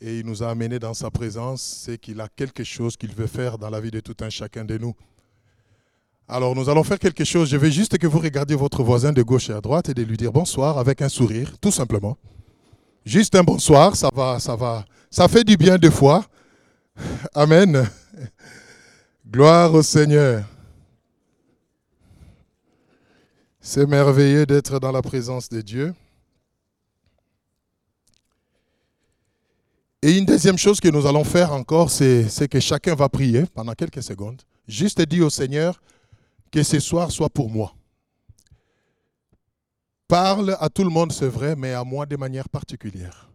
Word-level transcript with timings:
et 0.00 0.18
il 0.18 0.26
nous 0.26 0.42
a 0.42 0.50
amenés 0.50 0.78
dans 0.78 0.94
sa 0.94 1.10
présence, 1.10 1.62
c'est 1.62 1.98
qu'il 1.98 2.20
a 2.20 2.28
quelque 2.28 2.64
chose 2.64 2.96
qu'il 2.96 3.14
veut 3.14 3.26
faire 3.26 3.58
dans 3.58 3.70
la 3.70 3.80
vie 3.80 3.90
de 3.90 4.00
tout 4.00 4.16
un 4.20 4.30
chacun 4.30 4.64
de 4.64 4.76
nous. 4.78 4.94
Alors 6.26 6.54
nous 6.54 6.68
allons 6.68 6.84
faire 6.84 6.98
quelque 6.98 7.24
chose. 7.24 7.50
Je 7.50 7.56
veux 7.56 7.70
juste 7.70 7.98
que 7.98 8.06
vous 8.06 8.18
regardiez 8.18 8.56
votre 8.56 8.82
voisin 8.82 9.12
de 9.12 9.22
gauche 9.22 9.50
et 9.50 9.52
à 9.52 9.60
droite 9.60 9.90
et 9.90 9.94
de 9.94 10.02
lui 10.02 10.16
dire 10.16 10.32
bonsoir 10.32 10.78
avec 10.78 11.02
un 11.02 11.08
sourire, 11.08 11.58
tout 11.60 11.70
simplement. 11.70 12.16
Juste 13.04 13.34
un 13.34 13.44
bonsoir, 13.44 13.94
ça 13.94 14.08
va, 14.14 14.38
ça 14.40 14.56
va, 14.56 14.84
ça 15.10 15.28
fait 15.28 15.44
du 15.44 15.56
bien 15.56 15.76
deux 15.76 15.90
fois. 15.90 16.24
Amen. 17.34 17.86
Gloire 19.30 19.74
au 19.74 19.82
Seigneur. 19.82 20.44
C'est 23.60 23.86
merveilleux 23.86 24.46
d'être 24.46 24.78
dans 24.78 24.92
la 24.92 25.02
présence 25.02 25.48
de 25.48 25.60
Dieu. 25.60 25.94
Et 30.06 30.18
une 30.18 30.26
deuxième 30.26 30.58
chose 30.58 30.80
que 30.80 30.88
nous 30.88 31.06
allons 31.06 31.24
faire 31.24 31.54
encore, 31.54 31.90
c'est 31.90 32.46
que 32.50 32.60
chacun 32.60 32.94
va 32.94 33.08
prier 33.08 33.46
pendant 33.54 33.72
quelques 33.72 34.02
secondes. 34.02 34.42
Juste 34.68 35.00
dire 35.00 35.24
au 35.24 35.30
Seigneur 35.30 35.80
que 36.52 36.62
ce 36.62 36.78
soir 36.78 37.10
soit 37.10 37.30
pour 37.30 37.48
moi. 37.48 37.74
Parle 40.06 40.58
à 40.60 40.68
tout 40.68 40.84
le 40.84 40.90
monde, 40.90 41.10
c'est 41.10 41.26
vrai, 41.26 41.56
mais 41.56 41.72
à 41.72 41.84
moi 41.84 42.04
de 42.04 42.16
manière 42.16 42.50
particulière. 42.50 43.30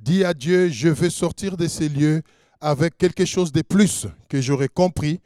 Dis 0.00 0.24
à 0.24 0.34
Dieu, 0.34 0.68
je 0.68 0.88
veux 0.88 1.10
sortir 1.10 1.56
de 1.56 1.68
ces 1.68 1.88
lieux 1.88 2.22
avec 2.60 2.98
quelque 2.98 3.24
chose 3.24 3.52
de 3.52 3.62
plus 3.62 4.08
que 4.28 4.40
j'aurais 4.40 4.66
compris 4.66 5.20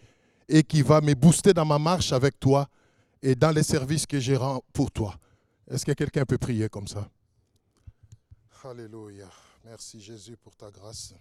et 0.51 0.62
qui 0.62 0.83
va 0.83 1.01
me 1.01 1.14
booster 1.14 1.55
dans 1.55 1.64
ma 1.64 1.78
marche 1.78 2.12
avec 2.12 2.39
toi 2.39 2.69
et 3.23 3.34
dans 3.34 3.53
les 3.53 3.62
services 3.62 4.05
que 4.05 4.20
j'ai 4.20 4.37
rends 4.37 4.62
pour 4.75 4.91
toi. 4.91 5.14
Est-ce 5.70 5.87
que 5.87 5.92
quelqu'un 5.92 6.27
peut 6.27 6.37
prier 6.37 6.69
comme 6.69 6.89
ça? 6.89 7.09
Alléluia. 8.62 9.30
Merci 9.64 9.98
Jésus 9.98 10.36
pour 10.36 10.54
ta 10.54 10.70
grâce. 10.70 11.14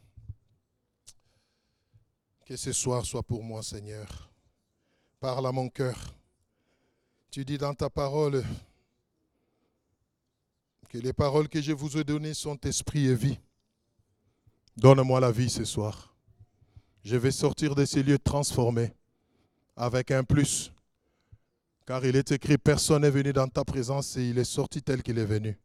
Que 2.45 2.57
ce 2.57 2.73
soir 2.73 3.05
soit 3.05 3.23
pour 3.23 3.41
moi, 3.41 3.63
Seigneur. 3.63 4.29
Parle 5.21 5.47
à 5.47 5.51
mon 5.53 5.69
cœur. 5.69 6.13
Tu 7.31 7.45
dis 7.45 7.57
dans 7.57 7.73
ta 7.73 7.89
parole 7.89 8.43
que 10.89 10.97
les 10.97 11.13
paroles 11.13 11.47
que 11.47 11.61
je 11.61 11.71
vous 11.71 11.97
ai 11.97 12.03
données 12.03 12.33
sont 12.33 12.59
esprit 12.65 13.07
et 13.07 13.15
vie. 13.15 13.39
Donne-moi 14.75 15.21
la 15.21 15.31
vie 15.31 15.49
ce 15.49 15.63
soir. 15.63 16.13
Je 17.05 17.15
vais 17.15 17.31
sortir 17.31 17.75
de 17.75 17.85
ces 17.85 18.03
lieux 18.03 18.19
transformés 18.19 18.93
avec 19.77 20.11
un 20.11 20.25
plus. 20.25 20.73
Car 21.85 22.05
il 22.05 22.17
est 22.17 22.33
écrit, 22.33 22.57
personne 22.57 23.03
n'est 23.03 23.09
venu 23.09 23.31
dans 23.31 23.47
ta 23.47 23.63
présence 23.63 24.17
et 24.17 24.29
il 24.29 24.37
est 24.37 24.43
sorti 24.43 24.81
tel 24.83 25.01
qu'il 25.01 25.17
est 25.17 25.25
venu. 25.25 25.57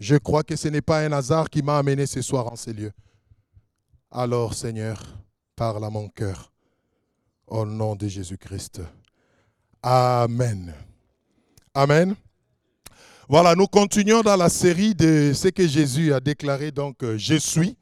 Je 0.00 0.16
crois 0.16 0.42
que 0.42 0.56
ce 0.56 0.68
n'est 0.68 0.82
pas 0.82 1.00
un 1.00 1.12
hasard 1.12 1.48
qui 1.48 1.62
m'a 1.62 1.78
amené 1.78 2.06
ce 2.06 2.20
soir 2.20 2.52
en 2.52 2.56
ces 2.56 2.72
lieux. 2.72 2.92
Alors, 4.10 4.54
Seigneur, 4.54 5.02
parle 5.56 5.84
à 5.84 5.90
mon 5.90 6.08
cœur. 6.08 6.52
Au 7.46 7.64
nom 7.64 7.94
de 7.94 8.08
Jésus-Christ. 8.08 8.80
Amen. 9.82 10.74
Amen. 11.74 12.14
Voilà, 13.28 13.54
nous 13.54 13.66
continuons 13.66 14.20
dans 14.20 14.36
la 14.36 14.48
série 14.48 14.94
de 14.94 15.32
ce 15.34 15.48
que 15.48 15.66
Jésus 15.66 16.12
a 16.12 16.20
déclaré, 16.20 16.70
donc 16.70 17.02
euh, 17.02 17.16
je 17.16 17.36
suis. 17.36 17.76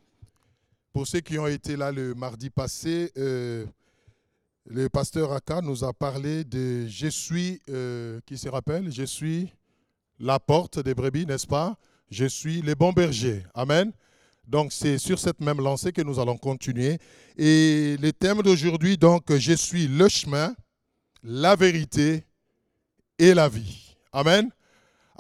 Pour 0.93 1.07
ceux 1.07 1.21
qui 1.21 1.39
ont 1.39 1.47
été 1.47 1.77
là 1.77 1.91
le 1.91 2.15
mardi 2.15 2.51
passé, 2.51 3.11
euh, 3.17 3.67
le 4.67 4.89
pasteur 4.89 5.33
Aka 5.33 5.61
nous 5.61 5.83
a 5.85 5.93
parlé 5.93 6.45
de 6.45 6.87
je 6.87 7.09
suis, 7.09 7.61
euh, 7.69 8.21
qui 8.27 8.39
se 8.39 8.49
rappelle, 8.49 8.93
je 8.93 9.03
suis 9.03 9.53
la 10.21 10.39
porte 10.39 10.79
des 10.79 10.95
brebis, 10.95 11.27
n'est-ce 11.27 11.47
pas? 11.47 11.77
Je 12.13 12.27
suis 12.27 12.61
le 12.61 12.75
bon 12.75 12.93
berger. 12.93 13.43
Amen. 13.55 13.91
Donc 14.47 14.71
c'est 14.71 14.99
sur 14.99 15.19
cette 15.19 15.41
même 15.41 15.63
lancée 15.63 15.93
que 15.93 16.03
nous 16.03 16.21
allons 16.21 16.37
continuer. 16.37 16.99
Et 17.39 17.97
le 18.03 18.13
thème 18.13 18.43
d'aujourd'hui, 18.43 18.99
donc, 18.99 19.35
je 19.35 19.55
suis 19.55 19.89
le 19.89 20.11
chemin, 20.11 20.55
la 21.23 21.57
vérité 21.57 22.27
et 23.19 23.33
la 23.33 23.49
vie. 23.49 23.97
Amen. 24.13 24.51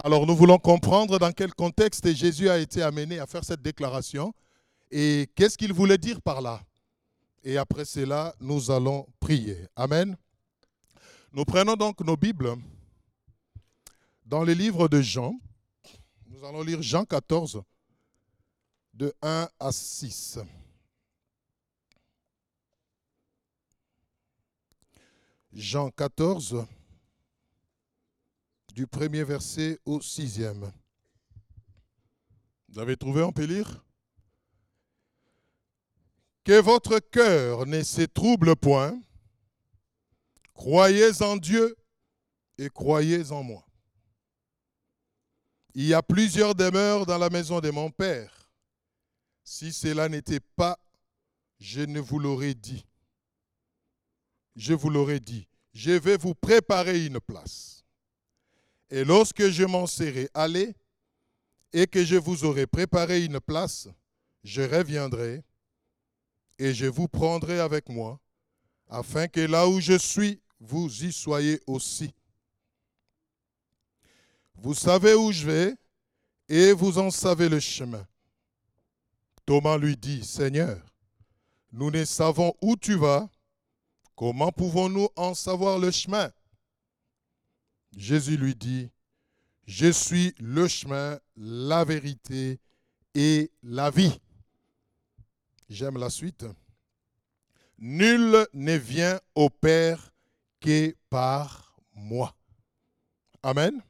Alors 0.05 0.27
nous 0.27 0.37
voulons 0.37 0.59
comprendre 0.59 1.19
dans 1.19 1.33
quel 1.33 1.55
contexte 1.55 2.15
Jésus 2.15 2.51
a 2.51 2.59
été 2.59 2.83
amené 2.83 3.19
à 3.19 3.27
faire 3.27 3.43
cette 3.43 3.63
déclaration 3.63 4.35
et 4.91 5.31
qu'est-ce 5.35 5.57
qu'il 5.57 5.73
voulait 5.73 5.97
dire 5.97 6.21
par 6.21 6.43
là. 6.43 6.61
Et 7.43 7.57
après 7.57 7.87
cela, 7.87 8.35
nous 8.39 8.71
allons 8.71 9.07
prier. 9.19 9.57
Amen. 9.77 10.15
Nous 11.33 11.47
prenons 11.47 11.75
donc 11.75 12.05
nos 12.05 12.19
Bibles 12.19 12.55
dans 14.27 14.45
le 14.45 14.53
livre 14.53 14.89
de 14.89 15.01
Jean. 15.01 15.35
Nous 16.43 16.49
allons 16.49 16.63
lire 16.65 16.83
Jean 16.83 17.05
14, 17.05 17.63
de 18.95 19.15
1 19.23 19.49
à 19.61 19.71
6. 19.71 20.41
Jean 25.53 25.89
14, 25.91 26.67
du 28.75 28.89
premier 28.89 29.23
verset 29.23 29.79
au 29.85 30.01
sixième. 30.01 30.73
Vous 32.71 32.81
avez 32.81 32.97
trouvé, 32.97 33.23
on 33.23 33.31
peut 33.31 33.45
lire? 33.45 33.85
Que 36.43 36.61
votre 36.61 36.99
cœur 36.99 37.67
ne 37.67 37.85
se 37.85 38.03
trouble 38.03 38.57
point. 38.57 39.01
Croyez 40.55 41.23
en 41.23 41.37
Dieu 41.37 41.77
et 42.59 42.69
croyez 42.69 43.31
en 43.31 43.45
moi. 43.45 43.65
Il 45.75 45.87
y 45.87 45.95
a 45.95 46.03
plusieurs 46.03 46.55
demeures 46.55 47.07
dans 47.07 47.19
la 47.19 47.31
maison 47.31 47.61
de 47.61 47.71
mon 47.71 47.91
Père. 47.91 48.51
Si 49.43 49.73
cela 49.73 50.09
n'était 50.09 50.41
pas, 50.41 50.79
je 51.59 51.81
ne 51.81 51.99
vous 51.99 52.19
l'aurais 52.19 52.55
dit. 52.55 52.85
Je 54.55 54.75
vous 54.75 54.91
l'aurais 54.91 55.21
dit. 55.21 55.49
Je 55.73 55.93
vais 55.93 56.19
vous 56.19 56.35
préparer 56.35 57.07
une 57.07 57.21
place. 57.21 57.85
Et 58.91 59.05
lorsque 59.05 59.49
je 59.49 59.65
m'en 59.65 59.87
serai 59.87 60.29
allé 60.35 60.75
et 61.73 61.87
que 61.87 62.05
je 62.05 62.17
vous 62.17 62.45
aurai 62.45 62.67
préparé 62.67 63.25
une 63.25 63.41
place, 63.41 63.89
je 64.45 64.61
reviendrai 64.61 65.43
et 66.59 66.75
je 66.75 66.87
vous 66.87 67.09
prendrai 67.09 67.59
avec 67.61 67.89
moi, 67.89 68.21
afin 68.91 69.27
que 69.27 69.41
là 69.41 69.67
où 69.67 69.81
je 69.81 69.97
suis, 69.97 70.43
vous 70.61 71.05
y 71.05 71.11
soyez 71.11 71.61
aussi. 71.67 72.13
Vous 74.57 74.75
savez 74.75 75.15
où 75.15 75.33
je 75.33 75.47
vais 75.47 75.77
et 76.49 76.73
vous 76.73 76.99
en 76.99 77.11
savez 77.11 77.49
le 77.49 77.61
chemin. 77.61 78.07
Thomas 79.47 79.77
lui 79.77 79.97
dit, 79.97 80.25
Seigneur, 80.25 80.79
nous 81.73 81.91
ne 81.91 82.05
savons 82.05 82.55
où 82.61 82.77
tu 82.77 82.95
vas, 82.95 83.29
comment 84.15 84.53
pouvons-nous 84.53 85.09
en 85.17 85.35
savoir 85.35 85.79
le 85.79 85.91
chemin? 85.91 86.31
Jésus 87.97 88.37
lui 88.37 88.55
dit, 88.55 88.91
Je 89.67 89.91
suis 89.91 90.35
le 90.39 90.69
chemin, 90.69 91.19
la 91.37 91.85
vérité 91.85 92.61
et 93.15 93.51
la 93.63 93.91
vie. 93.91 94.21
J'aime 95.69 95.99
la 95.99 96.11
suite. 96.11 96.45
Nul 97.79 98.47
ne 98.53 98.77
vient 98.77 99.21
au 99.35 99.51
Père 99.51 100.13
que 100.61 100.95
par 101.11 101.77
moi. 101.95 102.35
Amen. 103.43 103.83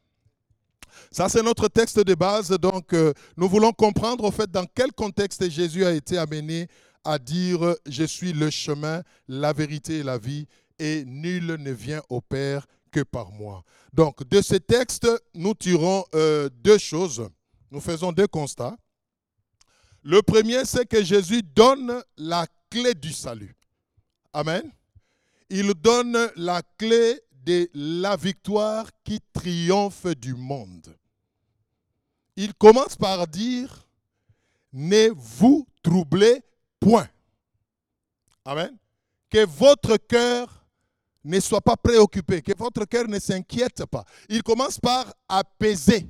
Ça, 1.11 1.29
c'est 1.29 1.43
notre 1.43 1.69
texte 1.69 2.01
de 2.01 2.15
base. 2.15 2.51
Donc, 2.51 2.93
euh, 2.93 3.13
nous 3.37 3.49
voulons 3.49 3.73
comprendre, 3.73 4.25
au 4.25 4.31
fait, 4.31 4.51
dans 4.51 4.67
quel 4.75 4.93
contexte 4.93 5.49
Jésus 5.49 5.85
a 5.85 5.93
été 5.93 6.19
amené 6.19 6.69
à 7.05 7.19
dire 7.19 7.75
Je 7.87 8.05
suis 8.05 8.33
le 8.33 8.51
chemin, 8.51 9.03
la 9.29 9.53
vérité 9.53 9.99
et 9.99 10.03
la 10.03 10.19
vie, 10.19 10.47
et 10.79 11.05
nul 11.05 11.57
ne 11.59 11.71
vient 11.71 12.03
au 12.09 12.21
Père 12.21 12.67
que 12.91 13.01
par 13.01 13.31
moi. 13.33 13.65
Donc, 13.93 14.27
de 14.29 14.41
ce 14.41 14.57
texte, 14.57 15.09
nous 15.35 15.55
tirons 15.55 16.05
euh, 16.15 16.49
deux 16.63 16.79
choses. 16.79 17.29
Nous 17.71 17.81
faisons 17.81 18.13
deux 18.13 18.27
constats. 18.27 18.77
Le 20.03 20.21
premier, 20.23 20.65
c'est 20.65 20.87
que 20.87 21.03
Jésus 21.03 21.43
donne 21.43 22.03
la 22.17 22.47
clé 22.71 22.95
du 22.95 23.13
salut. 23.13 23.55
Amen. 24.33 24.71
Il 25.49 25.75
donne 25.75 26.31
la 26.37 26.63
clé 26.79 27.21
de 27.45 27.69
la 27.75 28.17
victoire 28.17 28.89
qui 29.05 29.21
triomphe 29.33 30.07
du 30.07 30.35
monde. 30.35 30.97
Il 32.37 32.55
commence 32.55 32.97
par 32.97 33.27
dire, 33.27 33.87
ne 34.73 35.09
vous 35.11 35.67
troublez 35.83 36.43
point. 36.81 37.09
Amen. 38.45 38.77
Que 39.29 39.45
votre 39.45 39.97
cœur 39.97 40.65
ne 41.25 41.39
soit 41.41 41.61
pas 41.61 41.77
préoccupé, 41.77 42.43
que 42.43 42.57
votre 42.57 42.85
cœur 42.85 43.07
ne 43.09 43.19
s'inquiète 43.19 43.85
pas. 43.87 44.05
Il 44.29 44.43
commence 44.43 44.79
par 44.79 45.13
apaiser 45.29 46.09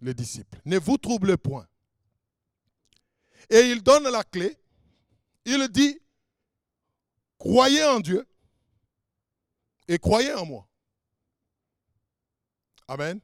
les 0.00 0.14
disciples. 0.14 0.60
Ne 0.64 0.78
vous 0.78 0.98
troublez 0.98 1.36
point. 1.36 1.66
Et 3.48 3.60
il 3.70 3.82
donne 3.82 4.08
la 4.08 4.24
clé. 4.24 4.56
Il 5.44 5.68
dit, 5.68 5.98
croyez 7.38 7.84
en 7.84 8.00
Dieu 8.00 8.26
et 9.90 9.98
croyez 9.98 10.32
en 10.34 10.46
moi. 10.46 10.68
Amen. 12.86 13.20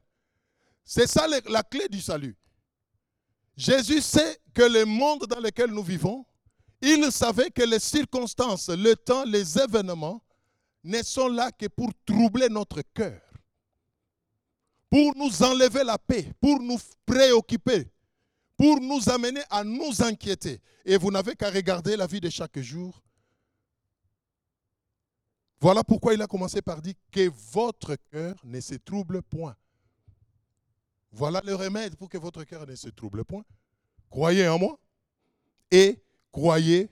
C'est 0.83 1.07
ça 1.07 1.25
la 1.27 1.63
clé 1.63 1.87
du 1.87 2.01
salut. 2.01 2.35
Jésus 3.55 4.01
sait 4.01 4.37
que 4.53 4.63
le 4.63 4.83
monde 4.83 5.25
dans 5.27 5.39
lequel 5.39 5.71
nous 5.71 5.81
vivons, 5.81 6.25
il 6.81 7.09
savait 7.09 7.51
que 7.51 7.63
les 7.63 7.79
circonstances, 7.79 8.67
le 8.67 8.95
temps, 8.97 9.23
les 9.23 9.57
événements 9.57 10.21
ne 10.83 11.01
sont 11.03 11.29
là 11.29 11.51
que 11.53 11.67
pour 11.67 11.89
troubler 12.05 12.49
notre 12.49 12.81
cœur, 12.93 13.21
pour 14.89 15.15
nous 15.15 15.43
enlever 15.43 15.85
la 15.85 15.97
paix, 15.97 16.33
pour 16.41 16.59
nous 16.59 16.77
préoccuper, 17.05 17.89
pour 18.57 18.81
nous 18.81 19.07
amener 19.09 19.41
à 19.49 19.63
nous 19.63 20.03
inquiéter. 20.03 20.61
Et 20.83 20.97
vous 20.97 21.11
n'avez 21.11 21.33
qu'à 21.35 21.49
regarder 21.49 21.95
la 21.95 22.07
vie 22.07 22.21
de 22.21 22.29
chaque 22.29 22.59
jour. 22.59 23.01
Voilà 25.59 25.83
pourquoi 25.83 26.13
il 26.13 26.21
a 26.21 26.27
commencé 26.27 26.61
par 26.61 26.81
dire 26.81 26.93
que 27.11 27.29
votre 27.51 27.95
cœur 28.11 28.35
ne 28.43 28.59
se 28.59 28.75
trouble 28.75 29.21
point. 29.21 29.55
Voilà 31.11 31.41
le 31.43 31.55
remède 31.55 31.95
pour 31.95 32.09
que 32.09 32.17
votre 32.17 32.43
cœur 32.43 32.67
ne 32.67 32.75
se 32.75 32.89
trouble 32.89 33.25
point. 33.25 33.43
Croyez 34.09 34.47
en 34.47 34.59
moi 34.59 34.79
et 35.71 36.01
croyez, 36.31 36.89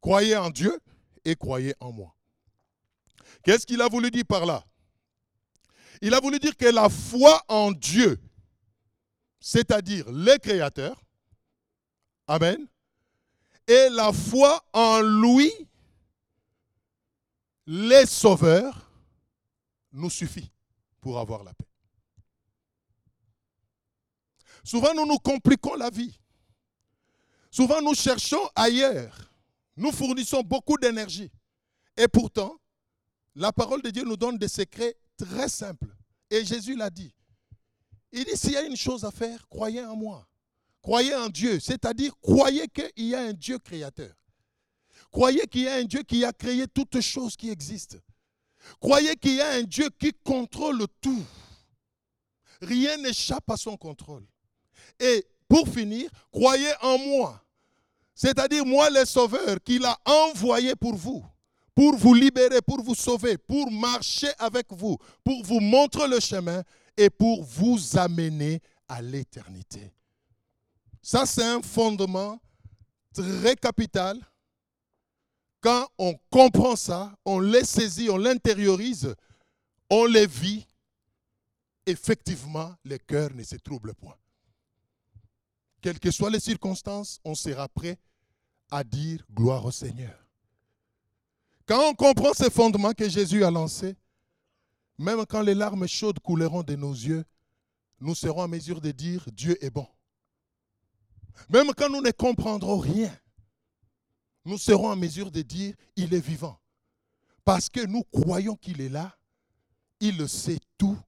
croyez 0.00 0.36
en 0.36 0.50
Dieu 0.50 0.78
et 1.24 1.34
croyez 1.34 1.74
en 1.80 1.92
moi. 1.92 2.14
Qu'est-ce 3.42 3.66
qu'il 3.66 3.80
a 3.80 3.88
voulu 3.88 4.10
dire 4.10 4.26
par 4.26 4.44
là? 4.44 4.64
Il 6.02 6.14
a 6.14 6.20
voulu 6.20 6.38
dire 6.38 6.56
que 6.56 6.66
la 6.66 6.88
foi 6.88 7.42
en 7.48 7.72
Dieu, 7.72 8.20
c'est-à-dire 9.40 10.10
le 10.10 10.36
Créateur, 10.38 11.02
Amen, 12.26 12.66
et 13.66 13.88
la 13.90 14.12
foi 14.12 14.64
en 14.72 15.00
lui, 15.00 15.50
les 17.72 18.04
sauveurs, 18.04 18.90
nous 19.92 20.10
suffit 20.10 20.50
pour 21.00 21.20
avoir 21.20 21.44
la 21.44 21.54
paix. 21.54 21.68
Souvent, 24.64 24.92
nous 24.92 25.06
nous 25.06 25.18
compliquons 25.18 25.76
la 25.76 25.88
vie. 25.88 26.18
Souvent, 27.48 27.80
nous 27.80 27.94
cherchons 27.94 28.42
ailleurs. 28.56 29.32
Nous 29.76 29.92
fournissons 29.92 30.42
beaucoup 30.42 30.76
d'énergie. 30.78 31.30
Et 31.96 32.08
pourtant, 32.08 32.60
la 33.36 33.52
parole 33.52 33.82
de 33.82 33.90
Dieu 33.90 34.02
nous 34.02 34.16
donne 34.16 34.36
des 34.36 34.48
secrets 34.48 34.96
très 35.16 35.48
simples. 35.48 35.94
Et 36.28 36.44
Jésus 36.44 36.74
l'a 36.74 36.90
dit. 36.90 37.14
Il 38.10 38.24
dit, 38.24 38.36
s'il 38.36 38.52
y 38.52 38.56
a 38.56 38.62
une 38.62 38.76
chose 38.76 39.04
à 39.04 39.12
faire, 39.12 39.48
croyez 39.48 39.84
en 39.84 39.94
moi. 39.94 40.26
Croyez 40.82 41.14
en 41.14 41.28
Dieu, 41.28 41.60
c'est-à-dire 41.60 42.18
croyez 42.20 42.66
qu'il 42.66 43.06
y 43.06 43.14
a 43.14 43.20
un 43.20 43.32
Dieu 43.32 43.60
créateur. 43.60 44.19
Croyez 45.10 45.46
qu'il 45.46 45.62
y 45.62 45.68
a 45.68 45.74
un 45.74 45.84
Dieu 45.84 46.02
qui 46.02 46.24
a 46.24 46.32
créé 46.32 46.66
toutes 46.68 47.00
choses 47.00 47.36
qui 47.36 47.50
existent. 47.50 47.98
Croyez 48.80 49.16
qu'il 49.16 49.34
y 49.34 49.40
a 49.40 49.52
un 49.52 49.62
Dieu 49.62 49.88
qui 49.98 50.12
contrôle 50.24 50.86
tout. 51.00 51.24
Rien 52.62 52.96
n'échappe 52.98 53.50
à 53.50 53.56
son 53.56 53.76
contrôle. 53.76 54.26
Et 54.98 55.26
pour 55.48 55.66
finir, 55.68 56.10
croyez 56.30 56.72
en 56.82 56.98
moi. 56.98 57.42
C'est-à-dire 58.14 58.64
moi 58.66 58.90
le 58.90 59.04
sauveur 59.04 59.56
qu'il 59.64 59.84
a 59.84 59.98
envoyé 60.04 60.76
pour 60.76 60.94
vous, 60.94 61.24
pour 61.74 61.96
vous 61.96 62.14
libérer, 62.14 62.60
pour 62.60 62.82
vous 62.82 62.94
sauver, 62.94 63.38
pour 63.38 63.70
marcher 63.70 64.30
avec 64.38 64.66
vous, 64.70 64.98
pour 65.24 65.42
vous 65.42 65.60
montrer 65.60 66.06
le 66.06 66.20
chemin 66.20 66.62
et 66.96 67.08
pour 67.08 67.42
vous 67.42 67.96
amener 67.96 68.60
à 68.86 69.00
l'éternité. 69.00 69.92
Ça, 71.02 71.24
c'est 71.24 71.44
un 71.44 71.62
fondement 71.62 72.38
très 73.14 73.56
capital. 73.56 74.20
Quand 75.60 75.88
on 75.98 76.14
comprend 76.30 76.76
ça, 76.76 77.14
on 77.24 77.38
les 77.38 77.64
saisit, 77.64 78.08
on 78.10 78.16
l'intériorise, 78.16 79.14
on 79.90 80.06
les 80.06 80.26
vit, 80.26 80.66
effectivement, 81.86 82.74
le 82.84 82.98
cœur 82.98 83.30
ne 83.34 83.42
se 83.42 83.56
trouble 83.56 83.94
point 83.94 84.16
quelles 85.80 85.98
que 85.98 86.10
soient 86.10 86.30
les 86.30 86.40
circonstances, 86.40 87.20
on 87.24 87.34
sera 87.34 87.68
prêt 87.68 87.98
à 88.70 88.84
dire 88.84 89.24
gloire 89.32 89.64
au 89.64 89.70
Seigneur. 89.70 90.14
Quand 91.66 91.88
on 91.88 91.94
comprend 91.94 92.32
ces 92.34 92.50
fondements 92.50 92.92
que 92.92 93.08
Jésus 93.08 93.44
a 93.44 93.50
lancés, 93.50 93.96
même 94.98 95.24
quand 95.26 95.42
les 95.42 95.54
larmes 95.54 95.86
chaudes 95.88 96.20
couleront 96.20 96.62
de 96.62 96.76
nos 96.76 96.92
yeux, 96.92 97.24
nous 98.00 98.14
serons 98.14 98.42
en 98.42 98.48
mesure 98.48 98.80
de 98.80 98.90
dire 98.90 99.24
Dieu 99.32 99.62
est 99.64 99.70
bon. 99.70 99.86
Même 101.48 101.72
quand 101.76 101.88
nous 101.88 102.02
ne 102.02 102.10
comprendrons 102.10 102.78
rien, 102.78 103.16
nous 104.44 104.58
serons 104.58 104.90
en 104.90 104.96
mesure 104.96 105.30
de 105.30 105.42
dire 105.42 105.74
il 105.96 106.14
est 106.14 106.24
vivant. 106.24 106.58
Parce 107.44 107.68
que 107.68 107.84
nous 107.86 108.04
croyons 108.04 108.56
qu'il 108.56 108.80
est 108.80 108.88
là, 108.88 109.16
il 110.00 110.28
sait 110.28 110.60
tout 110.78 110.98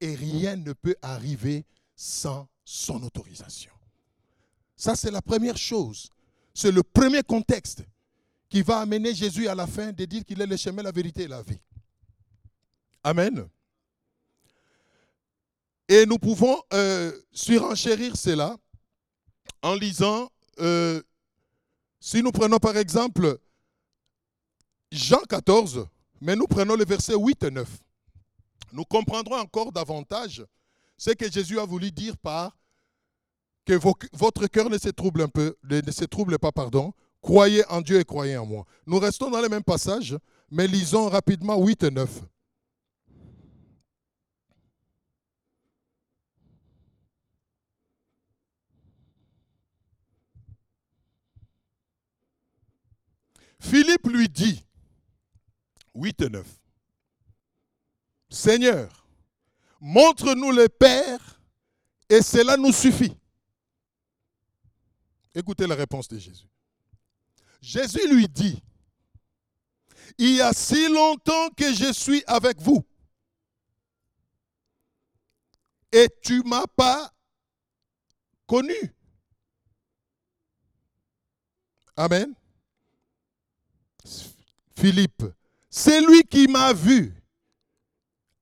et 0.00 0.14
rien 0.14 0.56
ne 0.56 0.72
peut 0.72 0.96
arriver 1.02 1.64
sans 1.96 2.48
son 2.64 3.02
autorisation. 3.02 3.72
Ça, 4.76 4.96
c'est 4.96 5.10
la 5.10 5.22
première 5.22 5.56
chose. 5.56 6.10
C'est 6.52 6.72
le 6.72 6.82
premier 6.82 7.22
contexte 7.22 7.84
qui 8.48 8.62
va 8.62 8.80
amener 8.80 9.14
Jésus 9.14 9.48
à 9.48 9.54
la 9.54 9.66
fin 9.66 9.92
de 9.92 10.04
dire 10.04 10.24
qu'il 10.24 10.40
est 10.40 10.46
le 10.46 10.56
chemin, 10.56 10.82
la 10.82 10.92
vérité 10.92 11.22
et 11.22 11.28
la 11.28 11.42
vie. 11.42 11.60
Amen. 13.02 13.48
Et 15.88 16.06
nous 16.06 16.18
pouvons 16.18 16.62
euh, 16.72 17.12
surenchérir 17.32 18.16
cela 18.16 18.56
en 19.62 19.74
lisant, 19.74 20.30
euh, 20.60 21.02
si 22.04 22.22
nous 22.22 22.32
prenons 22.32 22.58
par 22.58 22.76
exemple 22.76 23.38
Jean 24.92 25.22
14, 25.26 25.86
mais 26.20 26.36
nous 26.36 26.46
prenons 26.46 26.76
le 26.76 26.84
verset 26.84 27.14
8 27.14 27.44
et 27.44 27.50
9, 27.50 27.66
nous 28.72 28.84
comprendrons 28.84 29.38
encore 29.38 29.72
davantage 29.72 30.44
ce 30.98 31.12
que 31.12 31.32
Jésus 31.32 31.58
a 31.58 31.64
voulu 31.64 31.90
dire 31.90 32.18
par 32.18 32.54
que 33.64 33.72
votre 34.12 34.46
cœur 34.48 34.68
ne 34.68 34.76
se 34.76 34.90
trouble 34.90 35.22
un 35.22 35.28
peu, 35.28 35.56
ne 35.62 35.90
se 35.90 36.04
trouble 36.04 36.38
pas, 36.38 36.52
pardon. 36.52 36.92
Croyez 37.22 37.64
en 37.70 37.80
Dieu 37.80 37.98
et 37.98 38.04
croyez 38.04 38.36
en 38.36 38.44
moi. 38.44 38.66
Nous 38.86 38.98
restons 38.98 39.30
dans 39.30 39.40
le 39.40 39.48
même 39.48 39.64
passage, 39.64 40.14
mais 40.50 40.66
lisons 40.66 41.08
rapidement 41.08 41.56
8 41.56 41.84
et 41.84 41.90
9. 41.90 42.20
Philippe 53.64 54.06
lui 54.08 54.28
dit, 54.28 54.62
8 55.94 56.20
et 56.20 56.28
9, 56.28 56.46
Seigneur, 58.28 59.08
montre-nous 59.80 60.52
le 60.52 60.68
Père 60.68 61.40
et 62.10 62.20
cela 62.20 62.58
nous 62.58 62.72
suffit. 62.72 63.16
Écoutez 65.34 65.66
la 65.66 65.76
réponse 65.76 66.08
de 66.08 66.18
Jésus. 66.18 66.46
Jésus 67.62 68.06
lui 68.06 68.28
dit, 68.28 68.62
il 70.18 70.34
y 70.34 70.40
a 70.42 70.52
si 70.52 70.88
longtemps 70.88 71.48
que 71.56 71.72
je 71.72 71.90
suis 71.90 72.22
avec 72.26 72.60
vous 72.60 72.84
et 75.90 76.08
tu 76.22 76.40
ne 76.40 76.48
m'as 76.50 76.66
pas 76.66 77.10
connu. 78.46 78.94
Amen. 81.96 82.34
Philippe, 84.76 85.24
celui 85.70 86.22
qui 86.24 86.46
m'a 86.46 86.72
vu 86.72 87.14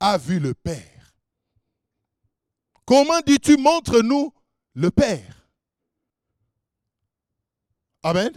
a 0.00 0.18
vu 0.18 0.38
le 0.38 0.54
Père. 0.54 1.14
Comment 2.84 3.20
dis-tu, 3.20 3.56
montre-nous 3.56 4.32
le 4.74 4.90
Père? 4.90 5.46
Amen. 8.02 8.32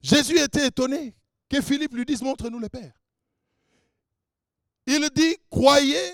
Jésus 0.00 0.38
était 0.38 0.68
étonné 0.68 1.14
que 1.48 1.60
Philippe 1.60 1.94
lui 1.94 2.04
dise, 2.04 2.22
montre-nous 2.22 2.58
le 2.58 2.68
Père. 2.68 2.92
Il 4.86 5.08
dit, 5.14 5.36
croyez 5.50 6.12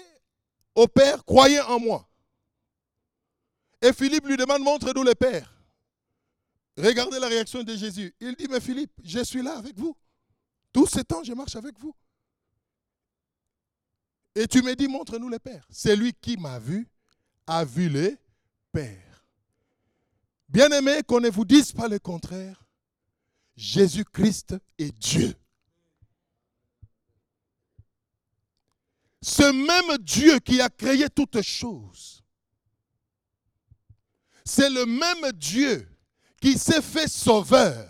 au 0.75 0.87
Père, 0.87 1.25
croyez 1.25 1.61
en 1.61 1.79
moi. 1.79 2.09
Et 3.83 3.93
Philippe 3.93 4.27
lui 4.27 4.37
demande, 4.37 4.63
montre-nous 4.63 5.03
le 5.03 5.15
Père. 5.15 5.60
Regardez 6.77 7.19
la 7.19 7.29
réaction 7.29 7.63
de 7.63 7.75
Jésus. 7.77 8.15
Il 8.21 8.35
dit, 8.37 8.47
mais 8.49 8.61
Philippe, 8.61 8.93
je 9.05 9.23
suis 9.25 9.43
là 9.43 9.59
avec 9.59 9.77
vous. 9.77 9.97
Tout 10.73 10.87
ce 10.87 11.01
temps, 11.01 11.23
je 11.23 11.33
marche 11.33 11.57
avec 11.57 11.79
vous. 11.79 11.95
Et 14.35 14.47
tu 14.47 14.63
me 14.63 14.75
dis, 14.75 14.89
montre-nous 14.89 15.29
le 15.29 15.39
Père. 15.39 15.67
Celui 15.71 16.15
qui 16.15 16.37
m'a 16.37 16.59
vu 16.59 16.89
a 17.47 17.65
vu 17.65 17.89
le 17.89 18.17
Père. 18.73 19.25
Bien-aimé, 20.49 21.03
qu'on 21.07 21.21
ne 21.21 21.29
vous 21.29 21.45
dise 21.45 21.73
pas 21.73 21.89
le 21.89 21.99
contraire? 21.99 22.65
Jésus-Christ 23.57 24.57
est 24.79 24.97
Dieu. 24.97 25.35
Ce 29.23 29.43
même 29.43 29.99
Dieu 29.99 30.39
qui 30.39 30.61
a 30.61 30.71
créé 30.71 31.11
toutes 31.11 31.43
choses, 31.43 32.25
c'est 34.45 34.71
le 34.71 34.87
même 34.87 35.33
Dieu 35.33 35.90
qui 36.41 36.59
s'est 36.59 36.83
fait 36.83 37.09
sauveur 37.09 37.87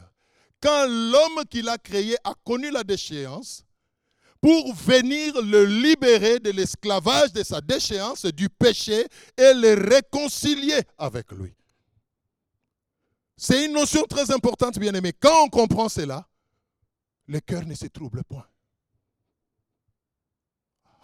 quand 0.61 0.87
l'homme 0.87 1.45
qu'il 1.49 1.69
a 1.69 1.78
créé 1.78 2.16
a 2.25 2.35
connu 2.45 2.71
la 2.71 2.85
déchéance 2.85 3.64
pour 4.40 4.75
venir 4.75 5.40
le 5.42 5.64
libérer 5.64 6.38
de 6.40 6.50
l'esclavage 6.50 7.33
de 7.33 7.42
sa 7.42 7.61
déchéance, 7.61 8.25
du 8.26 8.49
péché 8.49 9.07
et 9.37 9.52
le 9.54 9.75
réconcilier 9.75 10.80
avec 10.99 11.30
lui. 11.33 11.54
C'est 13.37 13.66
une 13.66 13.73
notion 13.73 14.02
très 14.04 14.30
importante, 14.33 14.78
bien 14.78 14.92
aimé. 14.95 15.12
Quand 15.19 15.45
on 15.45 15.49
comprend 15.49 15.88
cela, 15.88 16.26
le 17.26 17.40
cœur 17.40 17.64
ne 17.64 17.75
se 17.75 17.87
trouble 17.87 18.23
point. 18.25 18.47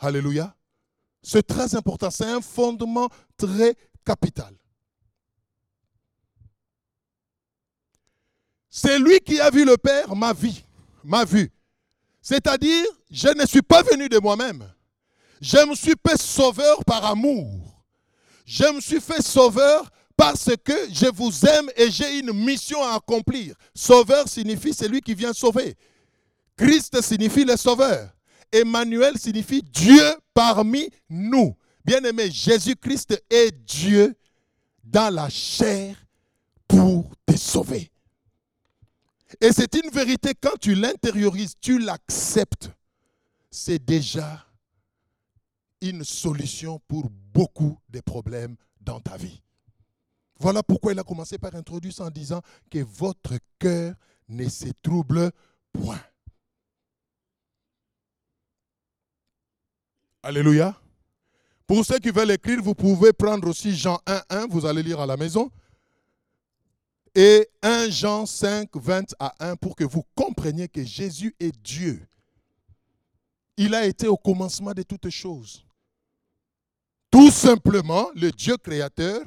Alléluia. 0.00 0.54
C'est 1.22 1.46
très 1.46 1.74
important. 1.74 2.10
C'est 2.10 2.26
un 2.26 2.40
fondement 2.40 3.08
très 3.36 3.74
capital. 4.04 4.54
C'est 8.78 8.98
lui 8.98 9.20
qui 9.20 9.40
a 9.40 9.48
vu 9.48 9.64
le 9.64 9.78
Père, 9.78 10.14
ma 10.14 10.34
vie, 10.34 10.62
ma 11.02 11.24
vue. 11.24 11.50
C'est-à-dire, 12.20 12.84
je 13.10 13.28
ne 13.28 13.46
suis 13.46 13.62
pas 13.62 13.82
venu 13.82 14.06
de 14.06 14.18
moi-même. 14.18 14.70
Je 15.40 15.66
me 15.66 15.74
suis 15.74 15.94
fait 16.06 16.20
sauveur 16.20 16.84
par 16.84 17.02
amour. 17.06 17.82
Je 18.44 18.64
me 18.64 18.82
suis 18.82 19.00
fait 19.00 19.22
sauveur 19.22 19.90
parce 20.14 20.50
que 20.62 20.74
je 20.92 21.06
vous 21.06 21.32
aime 21.46 21.70
et 21.74 21.90
j'ai 21.90 22.18
une 22.18 22.34
mission 22.34 22.82
à 22.82 22.96
accomplir. 22.96 23.54
Sauveur 23.74 24.28
signifie 24.28 24.74
celui 24.74 25.00
qui 25.00 25.14
vient 25.14 25.32
sauver. 25.32 25.74
Christ 26.54 27.00
signifie 27.00 27.46
le 27.46 27.56
sauveur. 27.56 28.10
Emmanuel 28.52 29.16
signifie 29.16 29.62
Dieu 29.62 30.04
parmi 30.34 30.90
nous. 31.08 31.56
Bien-aimé, 31.82 32.30
Jésus-Christ 32.30 33.24
est 33.30 33.52
Dieu 33.52 34.14
dans 34.84 35.12
la 35.14 35.30
chair 35.30 35.96
pour 36.68 37.10
te 37.24 37.38
sauver. 37.38 37.90
Et 39.40 39.52
c'est 39.52 39.74
une 39.74 39.90
vérité, 39.90 40.34
quand 40.40 40.56
tu 40.60 40.74
l'intériorises, 40.74 41.54
tu 41.60 41.78
l'acceptes, 41.78 42.70
c'est 43.50 43.84
déjà 43.84 44.46
une 45.80 46.04
solution 46.04 46.80
pour 46.86 47.10
beaucoup 47.10 47.78
de 47.88 48.00
problèmes 48.00 48.56
dans 48.80 49.00
ta 49.00 49.16
vie. 49.16 49.42
Voilà 50.38 50.62
pourquoi 50.62 50.92
il 50.92 50.98
a 50.98 51.02
commencé 51.04 51.38
par 51.38 51.54
introduire 51.54 51.94
ça 51.94 52.04
en 52.04 52.10
disant 52.10 52.40
que 52.70 52.78
votre 52.78 53.34
cœur 53.58 53.94
ne 54.28 54.48
se 54.48 54.68
trouble 54.82 55.30
point. 55.72 56.00
Alléluia. 60.22 60.78
Pour 61.66 61.84
ceux 61.84 61.98
qui 61.98 62.10
veulent 62.10 62.30
écrire, 62.30 62.62
vous 62.62 62.74
pouvez 62.74 63.12
prendre 63.12 63.48
aussi 63.48 63.74
Jean 63.74 63.98
1, 64.06 64.22
1, 64.28 64.46
vous 64.46 64.66
allez 64.66 64.82
lire 64.82 65.00
à 65.00 65.06
la 65.06 65.16
maison. 65.16 65.50
Et 67.18 67.48
1 67.62 67.88
Jean 67.88 68.26
5, 68.26 68.68
20 68.74 69.14
à 69.18 69.34
1 69.40 69.56
pour 69.56 69.74
que 69.74 69.84
vous 69.84 70.04
compreniez 70.14 70.68
que 70.68 70.84
Jésus 70.84 71.34
est 71.40 71.56
Dieu. 71.62 72.06
Il 73.56 73.74
a 73.74 73.86
été 73.86 74.06
au 74.06 74.18
commencement 74.18 74.74
de 74.74 74.82
toutes 74.82 75.08
choses. 75.08 75.64
Tout 77.10 77.30
simplement, 77.30 78.10
le 78.14 78.30
Dieu 78.30 78.58
créateur 78.58 79.22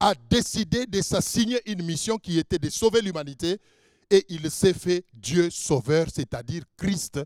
a 0.00 0.14
décidé 0.30 0.86
de 0.86 1.02
s'assigner 1.02 1.60
une 1.70 1.82
mission 1.82 2.16
qui 2.16 2.38
était 2.38 2.58
de 2.58 2.70
sauver 2.70 3.02
l'humanité 3.02 3.58
et 4.08 4.24
il 4.30 4.50
s'est 4.50 4.72
fait 4.72 5.04
Dieu 5.12 5.50
sauveur, 5.50 6.06
c'est-à-dire 6.10 6.62
Christ, 6.78 7.20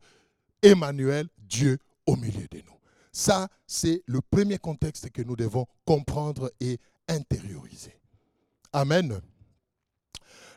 Emmanuel, 0.60 1.28
Dieu 1.38 1.78
au 2.04 2.16
milieu 2.16 2.48
de 2.50 2.58
nous. 2.58 2.78
Ça, 3.12 3.48
c'est 3.64 4.02
le 4.06 4.20
premier 4.20 4.58
contexte 4.58 5.10
que 5.10 5.22
nous 5.22 5.36
devons 5.36 5.66
comprendre 5.84 6.50
et 6.58 6.80
intérioriser. 7.06 7.94
Amen. 8.72 9.20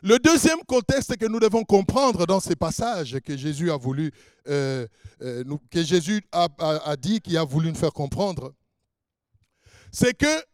Le 0.04 0.18
deuxième 0.18 0.62
contexte 0.64 1.16
que 1.16 1.24
nous 1.24 1.40
devons 1.40 1.64
comprendre 1.64 2.26
dans 2.26 2.38
ces 2.38 2.54
passages 2.54 3.18
que 3.20 3.38
Jésus 3.38 3.70
a 3.70 3.78
voulu, 3.78 4.12
euh, 4.48 4.86
euh, 5.22 5.42
que 5.70 5.82
Jésus 5.82 6.22
a, 6.30 6.46
a 6.58 6.94
dit, 6.94 7.22
qu'il 7.22 7.38
a 7.38 7.44
voulu 7.44 7.70
nous 7.70 7.74
faire 7.74 7.94
comprendre, 7.94 8.52
c'est 9.90 10.12
que 10.12 10.44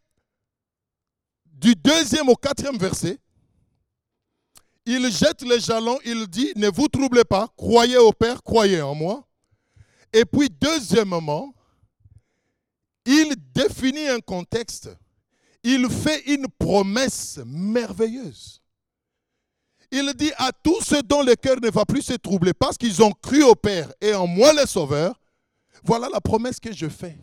du 1.46 1.74
deuxième 1.74 2.28
au 2.28 2.36
quatrième 2.36 2.78
verset, 2.78 3.18
il 4.86 5.10
jette 5.10 5.42
les 5.42 5.58
jalons, 5.58 5.98
il 6.04 6.28
dit, 6.28 6.52
ne 6.54 6.68
vous 6.68 6.86
troublez 6.86 7.24
pas, 7.24 7.48
croyez 7.56 7.98
au 7.98 8.12
Père, 8.12 8.44
croyez 8.44 8.80
en 8.80 8.94
moi. 8.94 9.26
Et 10.12 10.24
puis, 10.24 10.48
deuxièmement, 10.48 11.52
il 13.04 13.34
définit 13.52 14.06
un 14.06 14.20
contexte, 14.20 14.96
il 15.64 15.90
fait 15.90 16.22
une 16.32 16.46
promesse 16.56 17.40
merveilleuse. 17.44 18.59
Il 19.90 20.12
dit 20.14 20.32
à 20.36 20.52
tous 20.52 20.80
ceux 20.82 21.02
dont 21.02 21.22
le 21.22 21.34
cœur 21.34 21.56
ne 21.60 21.70
va 21.70 21.84
plus 21.84 22.02
se 22.02 22.12
troubler 22.14 22.54
parce 22.54 22.78
qu'ils 22.78 23.02
ont 23.02 23.12
cru 23.12 23.42
au 23.42 23.54
Père 23.54 23.92
et 24.00 24.14
en 24.14 24.26
moi 24.26 24.52
le 24.52 24.66
Sauveur, 24.66 25.18
voilà 25.82 26.08
la 26.08 26.20
promesse 26.20 26.60
que 26.60 26.72
je 26.72 26.88
fais. 26.88 27.18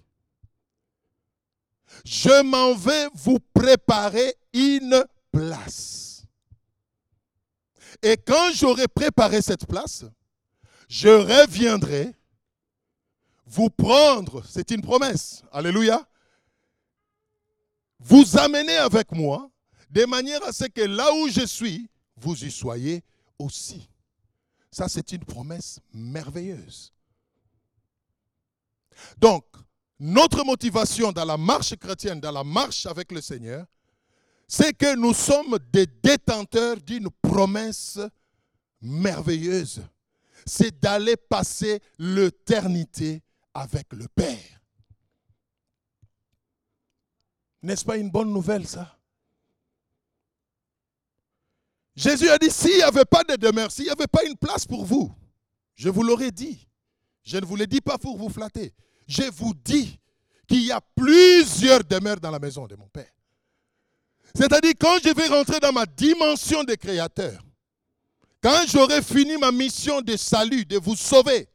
Je 2.03 2.41
m'en 2.43 2.75
vais 2.75 3.07
vous 3.13 3.39
préparer 3.53 4.35
une 4.53 5.03
place. 5.31 6.23
Et 8.01 8.17
quand 8.17 8.51
j'aurai 8.53 8.87
préparé 8.87 9.41
cette 9.41 9.65
place, 9.65 10.05
je 10.89 11.07
reviendrai 11.09 12.13
vous 13.45 13.69
prendre, 13.69 14.43
c'est 14.45 14.71
une 14.71 14.81
promesse, 14.81 15.41
alléluia, 15.51 16.05
vous 17.99 18.37
amener 18.37 18.75
avec 18.77 19.11
moi, 19.13 19.49
de 19.89 20.05
manière 20.05 20.43
à 20.43 20.51
ce 20.51 20.65
que 20.65 20.81
là 20.81 21.13
où 21.13 21.29
je 21.29 21.45
suis, 21.45 21.89
vous 22.17 22.43
y 22.43 22.51
soyez 22.51 23.03
aussi. 23.39 23.89
Ça, 24.71 24.87
c'est 24.89 25.11
une 25.11 25.23
promesse 25.23 25.79
merveilleuse. 25.93 26.91
Donc, 29.17 29.45
notre 29.99 30.43
motivation 30.43 31.11
dans 31.11 31.25
la 31.25 31.37
marche 31.37 31.75
chrétienne, 31.75 32.19
dans 32.19 32.31
la 32.31 32.43
marche 32.43 32.85
avec 32.85 33.11
le 33.11 33.21
Seigneur, 33.21 33.65
c'est 34.47 34.75
que 34.75 34.95
nous 34.95 35.13
sommes 35.13 35.57
des 35.71 35.87
détenteurs 35.87 36.77
d'une 36.77 37.09
promesse 37.21 37.99
merveilleuse. 38.81 39.81
C'est 40.45 40.79
d'aller 40.79 41.17
passer 41.17 41.81
l'éternité 41.97 43.21
avec 43.53 43.91
le 43.93 44.07
Père. 44.07 44.61
N'est-ce 47.61 47.83
pas 47.83 47.97
une 47.97 48.09
bonne 48.09 48.31
nouvelle 48.31 48.67
ça? 48.67 48.96
Jésus 51.97 52.29
a 52.29 52.37
dit, 52.37 52.49
s'il 52.49 52.77
n'y 52.77 52.83
avait 52.83 53.03
pas 53.03 53.23
de 53.25 53.35
demeure, 53.35 53.71
s'il 53.71 53.85
n'y 53.85 53.91
avait 53.91 54.07
pas 54.07 54.23
une 54.23 54.37
place 54.37 54.65
pour 54.65 54.85
vous, 54.85 55.13
je 55.75 55.89
vous 55.89 56.03
l'aurais 56.03 56.31
dit. 56.31 56.65
Je 57.25 57.37
ne 57.37 57.45
vous 57.45 57.57
le 57.57 57.67
dis 57.67 57.81
pas 57.81 57.97
pour 57.97 58.17
vous 58.17 58.29
flatter 58.29 58.73
je 59.07 59.23
vous 59.31 59.53
dis 59.53 59.99
qu'il 60.47 60.63
y 60.65 60.71
a 60.71 60.81
plusieurs 60.81 61.83
demeures 61.83 62.19
dans 62.19 62.31
la 62.31 62.39
maison 62.39 62.67
de 62.67 62.75
mon 62.75 62.87
Père. 62.87 63.11
C'est-à-dire, 64.35 64.73
quand 64.79 64.97
je 65.03 65.13
vais 65.13 65.27
rentrer 65.27 65.59
dans 65.59 65.71
ma 65.71 65.85
dimension 65.85 66.63
de 66.63 66.75
créateur, 66.75 67.41
quand 68.41 68.63
j'aurai 68.67 69.01
fini 69.01 69.37
ma 69.37 69.51
mission 69.51 70.01
de 70.01 70.15
salut, 70.15 70.65
de 70.65 70.77
vous 70.77 70.95
sauver, 70.95 71.47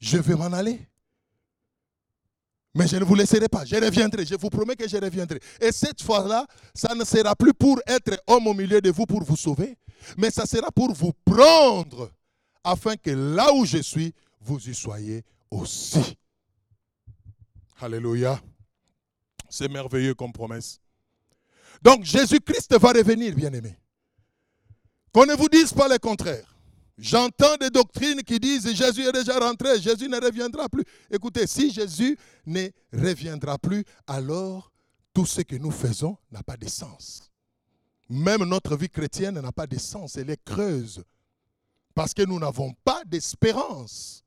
je 0.00 0.18
vais 0.18 0.34
m'en 0.34 0.52
aller. 0.52 0.87
Mais 2.74 2.86
je 2.86 2.96
ne 2.96 3.04
vous 3.04 3.14
laisserai 3.14 3.48
pas. 3.48 3.64
Je 3.64 3.76
reviendrai. 3.76 4.24
Je 4.26 4.34
vous 4.34 4.50
promets 4.50 4.76
que 4.76 4.88
je 4.88 4.96
reviendrai. 4.96 5.40
Et 5.60 5.72
cette 5.72 6.02
fois-là, 6.02 6.46
ça 6.74 6.94
ne 6.94 7.04
sera 7.04 7.34
plus 7.34 7.54
pour 7.54 7.80
être 7.86 8.20
homme 8.26 8.46
au 8.46 8.54
milieu 8.54 8.80
de 8.80 8.90
vous 8.90 9.06
pour 9.06 9.22
vous 9.24 9.36
sauver, 9.36 9.76
mais 10.16 10.30
ça 10.30 10.46
sera 10.46 10.70
pour 10.70 10.92
vous 10.92 11.12
prendre 11.24 12.10
afin 12.62 12.96
que 12.96 13.10
là 13.10 13.52
où 13.52 13.64
je 13.64 13.78
suis, 13.78 14.14
vous 14.40 14.68
y 14.68 14.74
soyez 14.74 15.24
aussi. 15.50 16.16
Alléluia. 17.80 18.40
C'est 19.48 19.68
merveilleux 19.68 20.14
comme 20.14 20.32
promesse. 20.32 20.80
Donc 21.82 22.04
Jésus-Christ 22.04 22.76
va 22.78 22.92
revenir, 22.92 23.34
bien-aimé. 23.34 23.76
Qu'on 25.12 25.26
ne 25.26 25.34
vous 25.34 25.48
dise 25.48 25.72
pas 25.72 25.88
le 25.88 25.98
contraire. 25.98 26.47
J'entends 26.98 27.56
des 27.56 27.70
doctrines 27.70 28.24
qui 28.24 28.40
disent 28.40 28.74
Jésus 28.74 29.02
est 29.02 29.12
déjà 29.12 29.38
rentré, 29.38 29.80
Jésus 29.80 30.08
ne 30.08 30.20
reviendra 30.20 30.68
plus. 30.68 30.84
Écoutez, 31.08 31.46
si 31.46 31.70
Jésus 31.70 32.18
ne 32.44 32.68
reviendra 32.92 33.56
plus, 33.56 33.84
alors 34.04 34.72
tout 35.14 35.24
ce 35.24 35.42
que 35.42 35.54
nous 35.54 35.70
faisons 35.70 36.18
n'a 36.32 36.42
pas 36.42 36.56
de 36.56 36.68
sens. 36.68 37.30
Même 38.08 38.42
notre 38.44 38.76
vie 38.76 38.88
chrétienne 38.88 39.40
n'a 39.40 39.52
pas 39.52 39.68
de 39.68 39.78
sens, 39.78 40.16
elle 40.16 40.30
est 40.30 40.42
creuse. 40.44 41.04
Parce 41.94 42.12
que 42.12 42.22
nous 42.22 42.40
n'avons 42.40 42.72
pas 42.84 43.04
d'espérance. 43.06 44.24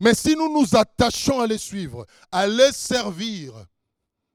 Mais 0.00 0.14
si 0.14 0.36
nous 0.36 0.52
nous 0.52 0.76
attachons 0.76 1.40
à 1.40 1.46
les 1.46 1.58
suivre, 1.58 2.06
à 2.30 2.46
les 2.46 2.72
servir, 2.72 3.66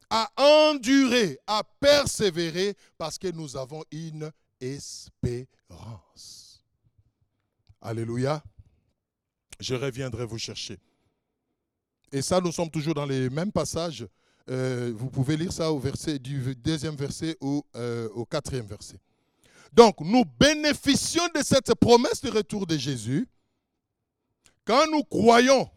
à 0.09 0.29
endurer, 0.35 1.39
à 1.47 1.63
persévérer, 1.79 2.75
parce 2.97 3.17
que 3.17 3.29
nous 3.31 3.55
avons 3.55 3.83
une 3.91 4.29
espérance. 4.59 6.44
Alléluia. 7.85 8.43
Je 9.59 9.75
reviendrai 9.75 10.25
vous 10.25 10.39
chercher. 10.39 10.79
Et 12.11 12.23
ça, 12.23 12.41
nous 12.41 12.51
sommes 12.51 12.71
toujours 12.71 12.95
dans 12.95 13.05
les 13.05 13.29
mêmes 13.29 13.51
passages. 13.51 14.07
Euh, 14.49 14.91
vous 14.95 15.09
pouvez 15.11 15.37
lire 15.37 15.53
ça 15.53 15.71
au 15.71 15.77
verset 15.77 16.17
du 16.17 16.55
deuxième 16.55 16.95
verset 16.95 17.37
au, 17.39 17.63
euh, 17.75 18.09
au 18.15 18.25
quatrième 18.25 18.65
verset. 18.65 18.99
Donc, 19.71 20.01
nous 20.01 20.25
bénéficions 20.25 21.27
de 21.35 21.43
cette 21.43 21.75
promesse 21.75 22.21
de 22.21 22.31
retour 22.31 22.65
de 22.65 22.75
Jésus 22.75 23.27
quand 24.65 24.89
nous 24.91 25.03
croyons 25.03 25.69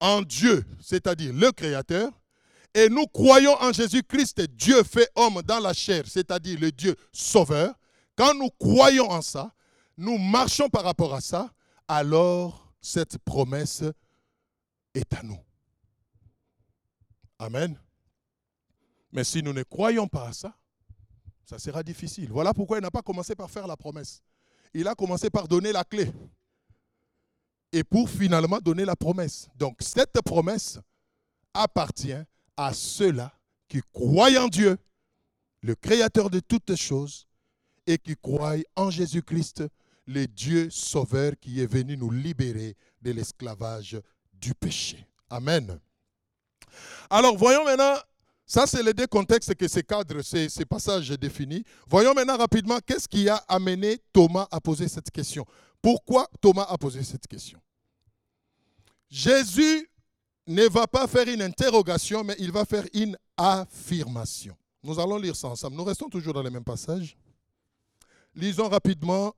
en 0.00 0.22
Dieu, 0.22 0.64
c'est-à-dire 0.80 1.32
le 1.32 1.52
Créateur, 1.52 2.10
et 2.74 2.88
nous 2.88 3.06
croyons 3.06 3.54
en 3.60 3.72
Jésus-Christ, 3.72 4.40
Dieu 4.40 4.82
fait 4.82 5.08
homme 5.14 5.40
dans 5.42 5.60
la 5.60 5.72
chair, 5.72 6.02
c'est-à-dire 6.08 6.58
le 6.58 6.72
Dieu 6.72 6.96
sauveur, 7.12 7.74
quand 8.16 8.34
nous 8.34 8.50
croyons 8.58 9.08
en 9.08 9.22
ça, 9.22 9.52
nous 9.96 10.18
marchons 10.18 10.68
par 10.68 10.84
rapport 10.84 11.14
à 11.14 11.20
ça, 11.20 11.52
alors 11.88 12.72
cette 12.80 13.18
promesse 13.18 13.84
est 14.94 15.12
à 15.14 15.22
nous. 15.22 15.38
Amen. 17.38 17.78
Mais 19.12 19.24
si 19.24 19.42
nous 19.42 19.52
ne 19.52 19.62
croyons 19.62 20.06
pas 20.06 20.28
à 20.28 20.32
ça, 20.32 20.56
ça 21.44 21.58
sera 21.58 21.82
difficile. 21.82 22.30
Voilà 22.30 22.54
pourquoi 22.54 22.78
il 22.78 22.82
n'a 22.82 22.90
pas 22.90 23.02
commencé 23.02 23.34
par 23.34 23.50
faire 23.50 23.66
la 23.66 23.76
promesse. 23.76 24.22
Il 24.72 24.88
a 24.88 24.94
commencé 24.94 25.28
par 25.28 25.48
donner 25.48 25.72
la 25.72 25.84
clé. 25.84 26.10
Et 27.72 27.84
pour 27.84 28.08
finalement 28.08 28.58
donner 28.58 28.84
la 28.84 28.96
promesse. 28.96 29.48
Donc 29.56 29.76
cette 29.80 30.20
promesse 30.22 30.78
appartient 31.52 32.22
à 32.56 32.72
ceux-là 32.72 33.32
qui 33.68 33.80
croient 33.92 34.38
en 34.38 34.48
Dieu, 34.48 34.78
le 35.62 35.74
Créateur 35.74 36.30
de 36.30 36.40
toutes 36.40 36.74
choses, 36.76 37.26
et 37.86 37.98
qui 37.98 38.14
croient 38.16 38.56
en 38.76 38.90
Jésus-Christ, 38.90 39.64
le 40.06 40.26
Dieu 40.26 40.68
sauveur 40.70 41.32
qui 41.40 41.60
est 41.60 41.66
venu 41.66 41.96
nous 41.96 42.10
libérer 42.10 42.76
de 43.00 43.10
l'esclavage 43.10 44.00
du 44.32 44.54
péché. 44.54 45.06
Amen. 45.30 45.78
Alors 47.10 47.36
voyons 47.36 47.64
maintenant, 47.64 47.96
ça 48.46 48.66
c'est 48.66 48.82
les 48.82 48.94
deux 48.94 49.06
contextes 49.06 49.54
que 49.54 49.68
ces 49.68 49.82
cadres, 49.82 50.22
ces, 50.22 50.48
ces 50.48 50.64
passages 50.64 51.10
définis. 51.10 51.64
Voyons 51.88 52.14
maintenant 52.14 52.36
rapidement 52.36 52.78
qu'est-ce 52.84 53.08
qui 53.08 53.28
a 53.28 53.36
amené 53.48 53.98
Thomas 54.12 54.48
à 54.50 54.60
poser 54.60 54.88
cette 54.88 55.10
question? 55.10 55.44
Pourquoi 55.80 56.28
Thomas 56.40 56.66
a 56.68 56.78
posé 56.78 57.02
cette 57.02 57.26
question? 57.26 57.60
Jésus 59.10 59.88
ne 60.46 60.66
va 60.68 60.86
pas 60.86 61.06
faire 61.06 61.28
une 61.28 61.42
interrogation, 61.42 62.24
mais 62.24 62.34
il 62.38 62.50
va 62.50 62.64
faire 62.64 62.84
une 62.94 63.16
affirmation. 63.36 64.56
Nous 64.82 64.98
allons 64.98 65.18
lire 65.18 65.36
ça 65.36 65.48
ensemble. 65.48 65.76
Nous 65.76 65.84
restons 65.84 66.08
toujours 66.08 66.32
dans 66.32 66.42
les 66.42 66.50
mêmes 66.50 66.64
passages. 66.64 67.16
Lisons 68.34 68.68
rapidement. 68.68 69.34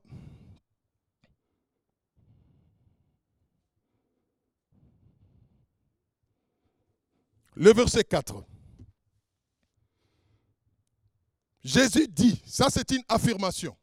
Le 7.57 7.73
verset 7.73 8.05
4. 8.05 8.45
Jésus 11.63 12.09
dit, 12.09 12.43
ça 12.47 12.67
c'est 12.71 12.91
une 12.91 13.03
affirmation. 13.09 13.77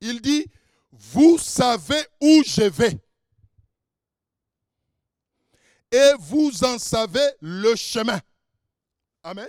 Il 0.00 0.20
dit, 0.20 0.46
vous 0.90 1.38
savez 1.38 2.04
où 2.20 2.42
je 2.44 2.62
vais. 2.62 3.00
Et 5.90 6.12
vous 6.18 6.64
en 6.64 6.78
savez 6.78 7.26
le 7.40 7.74
chemin. 7.76 8.20
Amen. 9.22 9.48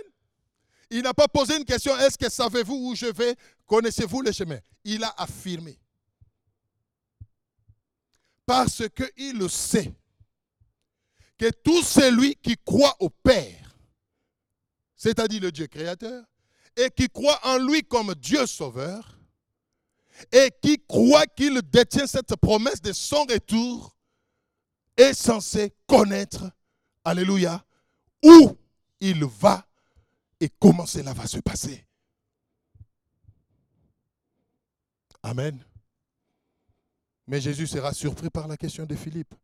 Il 0.90 1.02
n'a 1.02 1.12
pas 1.12 1.26
posé 1.26 1.56
une 1.56 1.64
question, 1.64 1.98
est-ce 1.98 2.16
que 2.16 2.30
savez-vous 2.30 2.90
où 2.90 2.94
je 2.94 3.06
vais? 3.06 3.34
Connaissez-vous 3.66 4.22
le 4.22 4.30
chemin? 4.30 4.58
Il 4.84 5.02
a 5.02 5.14
affirmé. 5.16 5.78
Parce 8.46 8.82
qu'il 8.88 9.50
sait 9.50 9.92
que 11.38 11.50
tout 11.50 11.82
celui 11.82 12.36
qui 12.36 12.56
croit 12.64 12.96
au 13.00 13.10
Père, 13.10 13.76
c'est-à-dire 14.96 15.42
le 15.42 15.52
Dieu 15.52 15.66
créateur, 15.66 16.24
et 16.76 16.90
qui 16.90 17.08
croit 17.08 17.38
en 17.44 17.58
lui 17.58 17.82
comme 17.82 18.14
Dieu 18.14 18.46
sauveur, 18.46 19.18
et 20.32 20.50
qui 20.62 20.78
croit 20.86 21.26
qu'il 21.26 21.60
détient 21.62 22.06
cette 22.06 22.36
promesse 22.36 22.80
de 22.80 22.92
son 22.92 23.24
retour, 23.24 23.96
est 24.96 25.14
censé 25.14 25.74
connaître, 25.86 26.50
alléluia, 27.04 27.64
où 28.22 28.56
il 29.00 29.24
va 29.24 29.66
et 30.40 30.48
comment 30.48 30.86
cela 30.86 31.12
va 31.12 31.26
se 31.26 31.38
passer. 31.38 31.84
Amen. 35.22 35.64
Mais 37.26 37.40
Jésus 37.40 37.66
sera 37.66 37.92
surpris 37.92 38.30
par 38.30 38.46
la 38.46 38.56
question 38.56 38.84
de 38.84 38.94
Philippe. 38.94 39.34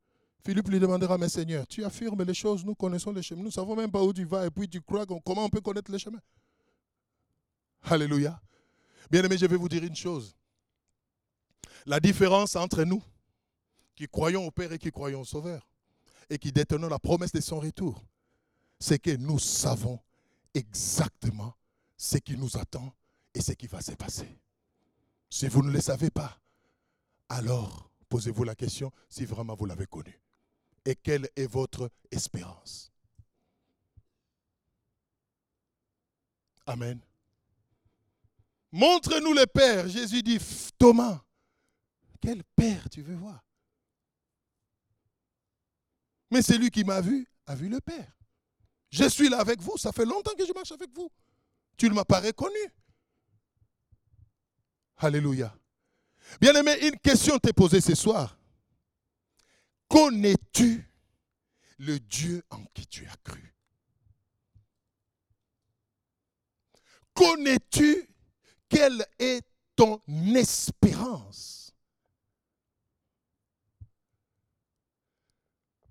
Philippe 0.45 0.69
lui 0.69 0.81
demandera, 0.81 1.19
mais 1.19 1.29
Seigneur, 1.29 1.67
tu 1.67 1.85
affirmes 1.85 2.23
les 2.23 2.35
choses, 2.35 2.65
nous 2.65 2.75
connaissons 2.75 3.13
les 3.13 3.23
chemins, 3.23 3.41
nous 3.41 3.47
ne 3.47 3.53
savons 3.53 3.77
même 3.77 3.91
pas 3.91 4.03
où 4.03 4.13
tu 4.13 4.25
vas 4.25 4.47
et 4.47 4.51
puis 4.51 4.69
tu 4.69 4.81
crois 4.81 5.05
comment 5.07 5.45
on 5.45 5.49
peut 5.49 5.61
connaître 5.61 5.93
les 5.93 5.99
chemins. 5.99 6.21
Alléluia. 7.83 8.41
Bien 9.11 9.23
aimé, 9.23 9.37
je 9.37 9.47
vais 9.47 9.57
vous 9.57 9.69
dire 9.69 9.85
une 9.85 9.97
chose. 9.97 10.35
La 11.87 12.01
différence 12.01 12.57
entre 12.57 12.85
nous, 12.85 13.03
qui 13.95 14.07
croyons 14.07 14.47
au 14.47 14.51
Père 14.51 14.73
et 14.73 14.79
qui 14.79 14.91
croyons 14.91 15.23
au 15.23 15.25
Sauveur, 15.25 15.67
et 16.31 16.39
qui 16.39 16.53
détenons 16.53 16.89
la 16.89 16.99
promesse 16.99 17.33
de 17.33 17.41
son 17.41 17.61
retour, 17.61 18.03
c'est 18.79 18.99
que 18.99 19.17
nous 19.17 19.39
savons 19.39 19.99
exactement 20.55 21.55
ce 21.97 22.17
qui 22.17 22.37
nous 22.37 22.57
attend 22.57 22.95
et 23.35 23.43
ce 23.43 23.53
qui 23.53 23.67
va 23.67 23.81
se 23.81 23.93
passer. 23.93 24.39
Si 25.29 25.49
vous 25.49 25.63
ne 25.63 25.71
le 25.71 25.81
savez 25.81 26.11
pas, 26.11 26.41
alors 27.29 27.91
posez-vous 28.09 28.45
la 28.45 28.55
question 28.55 28.91
si 29.09 29.25
vraiment 29.25 29.55
vous 29.55 29.67
l'avez 29.67 29.87
connu. 29.87 30.19
Et 30.85 30.95
quelle 30.95 31.29
est 31.37 31.47
votre 31.47 31.91
espérance? 32.11 32.91
Amen. 36.67 37.01
Montre-nous 38.73 39.35
le 39.35 39.47
Père. 39.47 39.89
Jésus 39.89 40.23
dit, 40.23 40.39
Thomas, 40.79 41.21
quel 42.21 42.45
Père 42.45 42.89
tu 42.89 43.03
veux 43.03 43.17
voir? 43.17 43.45
Mais 46.31 46.43
c'est 46.43 46.59
lui 46.59 46.71
qui 46.71 46.85
m'a 46.85 47.01
vu, 47.01 47.27
a 47.47 47.55
vu 47.55 47.69
le 47.69 47.81
Père. 47.81 48.17
Je 48.91 49.09
suis 49.09 49.29
là 49.29 49.41
avec 49.41 49.61
vous, 49.61 49.77
ça 49.77 49.93
fait 49.93 50.05
longtemps 50.05 50.35
que 50.37 50.47
je 50.47 50.53
marche 50.53 50.73
avec 50.73 50.91
vous. 50.95 51.11
Tu 51.77 51.89
ne 51.89 51.95
m'as 51.95 52.05
pas 52.05 52.21
reconnu. 52.21 52.59
Alléluia. 54.97 55.55
Bien 56.41 56.55
aimé, 56.55 56.77
une 56.83 56.99
question 56.99 57.39
t'est 57.39 57.53
posée 57.53 57.81
ce 57.81 57.95
soir. 57.95 58.37
Connais-tu 59.91 60.89
le 61.79 61.99
Dieu 61.99 62.45
en 62.51 62.65
qui 62.73 62.87
tu 62.87 63.09
as 63.09 63.17
cru? 63.25 63.53
Connais-tu 67.13 68.09
quelle 68.69 69.05
est 69.19 69.43
ton 69.75 70.01
espérance? 70.37 71.75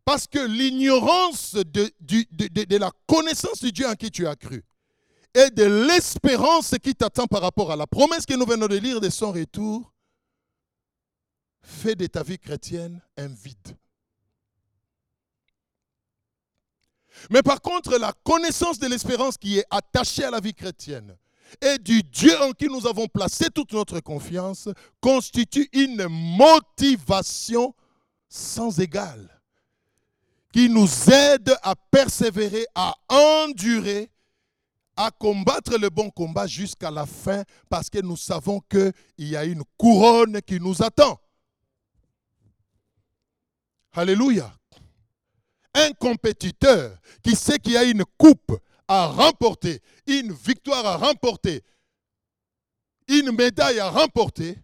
Parce 0.06 0.28
que 0.28 0.40
l'ignorance 0.40 1.56
de, 1.56 2.78
la 2.78 2.92
connaissance 3.06 3.60
du 3.60 3.74
Dieu 3.74 3.86
en 3.86 3.96
qui 3.96 4.10
tu 4.10 4.26
as 4.26 4.38
cru 4.38 4.64
et 5.34 5.50
de 5.50 5.66
l'espérance 5.66 6.74
qui 6.82 6.96
t'attend 6.96 7.28
par 7.28 7.42
rapport 7.42 7.70
à 7.70 7.76
la 7.76 7.86
promesse 7.86 8.26
que 8.26 8.34
nous 8.34 8.46
venons 8.46 8.68
de 8.68 8.78
lire 8.78 9.02
de 9.02 9.10
son 9.10 9.34
retour. 9.34 9.94
Fait 11.62 11.96
de 11.96 12.08
ta 12.08 12.24
vie 12.24 12.40
chrétienne 12.40 13.02
un 13.18 13.28
vide. 13.28 13.78
Mais 17.30 17.42
par 17.42 17.62
contre, 17.62 17.98
la 17.98 18.14
connaissance 18.24 18.80
de 18.80 18.88
l'espérance 18.88 19.38
qui 19.38 19.60
est 19.60 19.66
attachée 19.70 20.24
à 20.24 20.32
la 20.32 20.40
vie 20.40 20.54
chrétienne 20.54 21.16
et 21.62 21.78
du 21.78 22.04
Dieu 22.04 22.40
en 22.42 22.52
qui 22.52 22.68
nous 22.68 22.86
avons 22.88 23.08
placé 23.08 23.50
toute 23.50 23.74
notre 23.74 24.00
confiance 24.00 24.70
constitue 25.02 25.68
une 25.74 26.08
motivation 26.08 27.74
sans 28.28 28.80
égale 28.80 29.28
qui 30.54 30.70
nous 30.70 30.88
aide 31.12 31.56
à 31.64 31.76
persévérer, 31.76 32.66
à 32.76 32.94
endurer 33.10 34.10
à 35.00 35.12
combattre 35.12 35.78
le 35.78 35.90
bon 35.90 36.10
combat 36.10 36.46
jusqu'à 36.46 36.92
la 36.92 37.06
fin 37.06 37.44
parce 37.70 37.90
que 37.90 38.00
nous 38.02 38.18
savons 38.18 38.60
qu'il 38.70 38.92
y 39.18 39.36
a 39.38 39.46
une 39.46 39.64
couronne 39.78 40.42
qui 40.42 40.60
nous 40.60 40.84
attend. 40.84 41.18
Alléluia. 43.94 44.52
Un 45.74 45.92
compétiteur 45.94 46.98
qui 47.24 47.36
sait 47.36 47.60
qu'il 47.60 47.74
y 47.74 47.78
a 47.78 47.84
une 47.84 48.04
coupe 48.18 48.60
à 48.88 49.08
remporter, 49.08 49.82
une 50.08 50.34
victoire 50.34 50.86
à 50.86 50.98
remporter, 50.98 51.64
une 53.08 53.32
médaille 53.32 53.80
à 53.80 53.90
remporter, 53.90 54.58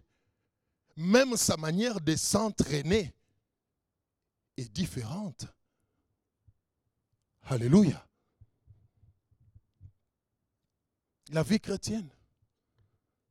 même 0.96 1.36
sa 1.36 1.56
manière 1.56 2.00
de 2.00 2.16
s'entraîner 2.16 3.14
est 4.56 4.72
différente. 4.72 5.46
Alléluia. 7.42 8.06
la 11.30 11.42
vie 11.42 11.60
chrétienne, 11.60 12.08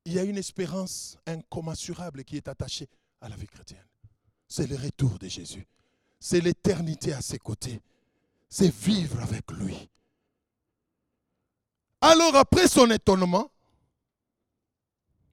il 0.05 0.13
y 0.13 0.19
a 0.19 0.23
une 0.23 0.37
espérance 0.37 1.17
incommensurable 1.25 2.23
qui 2.23 2.37
est 2.37 2.47
attachée 2.47 2.89
à 3.21 3.29
la 3.29 3.35
vie 3.35 3.47
chrétienne. 3.47 3.85
C'est 4.47 4.67
le 4.67 4.75
retour 4.75 5.17
de 5.17 5.27
Jésus. 5.27 5.65
C'est 6.27 6.41
l'éternité 6.41 7.13
à 7.13 7.21
ses 7.21 7.37
côtés. 7.37 7.79
C'est 8.49 8.73
vivre 8.73 9.21
avec 9.21 9.43
lui. 9.51 9.77
Alors 12.01 12.35
après 12.35 12.67
son 12.67 12.89
étonnement, 12.89 13.51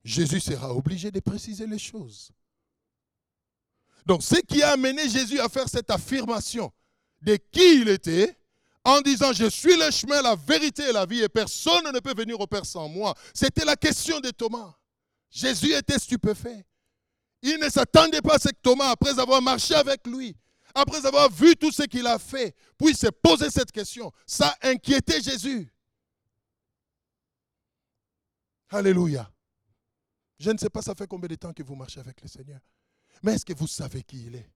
Jésus 0.05 0.41
sera 0.41 0.75
obligé 0.75 1.11
de 1.11 1.19
préciser 1.21 1.67
les 1.67 1.79
choses. 1.79 2.31
Donc 4.05 4.23
ce 4.23 4.35
qui 4.43 4.63
a 4.63 4.73
amené 4.73 5.09
Jésus 5.09 5.41
à 5.41 5.49
faire 5.49 5.67
cette 5.67 5.89
affirmation 5.89 6.71
de 7.23 7.37
qui 7.37 7.81
il 7.81 7.89
était, 7.89 8.37
en 8.85 9.01
disant 9.01 9.33
Je 9.33 9.49
suis 9.49 9.79
le 9.79 9.91
chemin, 9.91 10.21
la 10.21 10.35
vérité 10.35 10.91
et 10.91 10.93
la 10.93 11.07
vie, 11.07 11.23
et 11.23 11.29
personne 11.31 11.91
ne 11.91 12.01
peut 12.01 12.15
venir 12.15 12.39
au 12.39 12.47
Père 12.47 12.67
sans 12.67 12.87
moi. 12.91 13.15
C'était 13.33 13.65
la 13.65 13.77
question 13.77 14.21
de 14.21 14.29
Thomas. 14.29 14.75
Jésus 15.31 15.73
était 15.73 15.99
stupéfait. 15.99 16.67
Il 17.41 17.59
ne 17.61 17.71
s'attendait 17.71 18.21
pas 18.21 18.35
à 18.35 18.39
ce 18.39 18.51
que 18.51 18.61
Thomas, 18.61 18.91
après 18.91 19.19
avoir 19.19 19.41
marché 19.41 19.75
avec 19.75 20.07
lui, 20.07 20.37
après 20.75 21.05
avoir 21.07 21.31
vu 21.31 21.57
tout 21.57 21.73
ce 21.73 21.83
qu'il 21.85 22.07
a 22.07 22.19
fait, 22.19 22.55
puisse 22.79 22.99
se 23.01 23.09
poser 23.09 23.51
cette 23.51 23.73
question. 23.73 24.13
Ça 24.27 24.57
inquiétait 24.63 25.21
Jésus. 25.21 25.73
Alléluia. 28.69 29.31
Je 30.39 30.51
ne 30.51 30.59
sais 30.59 30.71
pas, 30.71 30.83
ça 30.83 30.95
fait 30.95 31.07
combien 31.07 31.29
de 31.29 31.35
temps 31.37 31.53
que 31.53 31.63
vous 31.63 31.77
marchez 31.77 32.01
avec 32.01 32.21
le 32.21 32.29
Seigneur. 32.29 32.61
Mais 33.23 33.35
est-ce 33.35 33.45
que 33.45 33.53
vous 33.53 33.67
savez 33.67 34.03
qui 34.03 34.27
il 34.27 34.35
est? 34.35 34.51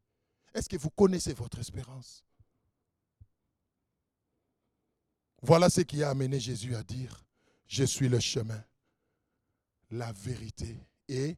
Est-ce 0.55 0.69
que 0.69 0.77
vous 0.77 0.91
connaissez 0.91 1.35
votre 1.35 1.59
espérance? 1.59 2.25
Voilà 5.43 5.69
ce 5.69 5.83
qui 5.83 6.03
a 6.03 6.11
amené 6.11 6.41
Jésus 6.41 6.75
à 6.75 6.83
dire, 6.83 7.25
je 7.67 7.85
suis 7.85 8.09
le 8.09 8.19
chemin, 8.19 8.65
la 9.91 10.11
vérité 10.13 10.77
et 11.09 11.37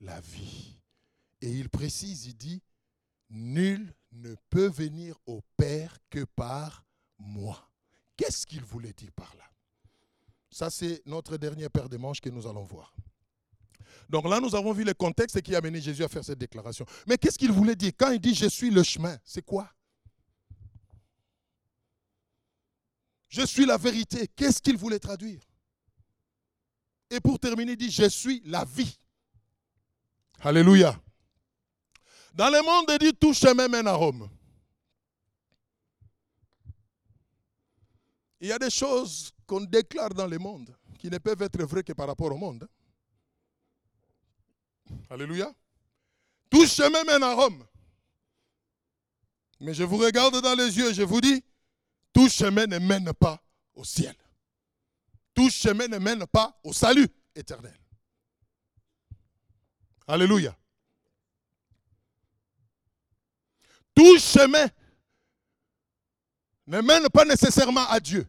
la 0.00 0.20
vie. 0.20 0.78
Et 1.42 1.50
il 1.50 1.68
précise, 1.68 2.26
il 2.26 2.36
dit, 2.36 2.62
nul 3.30 3.94
ne 4.12 4.34
peut 4.50 4.68
venir 4.68 5.16
au 5.26 5.40
Père 5.56 5.96
que 6.10 6.24
par 6.24 6.84
moi. 7.18 7.70
Qu'est-ce 8.16 8.46
qu'il 8.46 8.62
voulait 8.62 8.92
dire 8.92 9.12
par 9.12 9.34
là? 9.36 9.44
Ça, 10.50 10.68
c'est 10.68 11.00
notre 11.06 11.36
dernier 11.36 11.68
paire 11.68 11.88
de 11.88 11.96
manches 11.96 12.20
que 12.20 12.28
nous 12.28 12.46
allons 12.46 12.64
voir. 12.64 12.94
Donc 14.08 14.24
là, 14.28 14.40
nous 14.40 14.54
avons 14.54 14.72
vu 14.72 14.84
le 14.84 14.94
contexte 14.94 15.40
qui 15.40 15.54
a 15.54 15.58
amené 15.58 15.80
Jésus 15.80 16.02
à 16.02 16.08
faire 16.08 16.24
cette 16.24 16.38
déclaration. 16.38 16.84
Mais 17.06 17.16
qu'est-ce 17.16 17.38
qu'il 17.38 17.52
voulait 17.52 17.76
dire? 17.76 17.92
Quand 17.96 18.10
il 18.10 18.20
dit 18.20 18.34
je 18.34 18.46
suis 18.46 18.70
le 18.70 18.82
chemin, 18.82 19.16
c'est 19.24 19.44
quoi? 19.44 19.72
Je 23.28 23.46
suis 23.46 23.64
la 23.64 23.76
vérité. 23.76 24.26
Qu'est-ce 24.26 24.60
qu'il 24.60 24.76
voulait 24.76 24.98
traduire? 24.98 25.40
Et 27.10 27.20
pour 27.20 27.38
terminer, 27.38 27.72
il 27.72 27.78
dit 27.78 27.90
je 27.90 28.08
suis 28.08 28.42
la 28.44 28.64
vie. 28.64 28.98
Alléluia. 30.40 31.00
Dans 32.34 32.48
le 32.48 32.62
monde, 32.62 32.86
il 32.90 32.98
dit 33.10 33.14
tout 33.14 33.34
chemin 33.34 33.68
mène 33.68 33.86
à 33.86 33.92
Rome. 33.92 34.28
Il 38.40 38.48
y 38.48 38.52
a 38.52 38.58
des 38.58 38.70
choses 38.70 39.32
qu'on 39.46 39.60
déclare 39.60 40.10
dans 40.10 40.26
le 40.26 40.38
monde 40.38 40.74
qui 40.98 41.10
ne 41.10 41.18
peuvent 41.18 41.42
être 41.42 41.62
vraies 41.64 41.82
que 41.82 41.92
par 41.92 42.06
rapport 42.06 42.32
au 42.32 42.36
monde. 42.36 42.66
Alléluia. 45.08 45.52
Tout 46.48 46.66
chemin 46.66 47.04
mène 47.04 47.22
à 47.22 47.34
Rome. 47.34 47.64
Mais 49.60 49.74
je 49.74 49.84
vous 49.84 49.98
regarde 49.98 50.40
dans 50.40 50.54
les 50.54 50.76
yeux 50.78 50.90
et 50.90 50.94
je 50.94 51.02
vous 51.02 51.20
dis, 51.20 51.44
tout 52.12 52.28
chemin 52.28 52.66
ne 52.66 52.78
mène 52.78 53.12
pas 53.12 53.42
au 53.74 53.84
ciel. 53.84 54.16
Tout 55.34 55.50
chemin 55.50 55.86
ne 55.88 55.98
mène 55.98 56.26
pas 56.26 56.58
au 56.64 56.72
salut 56.72 57.08
éternel. 57.34 57.78
Alléluia. 60.06 60.56
Tout 63.94 64.18
chemin 64.18 64.66
ne 66.66 66.80
mène 66.80 67.08
pas 67.08 67.24
nécessairement 67.24 67.86
à 67.88 67.98
Dieu. 67.98 68.26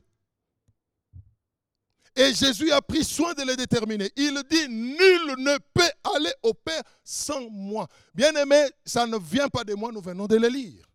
Et 2.15 2.33
Jésus 2.33 2.71
a 2.71 2.81
pris 2.81 3.05
soin 3.05 3.33
de 3.33 3.43
les 3.43 3.55
déterminer. 3.55 4.11
Il 4.17 4.41
dit, 4.49 4.67
nul 4.67 5.35
ne 5.37 5.57
peut 5.73 5.91
aller 6.15 6.33
au 6.43 6.53
Père 6.53 6.83
sans 7.03 7.49
moi. 7.49 7.87
Bien 8.13 8.35
aimé, 8.35 8.69
ça 8.85 9.07
ne 9.07 9.17
vient 9.17 9.47
pas 9.47 9.63
de 9.63 9.73
moi, 9.73 9.91
nous 9.91 10.01
venons 10.01 10.27
de 10.27 10.35
le 10.35 10.49
lire. 10.49 10.85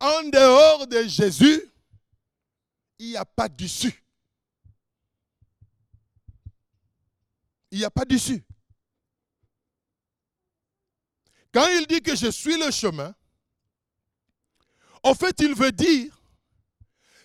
En 0.00 0.22
dehors 0.30 0.86
de 0.86 1.02
Jésus, 1.02 1.62
il 2.98 3.10
n'y 3.10 3.16
a 3.16 3.24
pas 3.24 3.48
d'issue. 3.48 4.02
Il 7.70 7.78
n'y 7.78 7.84
a 7.84 7.90
pas 7.90 8.04
d'issue. 8.04 8.42
Quand 11.52 11.66
il 11.78 11.86
dit 11.86 12.00
que 12.00 12.16
je 12.16 12.30
suis 12.30 12.58
le 12.58 12.70
chemin, 12.70 13.14
en 15.02 15.14
fait, 15.14 15.40
il 15.40 15.54
veut 15.54 15.72
dire 15.72 16.12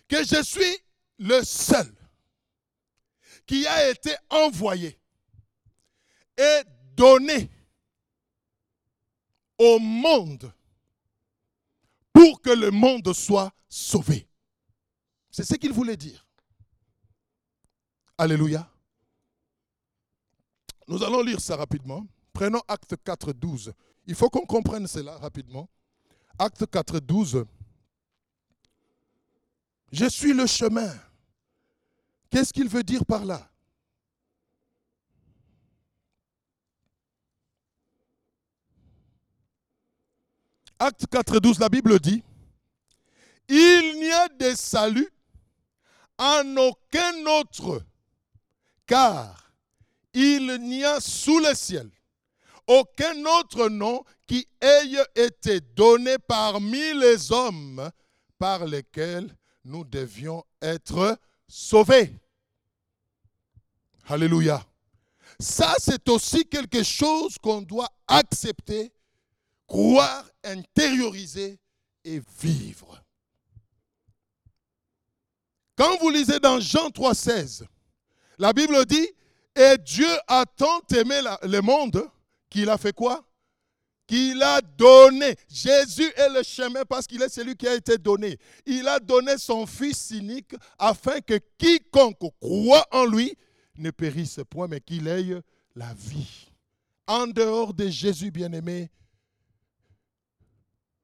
que 0.08 0.24
je 0.24 0.42
suis 0.44 0.78
le 1.20 1.44
seul 1.44 1.92
qui 3.46 3.66
a 3.68 3.90
été 3.90 4.16
envoyé 4.30 5.00
et 6.38 6.62
donné 6.96 7.50
au 9.58 9.80
monde 9.80 10.52
pour 12.14 12.42
que 12.42 12.50
le 12.50 12.72
monde 12.72 13.14
soit 13.14 13.52
sauvé. 13.70 14.28
C'est 15.30 15.44
ce 15.44 15.56
qu'il 15.56 15.72
voulait 15.72 15.98
dire. 15.98 16.26
Alléluia. 18.18 18.70
Nous 20.88 21.04
allons 21.04 21.22
lire 21.22 21.40
ça 21.40 21.56
rapidement. 21.56 22.08
Prenons 22.34 22.62
acte 22.68 22.96
4, 23.04 23.34
12. 23.34 23.74
Il 24.06 24.16
faut 24.16 24.30
qu'on 24.30 24.46
comprenne 24.46 24.88
cela 24.88 25.18
rapidement. 25.18 25.70
Acte 26.40 26.66
4, 26.70 27.00
12. 27.00 27.46
Je 29.92 30.06
suis 30.10 30.34
le 30.34 30.46
chemin. 30.46 30.94
Qu'est-ce 32.30 32.52
qu'il 32.52 32.68
veut 32.68 32.84
dire 32.84 33.06
par 33.06 33.26
là? 33.26 33.50
Acte 40.80 41.08
4, 41.08 41.40
12, 41.40 41.60
la 41.60 41.70
Bible 41.70 42.00
dit, 42.00 42.24
il 43.48 44.00
n'y 44.00 44.12
a 44.12 44.28
de 44.28 44.54
salut 44.56 45.10
en 46.20 46.56
aucun 46.58 47.26
autre, 47.26 47.82
car 48.86 49.52
il 50.14 50.58
n'y 50.62 50.84
a 50.84 51.00
sous 51.00 51.40
le 51.40 51.56
ciel 51.56 51.90
aucun 52.68 53.26
autre 53.26 53.70
nom 53.70 54.04
qui 54.28 54.48
ait 54.62 55.06
été 55.16 55.62
donné 55.62 56.18
parmi 56.20 56.94
les 56.94 57.32
hommes 57.32 57.90
par 58.38 58.66
lesquels 58.66 59.34
nous 59.68 59.84
devions 59.84 60.44
être 60.62 61.20
sauvés. 61.48 62.14
Alléluia. 64.08 64.66
Ça, 65.40 65.76
c'est 65.78 66.08
aussi 66.10 66.46
quelque 66.46 66.82
chose 66.84 67.38
qu'on 67.38 67.62
doit 67.62 67.90
accepter, 68.08 68.92
croire, 69.68 70.26
intérioriser 70.44 71.60
et 72.04 72.22
vivre. 72.42 73.04
Quand 75.76 75.98
vous 76.00 76.10
lisez 76.10 76.40
dans 76.40 76.60
Jean 76.60 76.88
3,16, 76.90 77.66
la 78.40 78.54
Bible 78.54 78.86
dit 78.86 79.08
Et 79.56 79.78
Dieu 79.78 80.10
a 80.28 80.46
tant 80.46 80.82
aimé 80.96 81.22
le 81.44 81.60
monde 81.60 82.10
qu'il 82.50 82.70
a 82.70 82.78
fait 82.78 82.94
quoi 82.94 83.27
qu'il 84.08 84.42
a 84.42 84.62
donné. 84.62 85.36
Jésus 85.50 86.12
est 86.16 86.30
le 86.30 86.42
chemin 86.42 86.84
parce 86.86 87.06
qu'il 87.06 87.22
est 87.22 87.30
celui 87.30 87.56
qui 87.56 87.68
a 87.68 87.76
été 87.76 87.98
donné. 87.98 88.40
Il 88.66 88.88
a 88.88 89.00
donné 89.00 89.38
son 89.38 89.66
Fils 89.66 90.12
unique 90.12 90.56
afin 90.80 91.20
que 91.20 91.40
quiconque 91.58 92.18
croit 92.40 92.88
en 92.92 93.06
lui 93.06 93.38
ne 93.78 93.92
périsse 93.92 94.40
point, 94.50 94.68
mais 94.68 94.80
qu'il 94.80 95.08
ait 95.08 95.42
la 95.76 95.94
vie. 95.94 96.48
En 97.06 97.28
dehors 97.28 97.74
de 97.74 97.88
Jésus 97.88 98.32
bien-aimé, 98.32 98.90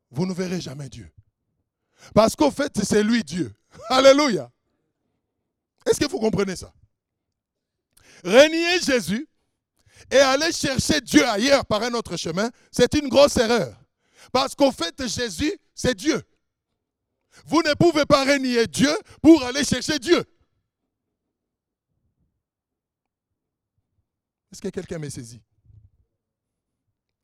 vous 0.10 0.26
ne 0.26 0.34
verrez 0.34 0.62
jamais 0.62 0.90
Dieu. 0.90 1.10
Parce 2.14 2.36
qu'au 2.36 2.52
fait, 2.52 2.84
c'est 2.84 3.04
lui 3.04 3.24
Dieu. 3.24 3.54
Alléluia. 3.90 4.52
Est-ce 5.86 6.00
que 6.00 6.10
vous 6.10 6.20
comprenez 6.20 6.56
ça? 6.56 6.74
Renier 8.24 8.80
Jésus, 8.82 9.28
et 10.12 10.18
aller 10.18 10.52
chercher 10.52 11.02
Dieu 11.02 11.28
ailleurs 11.28 11.66
par 11.66 11.84
un 11.84 11.94
autre 11.94 12.18
chemin, 12.18 12.50
c'est 12.72 12.94
une 12.96 13.10
grosse 13.10 13.38
erreur. 13.38 13.78
Parce 14.32 14.56
qu'au 14.56 14.72
fait, 14.72 15.08
Jésus, 15.08 15.54
c'est 15.74 15.96
Dieu. 15.96 16.22
Vous 17.46 17.62
ne 17.62 17.74
pouvez 17.74 18.06
pas 18.06 18.24
renier 18.24 18.68
Dieu 18.68 18.96
pour 19.22 19.44
aller 19.44 19.64
chercher 19.64 20.00
Dieu. 20.00 20.24
Est-ce 24.52 24.62
que 24.62 24.70
quelqu'un 24.70 25.00
m'est 25.00 25.10
saisi? 25.10 25.42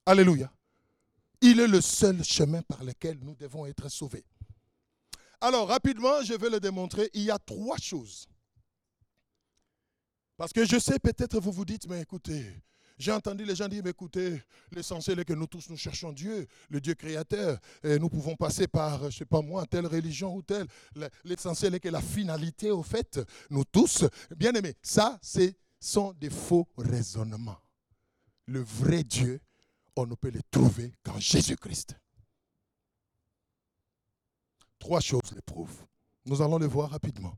Alléluia. 0.06 0.52
Il 1.42 1.60
est 1.60 1.68
le 1.68 1.80
seul 1.80 2.24
chemin 2.24 2.62
par 2.64 2.84
lequel 2.84 3.20
nous 3.20 3.36
devons 3.36 3.66
être 3.66 3.88
sauvés. 3.88 4.26
Alors, 5.40 5.68
rapidement, 5.68 6.22
je 6.24 6.34
vais 6.34 6.50
le 6.50 6.60
démontrer. 6.60 7.10
Il 7.14 7.22
y 7.22 7.32
a 7.32 7.40
trois 7.40 7.78
choses. 7.78 8.28
Parce 10.36 10.52
que 10.52 10.66
je 10.66 10.80
sais, 10.80 11.00
peut-être 11.00 11.40
vous 11.40 11.52
vous 11.52 11.66
dites, 11.66 11.88
mais 11.88 12.02
écoutez, 12.02 12.62
j'ai 13.00 13.14
entendu 13.14 13.46
les 13.46 13.56
gens 13.56 13.70
dire, 13.70 13.88
écoutez, 13.88 14.44
l'essentiel 14.74 15.20
est 15.20 15.26
que 15.26 15.32
nous 15.32 15.48
tous, 15.48 15.70
nous 15.70 15.78
cherchons 15.78 16.12
Dieu, 16.12 16.46
le 16.70 16.82
Dieu 16.82 16.96
créateur. 16.96 17.58
Et 17.82 17.98
nous 17.98 18.10
pouvons 18.10 18.36
passer 18.36 18.68
par, 18.68 19.00
je 19.00 19.06
ne 19.06 19.12
sais 19.12 19.26
pas 19.26 19.42
moi, 19.42 19.66
telle 19.66 19.88
religion 19.88 20.36
ou 20.36 20.42
telle. 20.42 20.68
L'essentiel 21.24 21.76
est 21.76 21.80
que 21.80 21.88
la 21.88 22.02
finalité, 22.02 22.72
au 22.72 22.84
fait, 22.84 23.22
nous 23.50 23.64
tous, 23.64 24.04
bien 24.36 24.52
aimés, 24.54 24.76
ça, 24.84 25.18
ce 25.22 25.50
sont 25.80 26.12
des 26.20 26.30
faux 26.30 26.68
raisonnements. 26.78 27.60
Le 28.48 28.60
vrai 28.60 29.06
Dieu, 29.06 29.40
on 29.96 30.06
ne 30.06 30.16
peut 30.16 30.32
le 30.32 30.42
trouver 30.52 30.92
qu'en 31.02 31.20
Jésus-Christ. 31.20 31.96
Trois 34.78 35.00
choses 35.00 35.32
le 35.34 35.42
prouvent. 35.42 35.86
Nous 36.26 36.42
allons 36.42 36.58
le 36.58 36.68
voir 36.68 36.90
rapidement. 36.90 37.38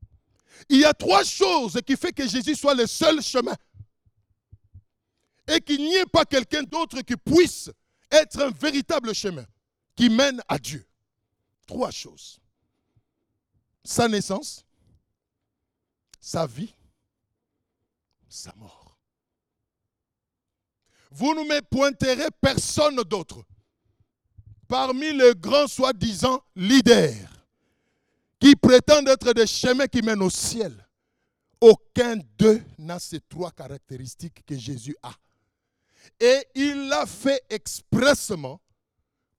Il 0.69 0.79
y 0.79 0.85
a 0.85 0.93
trois 0.93 1.23
choses 1.23 1.79
qui 1.85 1.95
font 1.95 2.09
que 2.15 2.27
Jésus 2.27 2.55
soit 2.55 2.73
le 2.73 2.87
seul 2.87 3.21
chemin. 3.21 3.55
Et 5.53 5.59
qu'il 5.61 5.79
n'y 5.81 5.95
ait 5.95 6.05
pas 6.05 6.25
quelqu'un 6.25 6.63
d'autre 6.63 7.01
qui 7.01 7.17
puisse 7.17 7.69
être 8.09 8.41
un 8.41 8.51
véritable 8.51 9.13
chemin 9.13 9.45
qui 9.95 10.09
mène 10.09 10.41
à 10.47 10.57
Dieu. 10.57 10.85
Trois 11.67 11.91
choses. 11.91 12.39
Sa 13.83 14.07
naissance, 14.07 14.65
sa 16.19 16.45
vie, 16.45 16.73
sa 18.29 18.53
mort. 18.55 18.97
Vous 21.11 21.33
ne 21.33 21.41
me 21.41 21.61
pointerez 21.61 22.29
personne 22.39 22.95
d'autre 23.03 23.43
parmi 24.67 25.11
les 25.11 25.33
grands 25.35 25.67
soi-disant 25.67 26.41
leaders 26.55 27.45
qui 28.39 28.55
prétendent 28.55 29.09
être 29.09 29.33
des 29.33 29.45
chemins 29.47 29.87
qui 29.87 30.01
mènent 30.01 30.23
au 30.23 30.29
ciel. 30.29 30.87
Aucun 31.59 32.15
d'eux 32.37 32.63
n'a 32.77 32.97
ces 32.99 33.19
trois 33.19 33.51
caractéristiques 33.51 34.43
que 34.45 34.57
Jésus 34.57 34.95
a. 35.03 35.13
Et 36.19 36.47
il 36.55 36.87
l'a 36.87 37.05
fait 37.05 37.41
expressement 37.49 38.61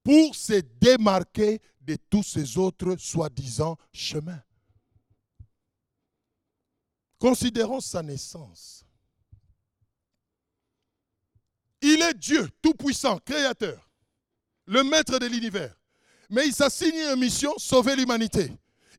pour 0.03 0.35
se 0.35 0.61
démarquer 0.81 1.61
de 1.81 1.96
tous 2.11 2.22
ces 2.22 2.59
autres 2.59 2.96
soi-disant 2.96 3.77
chemins. 3.92 4.42
Considérons 7.18 7.81
sa 7.81 8.03
naissance. 8.03 8.85
Il 11.81 12.01
est 12.03 12.14
Dieu 12.14 12.48
tout-puissant, 12.61 13.18
créateur, 13.18 13.90
le 14.66 14.83
maître 14.85 15.18
de 15.18 15.27
l'univers. 15.27 15.77
Mais 16.31 16.46
il 16.46 16.55
s'assigne 16.55 16.96
une 16.96 17.20
mission, 17.20 17.53
sauver 17.59 17.94
l'humanité. 17.94 18.51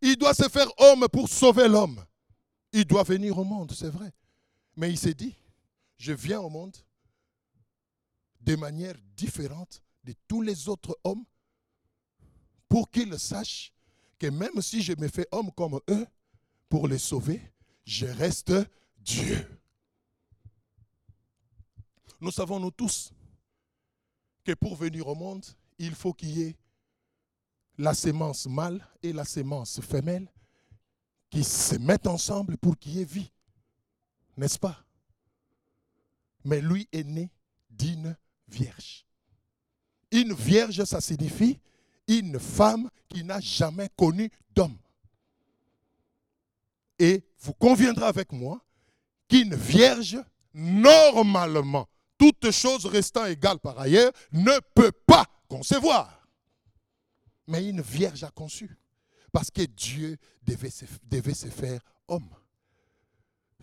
Il 0.01 0.17
doit 0.17 0.33
se 0.33 0.47
faire 0.49 0.67
homme 0.77 1.07
pour 1.11 1.29
sauver 1.29 1.67
l'homme. 1.67 2.03
Il 2.73 2.85
doit 2.85 3.03
venir 3.03 3.37
au 3.37 3.43
monde, 3.43 3.71
c'est 3.71 3.89
vrai. 3.89 4.11
Mais 4.75 4.89
il 4.89 4.97
s'est 4.97 5.13
dit, 5.13 5.35
je 5.97 6.13
viens 6.13 6.39
au 6.39 6.49
monde 6.49 6.75
de 8.43 8.55
manière 8.55 8.95
différente 9.15 9.81
de 10.03 10.13
tous 10.27 10.41
les 10.41 10.67
autres 10.67 10.97
hommes 11.03 11.23
pour 12.67 12.89
qu'ils 12.89 13.17
sachent 13.17 13.71
que 14.19 14.27
même 14.27 14.61
si 14.61 14.81
je 14.81 14.93
me 14.97 15.07
fais 15.07 15.27
homme 15.31 15.51
comme 15.51 15.79
eux, 15.89 16.07
pour 16.69 16.87
les 16.87 16.97
sauver, 16.97 17.41
je 17.85 18.05
reste 18.05 18.53
Dieu. 18.97 19.47
Nous 22.19 22.31
savons, 22.31 22.59
nous 22.59 22.71
tous, 22.71 23.13
que 24.43 24.53
pour 24.53 24.75
venir 24.75 25.07
au 25.07 25.15
monde, 25.15 25.45
il 25.77 25.93
faut 25.93 26.13
qu'il 26.13 26.37
y 26.37 26.41
ait 26.43 26.55
la 27.77 27.93
sémence 27.93 28.45
mâle 28.47 28.85
et 29.01 29.13
la 29.13 29.25
sémence 29.25 29.81
femelle 29.81 30.31
qui 31.29 31.43
se 31.43 31.75
mettent 31.75 32.07
ensemble 32.07 32.57
pour 32.57 32.77
qu'il 32.77 32.95
y 32.95 33.01
ait 33.01 33.05
vie. 33.05 33.31
N'est-ce 34.37 34.59
pas? 34.59 34.83
Mais 36.43 36.61
lui 36.61 36.87
est 36.91 37.03
né 37.03 37.29
d'une 37.69 38.15
vierge. 38.53 39.05
Une 40.11 40.33
vierge, 40.33 40.83
ça 40.83 41.01
signifie 41.01 41.59
une 42.07 42.39
femme 42.39 42.89
qui 43.09 43.23
n'a 43.23 43.39
jamais 43.39 43.89
connu 43.97 44.29
d'homme. 44.55 44.77
Et 46.99 47.23
vous 47.39 47.53
conviendrez 47.53 48.05
avec 48.05 48.31
moi 48.31 48.61
qu'une 49.27 49.55
vierge, 49.55 50.17
normalement, 50.53 51.87
toutes 52.17 52.51
choses 52.51 52.85
restant 52.85 53.25
égales 53.25 53.59
par 53.59 53.79
ailleurs, 53.79 54.11
ne 54.31 54.59
peut 54.75 54.91
pas 54.91 55.25
concevoir. 55.47 56.27
Mais 57.47 57.67
une 57.67 57.81
vierge 57.81 58.23
a 58.23 58.29
conçu. 58.29 58.77
Parce 59.31 59.49
que 59.49 59.63
Dieu 59.63 60.17
devait 60.43 60.69
se, 60.69 60.85
devait 61.03 61.33
se 61.33 61.47
faire 61.47 61.81
homme. 62.07 62.29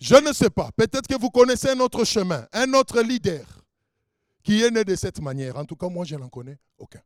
Je 0.01 0.17
ne 0.17 0.33
sais 0.33 0.51
pas. 0.51 0.71
Peut-être 0.73 1.07
que 1.07 1.19
vous 1.19 1.31
connaissez 1.31 1.69
un 1.71 1.81
autre 1.81 2.05
chemin, 2.05 2.47
un 2.53 2.73
autre 2.75 3.01
leader 3.01 3.60
qui 4.43 4.63
est 4.63 4.71
né 4.71 4.85
de 4.85 4.95
cette 4.95 5.21
manière. 5.21 5.57
En 5.57 5.65
tout 5.65 5.77
cas, 5.77 5.89
moi, 5.89 6.05
je 6.05 6.17
n'en 6.17 6.29
connais 6.29 6.59
aucun. 6.79 7.03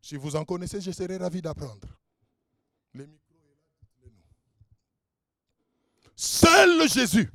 Si 0.00 0.16
vous 0.16 0.36
en 0.36 0.44
connaissez, 0.44 0.80
je 0.80 0.90
serais 0.90 1.16
ravi 1.16 1.42
d'apprendre. 1.42 1.88
Seul 6.14 6.88
Jésus 6.88 7.30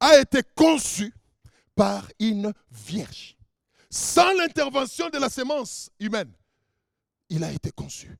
a 0.00 0.18
été 0.18 0.42
conçu 0.54 1.12
par 1.74 2.10
une 2.18 2.52
vierge, 2.70 3.36
sans 3.90 4.32
l'intervention 4.34 5.08
de 5.10 5.18
la 5.18 5.28
sémence 5.28 5.90
humaine. 5.98 6.32
Il 7.28 7.42
a 7.44 7.52
été 7.52 7.70
conçu 7.70 8.16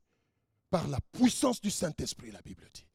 par 0.70 0.88
la 0.88 0.98
puissance 1.12 1.60
du 1.60 1.70
Saint-Esprit, 1.70 2.30
la 2.30 2.42
Bible 2.42 2.68
dit. 2.72 2.86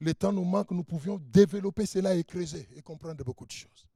Le 0.00 0.14
temps 0.14 0.32
nous 0.32 0.44
manque, 0.44 0.70
nous 0.72 0.84
pouvions 0.84 1.18
développer 1.18 1.86
cela 1.86 2.14
et 2.14 2.24
creuser 2.24 2.68
et 2.74 2.82
comprendre 2.82 3.24
beaucoup 3.24 3.46
de 3.46 3.52
choses. 3.52 3.88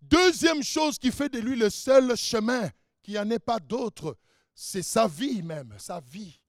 Deuxième 0.00 0.62
chose 0.62 0.98
qui 0.98 1.10
fait 1.10 1.28
de 1.28 1.38
lui 1.38 1.56
le 1.56 1.70
seul 1.70 2.16
chemin, 2.16 2.70
qui 3.02 3.18
en 3.18 3.28
est 3.30 3.38
pas 3.38 3.58
d'autre, 3.58 4.16
c'est 4.54 4.82
sa 4.82 5.06
vie 5.06 5.42
même, 5.42 5.74
sa 5.78 6.00
vie. 6.00 6.40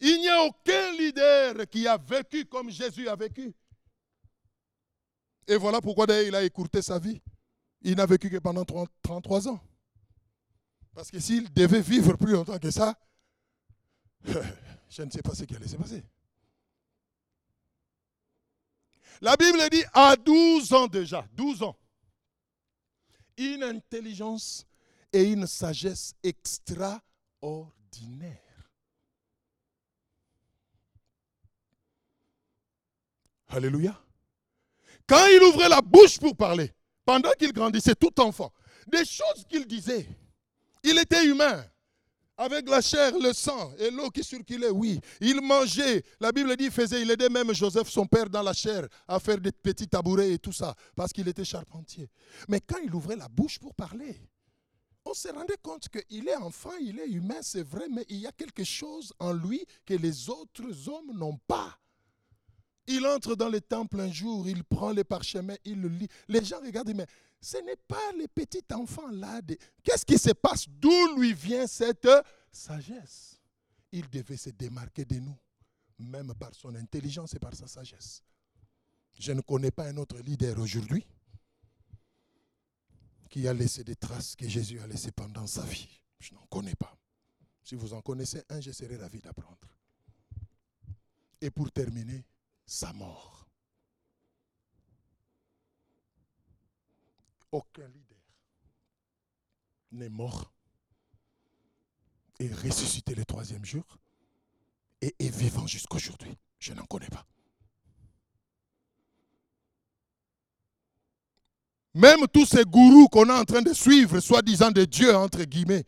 Il 0.00 0.18
n'y 0.20 0.28
a 0.28 0.44
aucun 0.44 0.92
leader 0.92 1.68
qui 1.68 1.86
a 1.86 1.98
vécu 1.98 2.46
comme 2.46 2.70
Jésus 2.70 3.08
a 3.08 3.16
vécu. 3.16 3.52
Et 5.46 5.56
voilà 5.56 5.80
pourquoi 5.80 6.06
d'ailleurs 6.06 6.28
il 6.28 6.34
a 6.34 6.42
écourté 6.42 6.80
sa 6.80 6.98
vie. 6.98 7.20
Il 7.82 7.96
n'a 7.96 8.06
vécu 8.06 8.30
que 8.30 8.38
pendant 8.38 8.64
33 9.02 9.48
ans. 9.48 9.60
Parce 10.94 11.10
que 11.10 11.18
s'il 11.18 11.52
devait 11.52 11.80
vivre 11.80 12.14
plus 12.16 12.32
longtemps 12.32 12.58
que 12.58 12.70
ça, 12.70 12.94
je 14.24 15.02
ne 15.02 15.10
sais 15.10 15.22
pas 15.22 15.34
ce 15.34 15.44
qui 15.44 15.54
allait 15.54 15.68
se 15.68 15.76
passer. 15.76 16.02
La 19.20 19.36
Bible 19.36 19.58
dit 19.70 19.84
à 19.92 20.16
12 20.16 20.72
ans 20.72 20.86
déjà, 20.86 21.26
12 21.32 21.62
ans, 21.62 21.76
une 23.40 23.62
intelligence 23.62 24.66
et 25.12 25.24
une 25.24 25.46
sagesse 25.46 26.14
extraordinaire. 26.22 27.02
Alléluia. 33.48 34.00
Quand 35.06 35.26
il 35.26 35.42
ouvrait 35.42 35.68
la 35.68 35.80
bouche 35.82 36.18
pour 36.18 36.36
parler, 36.36 36.72
pendant 37.04 37.32
qu'il 37.32 37.52
grandissait 37.52 37.96
tout 37.96 38.20
enfant, 38.20 38.52
des 38.86 39.04
choses 39.04 39.44
qu'il 39.48 39.66
disait, 39.66 40.06
il 40.84 40.98
était 40.98 41.24
humain. 41.26 41.64
Avec 42.40 42.70
la 42.70 42.80
chair, 42.80 43.12
le 43.18 43.34
sang 43.34 43.74
et 43.78 43.90
l'eau 43.90 44.08
qui 44.08 44.24
circulait, 44.24 44.70
oui. 44.70 44.98
Il 45.20 45.42
mangeait. 45.42 46.02
La 46.18 46.32
Bible 46.32 46.56
dit, 46.56 46.64
il 46.64 46.70
faisait, 46.70 47.02
il 47.02 47.10
aidait 47.10 47.28
même 47.28 47.52
Joseph, 47.52 47.90
son 47.90 48.06
père, 48.06 48.30
dans 48.30 48.40
la 48.40 48.54
chair, 48.54 48.88
à 49.06 49.20
faire 49.20 49.38
des 49.38 49.52
petits 49.52 49.86
tabourets 49.86 50.32
et 50.32 50.38
tout 50.38 50.50
ça, 50.50 50.74
parce 50.96 51.12
qu'il 51.12 51.28
était 51.28 51.44
charpentier. 51.44 52.08
Mais 52.48 52.60
quand 52.60 52.78
il 52.82 52.94
ouvrait 52.94 53.16
la 53.16 53.28
bouche 53.28 53.58
pour 53.58 53.74
parler, 53.74 54.16
on 55.04 55.12
se 55.12 55.28
rendait 55.28 55.58
compte 55.62 55.88
qu'il 55.90 56.28
est 56.28 56.36
enfant, 56.36 56.72
il 56.80 56.98
est 56.98 57.08
humain, 57.08 57.40
c'est 57.42 57.62
vrai, 57.62 57.84
mais 57.90 58.06
il 58.08 58.20
y 58.20 58.26
a 58.26 58.32
quelque 58.32 58.64
chose 58.64 59.12
en 59.18 59.34
lui 59.34 59.62
que 59.84 59.92
les 59.92 60.30
autres 60.30 60.88
hommes 60.88 61.12
n'ont 61.12 61.38
pas. 61.46 61.79
Il 62.86 63.06
entre 63.06 63.34
dans 63.36 63.48
le 63.48 63.60
temple 63.60 64.00
un 64.00 64.10
jour, 64.10 64.48
il 64.48 64.64
prend 64.64 64.90
les 64.90 65.04
parchemins, 65.04 65.56
il 65.64 65.80
le 65.80 65.88
lit. 65.88 66.08
Les 66.28 66.44
gens 66.44 66.60
regardent, 66.60 66.94
mais 66.94 67.06
ce 67.40 67.58
n'est 67.58 67.76
pas 67.76 68.12
les 68.18 68.28
petits 68.28 68.64
enfants 68.72 69.10
là. 69.10 69.40
Qu'est-ce 69.82 70.04
qui 70.04 70.18
se 70.18 70.30
passe? 70.30 70.68
D'où 70.68 71.16
lui 71.16 71.32
vient 71.32 71.66
cette 71.66 72.08
sagesse? 72.50 73.40
Il 73.92 74.08
devait 74.08 74.36
se 74.36 74.50
démarquer 74.50 75.04
de 75.04 75.16
nous, 75.18 75.36
même 75.98 76.34
par 76.34 76.54
son 76.54 76.74
intelligence 76.74 77.34
et 77.34 77.38
par 77.38 77.54
sa 77.54 77.66
sagesse. 77.66 78.22
Je 79.18 79.32
ne 79.32 79.40
connais 79.40 79.70
pas 79.70 79.86
un 79.86 79.96
autre 79.96 80.18
leader 80.18 80.58
aujourd'hui 80.58 81.06
qui 83.28 83.46
a 83.46 83.54
laissé 83.54 83.84
des 83.84 83.96
traces 83.96 84.34
que 84.34 84.48
Jésus 84.48 84.80
a 84.80 84.86
laissées 84.86 85.12
pendant 85.12 85.46
sa 85.46 85.62
vie. 85.62 85.88
Je 86.18 86.34
n'en 86.34 86.44
connais 86.46 86.74
pas. 86.74 86.96
Si 87.62 87.74
vous 87.76 87.94
en 87.94 88.00
connaissez 88.00 88.42
un, 88.48 88.60
je 88.60 88.72
serai 88.72 88.96
ravi 88.96 89.20
d'apprendre. 89.20 89.58
Et 91.40 91.50
pour 91.50 91.70
terminer, 91.70 92.24
sa 92.70 92.92
mort. 92.92 93.48
Aucun 97.50 97.88
leader 97.88 98.18
n'est 99.90 100.08
mort 100.08 100.52
et 102.38 102.46
ressuscité 102.46 103.16
le 103.16 103.24
troisième 103.24 103.64
jour 103.64 103.98
et 105.00 105.12
est 105.18 105.36
vivant 105.36 105.66
jusqu'aujourd'hui. 105.66 106.38
Je 106.60 106.72
n'en 106.72 106.84
connais 106.84 107.08
pas. 107.08 107.26
Même 111.94 112.28
tous 112.32 112.46
ces 112.46 112.62
gourous 112.62 113.08
qu'on 113.08 113.28
est 113.30 113.32
en 113.32 113.44
train 113.44 113.62
de 113.62 113.72
suivre, 113.72 114.20
soi-disant 114.20 114.70
de 114.70 114.84
Dieu, 114.84 115.16
entre 115.16 115.42
guillemets, 115.42 115.84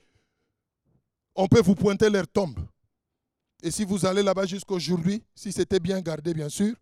on 1.37 1.47
peut 1.47 1.63
vous 1.63 1.77
pointer 1.77 2.11
leur 2.11 2.27
tombe. 2.27 2.59
Et 3.63 3.71
si 3.71 3.85
vous 3.85 4.05
allez 4.05 4.23
là-bas 4.23 4.47
jusqu'aujourd'hui, 4.47 5.23
si 5.35 5.53
c'était 5.53 5.81
bien 5.81 6.01
gardé, 6.01 6.35
bien 6.35 6.49
sûr, 6.49 6.75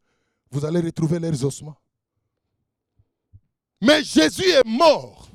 vous 0.50 0.64
allez 0.64 0.80
retrouver 0.80 1.18
leurs 1.18 1.44
ossements. 1.44 1.76
Mais 3.80 4.02
Jésus 4.02 4.48
est 4.48 4.66
mort 4.66 5.28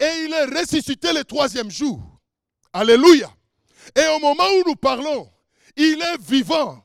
et 0.00 0.24
il 0.24 0.32
est 0.32 0.60
ressuscité 0.60 1.12
le 1.12 1.24
troisième 1.24 1.70
jour. 1.70 2.00
Alléluia. 2.72 3.30
Et 3.96 4.06
au 4.16 4.18
moment 4.20 4.48
où 4.58 4.68
nous 4.68 4.76
parlons, 4.76 5.30
Il 5.76 6.02
est 6.02 6.20
vivant. 6.20 6.84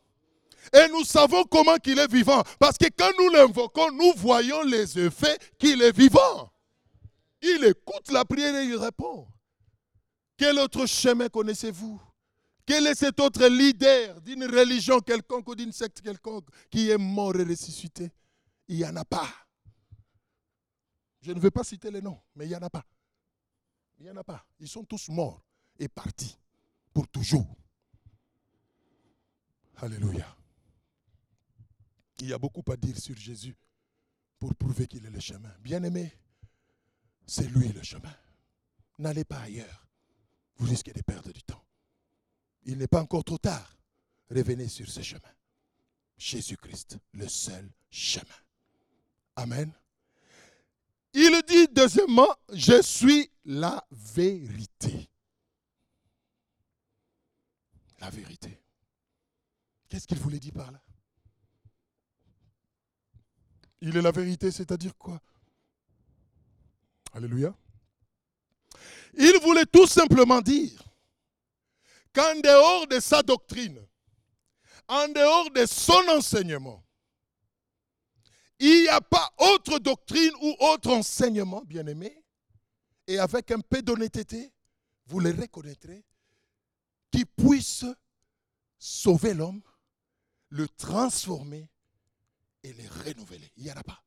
Et 0.73 0.87
nous 0.89 1.03
savons 1.03 1.43
comment 1.45 1.77
qu'il 1.77 1.99
est 1.99 2.11
vivant. 2.11 2.43
Parce 2.59 2.77
que 2.77 2.87
quand 2.97 3.11
nous 3.19 3.29
l'invoquons, 3.29 3.91
nous 3.91 4.13
voyons 4.15 4.63
les 4.63 4.99
effets 4.99 5.37
qu'il 5.57 5.81
est 5.81 5.95
vivant. 5.95 6.51
Il 7.41 7.63
écoute 7.65 8.11
la 8.11 8.25
prière 8.25 8.55
et 8.55 8.65
il 8.65 8.75
répond. 8.75 9.27
Quel 10.37 10.59
autre 10.59 10.85
chemin 10.85 11.29
connaissez-vous? 11.29 12.01
Quel 12.67 12.85
est 12.85 12.95
cet 12.95 13.21
autre 13.21 13.47
leader 13.47 14.19
d'une 14.19 14.43
religion 14.43 14.99
quelconque 14.99 15.47
ou 15.47 15.55
d'une 15.55 15.71
secte 15.71 16.01
quelconque 16.01 16.49
qui 16.69 16.89
est 16.89 16.97
mort 16.97 17.33
et 17.37 17.43
ressuscité? 17.43 18.11
Il 18.67 18.75
n'y 18.75 18.85
en 18.85 18.97
a 18.97 19.05
pas. 19.05 19.29
Je 21.21 21.31
ne 21.31 21.39
veux 21.39 21.49
pas 21.49 21.63
citer 21.63 21.89
les 21.89 22.01
noms, 22.01 22.21
mais 22.35 22.45
il 22.45 22.49
n'y 22.49 22.55
en 22.57 22.61
a 22.61 22.69
pas. 22.69 22.85
Il 23.97 24.03
n'y 24.03 24.11
en 24.11 24.17
a 24.17 24.23
pas. 24.25 24.45
Ils 24.59 24.67
sont 24.67 24.83
tous 24.83 25.07
morts 25.07 25.41
et 25.79 25.87
partis 25.87 26.37
pour 26.93 27.07
toujours. 27.07 27.47
Alléluia. 29.77 30.35
Il 32.19 32.27
y 32.27 32.33
a 32.33 32.37
beaucoup 32.37 32.69
à 32.69 32.75
dire 32.75 32.99
sur 32.99 33.15
Jésus 33.15 33.55
pour 34.39 34.53
prouver 34.55 34.87
qu'il 34.87 35.05
est 35.05 35.09
le 35.09 35.21
chemin. 35.21 35.55
Bien-aimé, 35.61 36.11
c'est 37.25 37.47
lui 37.47 37.69
le 37.69 37.81
chemin. 37.81 38.13
N'allez 38.99 39.23
pas 39.23 39.39
ailleurs. 39.39 39.87
Vous 40.57 40.65
risquez 40.65 40.91
de 40.91 41.01
perdre 41.01 41.31
du 41.31 41.43
temps. 41.43 41.63
Il 42.67 42.77
n'est 42.77 42.87
pas 42.87 43.01
encore 43.01 43.23
trop 43.23 43.37
tard. 43.37 43.75
Revenez 44.29 44.67
sur 44.67 44.87
ce 44.89 45.01
chemin. 45.01 45.21
Jésus-Christ, 46.17 46.97
le 47.13 47.27
seul 47.27 47.71
chemin. 47.89 48.25
Amen. 49.37 49.71
Il 51.13 51.41
dit 51.47 51.67
deuxièmement, 51.69 52.27
je 52.51 52.81
suis 52.81 53.31
la 53.45 53.85
vérité. 53.89 55.09
La 57.99 58.09
vérité. 58.09 58.59
Qu'est-ce 59.87 60.05
qu'il 60.05 60.19
voulait 60.19 60.39
dire 60.39 60.53
par 60.53 60.71
là? 60.71 60.81
Il 63.79 63.95
est 63.95 64.01
la 64.01 64.11
vérité, 64.11 64.51
c'est-à-dire 64.51 64.95
quoi? 64.97 65.21
Alléluia. 67.13 67.55
Il 69.13 69.39
voulait 69.41 69.65
tout 69.65 69.87
simplement 69.87 70.41
dire 70.41 70.83
qu'en 72.13 72.39
dehors 72.39 72.87
de 72.87 72.99
sa 72.99 73.21
doctrine, 73.21 73.85
en 74.87 75.07
dehors 75.09 75.51
de 75.51 75.65
son 75.65 76.07
enseignement, 76.09 76.83
il 78.59 78.83
n'y 78.83 78.87
a 78.87 79.01
pas 79.01 79.31
autre 79.37 79.79
doctrine 79.79 80.31
ou 80.41 80.55
autre 80.59 80.91
enseignement, 80.91 81.63
bien-aimé, 81.65 82.23
et 83.05 83.19
avec 83.19 83.51
un 83.51 83.59
peu 83.59 83.81
d'honnêteté, 83.81 84.51
vous 85.05 85.19
le 85.19 85.31
reconnaîtrez, 85.31 86.03
qui 87.11 87.25
puisse 87.25 87.85
sauver 88.77 89.33
l'homme, 89.33 89.61
le 90.49 90.67
transformer 90.67 91.69
et 92.63 92.73
le 92.73 92.83
renouveler. 93.03 93.51
Il 93.57 93.63
n'y 93.63 93.71
en 93.71 93.77
a 93.77 93.83
pas. 93.83 94.03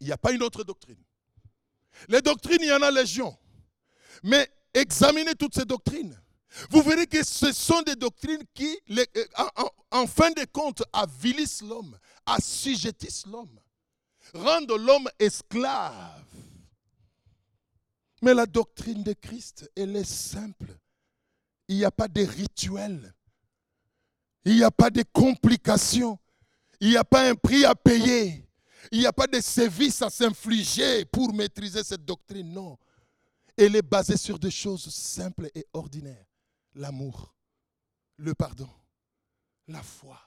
Il 0.00 0.06
n'y 0.06 0.12
a 0.12 0.18
pas 0.18 0.32
une 0.32 0.42
autre 0.42 0.64
doctrine. 0.64 1.02
Les 2.08 2.20
doctrines, 2.20 2.58
il 2.60 2.68
y 2.68 2.72
en 2.72 2.82
a 2.82 2.90
légion. 2.90 3.36
Mais 4.22 4.50
examinez 4.74 5.34
toutes 5.34 5.54
ces 5.54 5.64
doctrines. 5.64 6.18
Vous 6.70 6.82
verrez 6.82 7.06
que 7.06 7.24
ce 7.24 7.52
sont 7.52 7.82
des 7.82 7.96
doctrines 7.96 8.42
qui, 8.54 8.78
euh, 8.90 9.04
en, 9.90 10.06
fin 10.06 10.30
de 10.30 10.44
compte, 10.52 10.82
avilissent 10.92 11.62
l'homme, 11.62 11.98
assujettissent 12.26 13.26
l'homme, 13.26 13.58
rendent 14.34 14.76
l'homme 14.78 15.08
esclave. 15.18 16.24
Mais 18.20 18.34
la 18.34 18.46
doctrine 18.46 19.02
de 19.02 19.14
Christ, 19.14 19.70
elle 19.74 19.96
est 19.96 20.08
simple. 20.08 20.76
Il 21.68 21.76
n'y 21.78 21.84
a 21.84 21.90
pas 21.90 22.08
de 22.08 22.22
rituel. 22.22 23.14
Il 24.44 24.56
n'y 24.56 24.62
a 24.62 24.70
pas 24.70 24.90
de 24.90 25.02
complications. 25.12 26.18
Il 26.80 26.90
n'y 26.90 26.96
a 26.96 27.04
pas 27.04 27.28
un 27.28 27.34
prix 27.34 27.64
à 27.64 27.74
payer. 27.74 28.46
Il 28.90 28.98
n'y 28.98 29.06
a 29.06 29.12
pas 29.12 29.26
de 29.26 29.40
service 29.40 30.02
à 30.02 30.10
s'infliger 30.10 31.04
pour 31.06 31.32
maîtriser 31.32 31.82
cette 31.82 32.04
doctrine. 32.04 32.52
Non. 32.52 32.78
Elle 33.56 33.76
est 33.76 33.82
basée 33.82 34.16
sur 34.16 34.38
des 34.38 34.50
choses 34.50 34.88
simples 34.92 35.50
et 35.54 35.66
ordinaires. 35.72 36.26
L'amour, 36.74 37.34
le 38.16 38.34
pardon, 38.34 38.68
la 39.68 39.82
foi. 39.82 40.18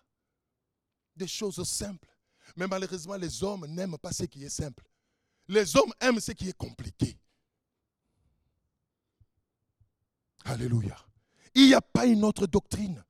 Des 1.16 1.28
choses 1.28 1.64
simples. 1.68 2.10
Mais 2.56 2.68
malheureusement, 2.68 3.16
les 3.16 3.44
hommes 3.44 3.66
n'aiment 3.66 3.98
pas 3.98 4.12
ce 4.12 4.24
qui 4.24 4.44
est 4.44 4.50
simple. 4.50 4.84
Les 5.48 5.76
hommes 5.76 5.94
aiment 6.00 6.20
ce 6.20 6.32
qui 6.32 6.50
est 6.50 6.58
compliqué. 6.58 7.18
Alléluia. 10.44 10.98
Il 11.56 11.68
n'y 11.68 11.74
a 11.74 11.82
pas 11.82 12.06
une 12.06 12.24
autre 12.24 12.46
doctrine 12.46 13.04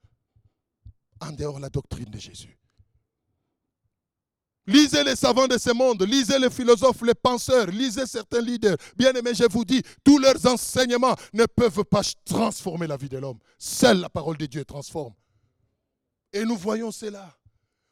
en 1.20 1.32
dehors 1.32 1.56
de 1.58 1.62
la 1.62 1.70
doctrine 1.70 2.10
de 2.10 2.20
Jésus. 2.20 2.58
Lisez 4.68 5.04
les 5.04 5.16
savants 5.16 5.48
de 5.48 5.58
ce 5.60 5.72
monde, 5.72 6.02
lisez 6.04 6.40
les 6.40 6.50
philosophes, 6.50 7.02
les 7.04 7.14
penseurs, 7.14 7.68
lisez 7.68 8.08
certains 8.08 8.42
leaders. 8.42 8.78
Bien 8.98 9.14
aimé, 9.14 9.32
je 9.36 9.44
vous 9.50 9.64
dis, 9.64 9.84
tous 10.04 10.18
leurs 10.18 10.44
enseignements 10.48 11.16
ne 11.34 11.46
peuvent 11.46 11.84
pas 11.84 12.02
transformer 12.26 12.88
la 12.88 12.98
vie 12.98 13.10
de 13.10 13.20
l'homme. 13.20 13.38
Seule 13.60 14.00
la 14.00 14.10
parole 14.10 14.38
de 14.38 14.48
Dieu 14.48 14.66
transforme. 14.66 15.14
Et 16.34 16.44
nous 16.44 16.58
voyons 16.58 16.92
cela. 16.92 17.38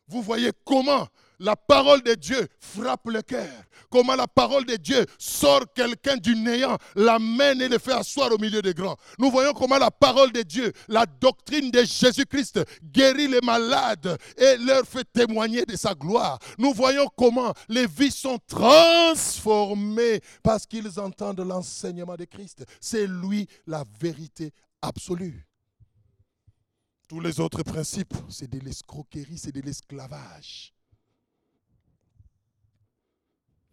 Vous 0.08 0.24
voyez 0.24 0.52
comment 0.66 1.08
la 1.40 1.56
parole 1.56 2.02
de 2.04 2.14
Dieu 2.14 2.48
frappe 2.60 3.08
le 3.08 3.22
cœur. 3.22 3.50
Comment 3.90 4.16
la 4.16 4.28
parole 4.28 4.66
de 4.66 4.76
Dieu 4.76 5.06
sort 5.20 5.66
quelqu'un 5.76 6.18
du 6.18 6.36
néant, 6.36 6.78
l'amène 6.96 7.62
et 7.62 7.68
le 7.68 7.78
fait 7.78 7.94
asseoir 7.94 8.32
au 8.32 8.38
milieu 8.38 8.62
des 8.62 8.74
grands. 8.74 8.98
Nous 9.20 9.30
voyons 9.30 9.54
comment 9.54 9.78
la 9.78 9.92
parole 9.92 10.32
de 10.32 10.42
Dieu, 10.42 10.72
la 10.88 11.06
doctrine 11.06 11.70
de 11.70 11.84
Jésus-Christ 11.84 12.60
guérit 12.84 13.28
les 13.28 13.42
malades 13.42 14.18
et 14.38 14.58
leur 14.58 14.84
fait 14.86 15.06
témoigner 15.12 15.66
de 15.66 15.76
sa 15.76 15.94
gloire. 15.94 16.40
Nous 16.58 16.74
voyons 16.74 17.08
comment 17.16 17.54
les 17.70 17.86
vies 17.86 18.12
sont 18.12 18.40
transformées 18.48 20.22
parce 20.42 20.66
qu'ils 20.66 21.00
entendent 21.00 21.42
l'enseignement 21.42 22.16
de 22.16 22.26
Christ. 22.26 22.66
C'est 22.82 23.06
lui 23.08 23.48
la 23.68 23.84
vérité 24.00 24.52
absolue. 24.82 25.46
Tous 27.08 27.20
les 27.20 27.40
autres 27.40 27.64
principes, 27.64 28.16
c'est 28.30 28.50
de 28.50 28.60
l'escroquerie, 28.60 29.38
c'est 29.38 29.52
de 29.52 29.62
l'esclavage. 29.62 30.73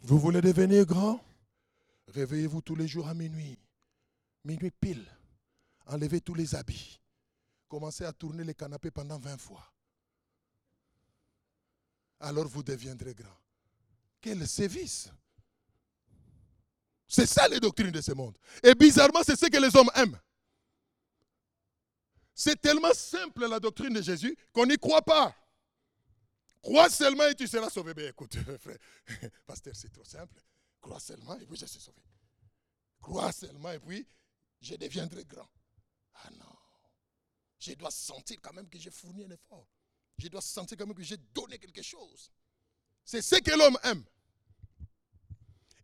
Vous 0.03 0.19
voulez 0.19 0.41
devenir 0.41 0.85
grand? 0.87 1.21
Réveillez-vous 2.09 2.63
tous 2.63 2.75
les 2.75 2.89
jours 2.89 3.09
à 3.09 3.15
minuit. 3.15 3.59
Minuit 4.45 4.71
pile. 4.71 5.07
Enlevez 5.87 6.21
tous 6.21 6.35
les 6.35 6.55
habits. 6.55 7.01
Commencez 7.69 8.05
à 8.05 8.13
tourner 8.13 8.43
les 8.43 8.55
canapés 8.55 8.91
pendant 8.91 9.19
20 9.19 9.39
fois. 9.39 9.65
Alors 12.19 12.49
vous 12.49 12.63
deviendrez 12.63 13.15
grand. 13.15 13.37
Quel 14.21 14.47
service 14.47 15.11
C'est 17.07 17.27
ça 17.27 17.49
les 17.49 17.61
doctrines 17.61 17.91
de 17.91 18.01
ce 18.01 18.13
monde. 18.13 18.37
Et 18.63 18.75
bizarrement, 18.75 19.23
c'est 19.25 19.39
ce 19.39 19.47
que 19.47 19.57
les 19.59 19.75
hommes 19.77 19.91
aiment. 19.95 20.19
C'est 22.35 22.61
tellement 22.61 22.93
simple 22.95 23.47
la 23.47 23.61
doctrine 23.61 23.93
de 23.93 24.03
Jésus 24.03 24.37
qu'on 24.53 24.67
n'y 24.67 24.79
croit 24.79 25.03
pas. 25.03 25.35
Crois 26.63 26.91
seulement 26.91 27.27
et 27.27 27.35
tu 27.35 27.47
seras 27.47 27.71
sauvé. 27.71 27.93
Mais 27.97 28.09
écoute, 28.09 28.37
frère, 28.61 28.79
pasteur, 29.47 29.75
c'est 29.75 29.93
trop 29.93 30.05
simple. 30.05 30.41
Crois 30.81 31.01
seulement 31.01 31.39
et 31.39 31.47
puis 31.47 31.59
je 31.59 31.67
suis 31.67 31.81
sauvé. 31.81 32.03
Crois 33.01 33.33
seulement 33.33 33.73
et 33.73 33.79
puis 33.79 34.07
je 34.61 34.75
deviendrai 34.75 35.25
grand. 35.25 35.49
Ah 36.15 36.31
non. 36.39 36.57
Je 37.59 37.73
dois 37.75 37.91
sentir 37.91 38.39
quand 38.43 38.53
même 38.53 38.69
que 38.69 38.79
j'ai 38.79 38.91
fourni 38.91 39.25
un 39.25 39.31
effort. 39.31 39.67
Je 40.19 40.29
dois 40.29 40.41
sentir 40.41 40.77
quand 40.77 40.87
même 40.87 40.95
que 40.95 41.03
j'ai 41.03 41.17
donné 41.17 41.59
quelque 41.59 41.83
chose. 41.83 42.31
C'est 43.05 43.23
ce 43.23 43.37
que 43.37 43.57
l'homme 43.57 43.79
aime. 43.85 44.05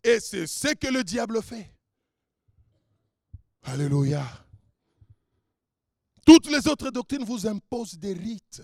Et 0.03 0.21
c'est 0.21 0.47
ce 0.47 0.75
que 0.75 0.89
le 0.89 1.03
diable 1.03 1.43
fait. 1.43 1.75
Alléluia. 3.63 4.25
Toutes 6.25 6.47
les 6.47 6.67
autres 6.69 6.91
doctrines 6.91 7.25
vous 7.25 7.47
imposent 7.47 7.99
des 7.99 8.13
rites 8.13 8.63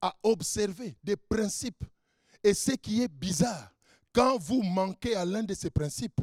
à 0.00 0.16
observer 0.22 0.96
des 1.02 1.16
principes. 1.16 1.84
Et 2.42 2.54
ce 2.54 2.72
qui 2.72 3.02
est 3.02 3.08
bizarre, 3.08 3.72
quand 4.12 4.38
vous 4.38 4.62
manquez 4.62 5.14
à 5.14 5.24
l'un 5.24 5.42
de 5.42 5.54
ces 5.54 5.70
principes, 5.70 6.20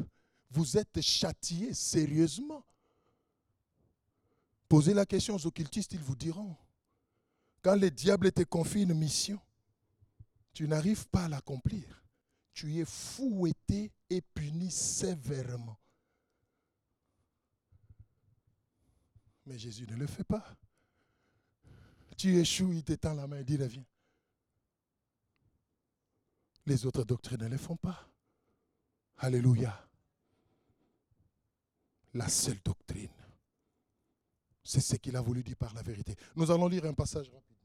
vous 0.50 0.76
êtes 0.76 1.00
châtié 1.00 1.74
sérieusement. 1.74 2.64
Posez 4.68 4.94
la 4.94 5.06
question 5.06 5.34
aux 5.34 5.46
occultistes, 5.46 5.92
ils 5.92 6.02
vous 6.02 6.16
diront. 6.16 6.56
Quand 7.62 7.76
le 7.76 7.90
diable 7.90 8.32
te 8.32 8.42
confie 8.42 8.82
une 8.82 8.94
mission, 8.94 9.40
tu 10.52 10.66
n'arrives 10.66 11.06
pas 11.08 11.24
à 11.24 11.28
l'accomplir. 11.28 12.04
Tu 12.52 12.78
es 12.78 12.84
fouetté 12.84 13.92
et 14.08 14.22
puni 14.22 14.70
sévèrement. 14.70 15.78
Mais 19.44 19.58
Jésus 19.58 19.86
ne 19.88 19.96
le 19.96 20.06
fait 20.06 20.24
pas 20.24 20.56
tu 22.16 22.36
échoues, 22.38 22.72
il 22.72 22.82
t'étend 22.82 23.14
la 23.14 23.26
main 23.26 23.38
et 23.38 23.44
dit 23.44 23.56
reviens. 23.56 23.84
Les 26.66 26.84
autres 26.84 27.04
doctrines 27.04 27.42
ne 27.42 27.48
le 27.48 27.58
font 27.58 27.76
pas. 27.76 28.08
Alléluia. 29.18 29.88
La 32.14 32.28
seule 32.28 32.60
doctrine, 32.64 33.10
C'est 34.64 34.80
ce 34.80 34.96
qu'il 34.96 35.14
a 35.16 35.20
voulu 35.20 35.42
dire 35.42 35.56
par 35.56 35.74
la 35.74 35.82
vérité. 35.82 36.16
Nous 36.34 36.50
allons 36.50 36.66
lire 36.66 36.86
un 36.86 36.94
passage 36.94 37.28
rapidement 37.28 37.56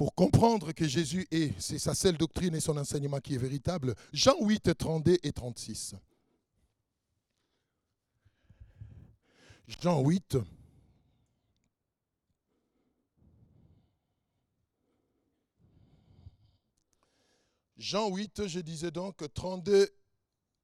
pour 0.00 0.14
comprendre 0.14 0.72
que 0.72 0.88
Jésus 0.88 1.28
est, 1.30 1.52
c'est 1.60 1.78
sa 1.78 1.94
seule 1.94 2.16
doctrine 2.16 2.54
et 2.54 2.60
son 2.60 2.74
enseignement 2.78 3.20
qui 3.20 3.34
est 3.34 3.38
véritable. 3.38 3.94
Jean 4.14 4.34
8, 4.40 4.74
32 4.74 5.18
et 5.22 5.30
36. 5.30 5.94
Jean 9.68 10.00
8. 10.00 10.38
Jean 17.80 18.10
8, 18.10 18.46
je 18.46 18.60
disais 18.60 18.90
donc 18.90 19.24
32 19.32 19.88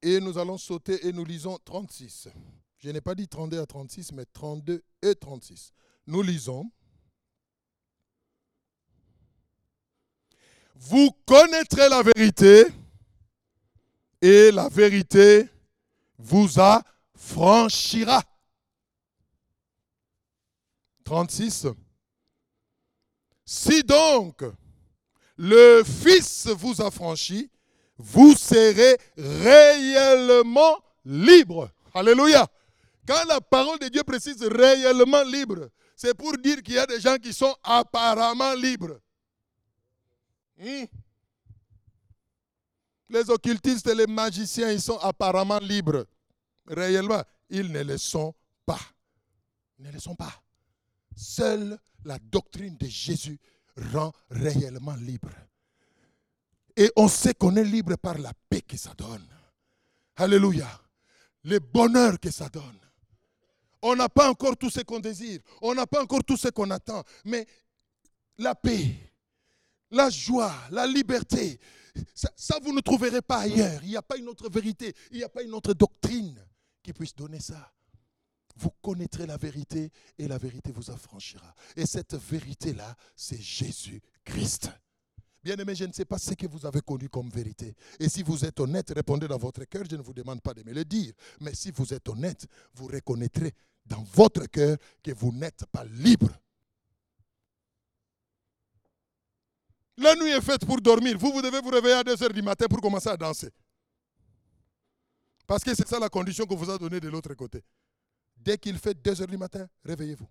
et 0.02 0.20
nous 0.20 0.36
allons 0.36 0.58
sauter 0.58 1.06
et 1.06 1.14
nous 1.14 1.24
lisons 1.24 1.56
36. 1.64 2.28
Je 2.76 2.90
n'ai 2.90 3.00
pas 3.00 3.14
dit 3.14 3.26
32 3.26 3.58
à 3.58 3.64
36, 3.64 4.12
mais 4.12 4.26
32 4.26 4.84
et 5.00 5.14
36. 5.14 5.72
Nous 6.06 6.20
lisons. 6.20 6.70
Vous 10.74 11.10
connaîtrez 11.24 11.88
la 11.88 12.02
vérité 12.02 12.66
et 14.20 14.50
la 14.50 14.68
vérité 14.68 15.48
vous 16.18 16.60
affranchira. 16.60 18.22
36. 21.02 21.68
Si 23.46 23.82
donc 23.82 24.44
le 25.36 25.82
Fils 25.84 26.46
vous 26.48 26.80
affranchit, 26.80 27.50
vous 27.98 28.34
serez 28.34 28.96
réellement 29.16 30.78
libre. 31.04 31.70
Alléluia. 31.94 32.46
Quand 33.06 33.24
la 33.26 33.40
parole 33.40 33.78
de 33.78 33.88
Dieu 33.88 34.02
précise 34.02 34.42
réellement 34.42 35.22
libre, 35.22 35.70
c'est 35.94 36.14
pour 36.14 36.36
dire 36.36 36.62
qu'il 36.62 36.74
y 36.74 36.78
a 36.78 36.86
des 36.86 37.00
gens 37.00 37.16
qui 37.16 37.32
sont 37.32 37.54
apparemment 37.62 38.54
libres. 38.54 39.00
Hmm? 40.58 40.84
Les 43.08 43.30
occultistes 43.30 43.86
et 43.86 43.94
les 43.94 44.06
magiciens, 44.06 44.70
ils 44.72 44.80
sont 44.80 44.98
apparemment 44.98 45.58
libres. 45.60 46.04
Réellement, 46.66 47.22
ils 47.48 47.70
ne 47.70 47.82
le 47.82 47.96
sont 47.98 48.34
pas. 48.64 48.80
Ils 49.78 49.86
ne 49.86 49.92
le 49.92 50.00
sont 50.00 50.16
pas. 50.16 50.42
Seule 51.14 51.78
la 52.04 52.18
doctrine 52.18 52.76
de 52.76 52.86
Jésus 52.86 53.38
rend 53.92 54.12
réellement 54.30 54.94
libre. 54.96 55.30
Et 56.76 56.90
on 56.96 57.08
sait 57.08 57.34
qu'on 57.34 57.56
est 57.56 57.64
libre 57.64 57.96
par 57.96 58.18
la 58.18 58.32
paix 58.48 58.60
que 58.60 58.76
ça 58.76 58.92
donne. 58.94 59.26
Alléluia. 60.16 60.68
Le 61.44 61.58
bonheur 61.58 62.18
que 62.20 62.30
ça 62.30 62.48
donne. 62.48 62.78
On 63.82 63.94
n'a 63.94 64.08
pas 64.08 64.28
encore 64.30 64.56
tout 64.56 64.70
ce 64.70 64.80
qu'on 64.80 65.00
désire. 65.00 65.40
On 65.62 65.74
n'a 65.74 65.86
pas 65.86 66.02
encore 66.02 66.24
tout 66.24 66.36
ce 66.36 66.48
qu'on 66.48 66.70
attend. 66.70 67.02
Mais 67.24 67.46
la 68.38 68.54
paix, 68.54 68.94
la 69.90 70.10
joie, 70.10 70.54
la 70.70 70.86
liberté, 70.86 71.58
ça, 72.14 72.58
vous 72.62 72.74
ne 72.74 72.80
trouverez 72.80 73.22
pas 73.22 73.40
ailleurs. 73.40 73.80
Il 73.82 73.90
n'y 73.90 73.96
a 73.96 74.02
pas 74.02 74.16
une 74.16 74.28
autre 74.28 74.50
vérité. 74.50 74.94
Il 75.12 75.18
n'y 75.18 75.24
a 75.24 75.28
pas 75.28 75.42
une 75.42 75.54
autre 75.54 75.72
doctrine 75.72 76.44
qui 76.82 76.92
puisse 76.92 77.14
donner 77.14 77.40
ça 77.40 77.72
vous 78.56 78.70
connaîtrez 78.82 79.26
la 79.26 79.36
vérité 79.36 79.90
et 80.18 80.28
la 80.28 80.38
vérité 80.38 80.72
vous 80.72 80.90
affranchira. 80.90 81.54
Et 81.76 81.86
cette 81.86 82.14
vérité-là, 82.14 82.96
c'est 83.14 83.40
Jésus-Christ. 83.40 84.70
Bien-aimé, 85.42 85.74
je 85.76 85.84
ne 85.84 85.92
sais 85.92 86.04
pas 86.04 86.18
ce 86.18 86.34
que 86.34 86.46
vous 86.46 86.66
avez 86.66 86.80
connu 86.80 87.08
comme 87.08 87.28
vérité. 87.30 87.74
Et 88.00 88.08
si 88.08 88.22
vous 88.22 88.44
êtes 88.44 88.58
honnête, 88.58 88.92
répondez 88.94 89.28
dans 89.28 89.38
votre 89.38 89.64
cœur. 89.64 89.84
Je 89.88 89.94
ne 89.94 90.02
vous 90.02 90.12
demande 90.12 90.40
pas 90.40 90.52
de 90.52 90.64
me 90.64 90.72
le 90.72 90.84
dire. 90.84 91.12
Mais 91.40 91.54
si 91.54 91.70
vous 91.70 91.94
êtes 91.94 92.08
honnête, 92.08 92.46
vous 92.74 92.86
reconnaîtrez 92.86 93.52
dans 93.84 94.02
votre 94.02 94.46
cœur 94.46 94.76
que 95.02 95.12
vous 95.12 95.30
n'êtes 95.30 95.64
pas 95.66 95.84
libre. 95.84 96.30
La 99.98 100.14
nuit 100.16 100.30
est 100.30 100.40
faite 100.40 100.66
pour 100.66 100.80
dormir. 100.80 101.16
Vous, 101.16 101.32
vous 101.32 101.42
devez 101.42 101.60
vous 101.60 101.70
réveiller 101.70 101.94
à 101.94 102.04
2 102.04 102.22
heures 102.22 102.32
du 102.32 102.42
matin 102.42 102.66
pour 102.68 102.80
commencer 102.80 103.08
à 103.08 103.16
danser. 103.16 103.50
Parce 105.46 105.62
que 105.62 105.74
c'est 105.74 105.86
ça 105.86 106.00
la 106.00 106.08
condition 106.08 106.44
qu'on 106.44 106.56
vous 106.56 106.70
a 106.70 106.76
donnée 106.76 106.98
de 106.98 107.08
l'autre 107.08 107.32
côté. 107.34 107.62
Dès 108.46 108.56
qu'il 108.58 108.78
fait 108.78 108.94
2 108.94 109.22
heures 109.22 109.26
du 109.26 109.36
matin, 109.36 109.68
réveillez-vous. 109.84 110.28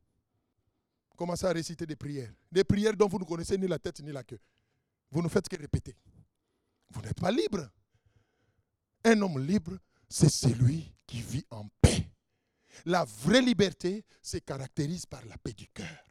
Commencez 1.18 1.45
à 1.47 1.51
réciter 1.51 1.86
des 1.86 1.97
prières. 1.97 2.32
Des 2.49 2.63
prières 2.63 2.95
dont 2.95 3.09
vous 3.09 3.20
ne 3.20 3.26
connaissez 3.26 3.57
ni 3.57 3.68
la 3.68 3.78
tête 3.78 3.99
ni 3.99 4.13
la 4.13 4.24
queue. 4.24 4.39
Vous 5.11 5.22
ne 5.22 5.28
faites 5.28 5.49
que 5.49 5.57
répéter. 5.57 5.97
Vous 6.91 7.01
n'êtes 7.01 7.20
pas 7.20 7.30
libre. 7.30 7.70
Un 9.03 9.22
homme 9.22 9.45
libre, 9.45 9.78
c'est 10.07 10.30
celui 10.30 10.95
qui 11.05 11.22
vit 11.22 11.45
en 11.49 11.68
paix. 11.82 12.09
La 12.86 13.03
vraie 13.03 13.41
liberté 13.41 14.05
se 14.22 14.38
caractérise 14.38 15.05
par 15.05 15.26
la 15.26 15.38
paix 15.38 15.51
du 15.51 15.68
cœur. 15.68 16.05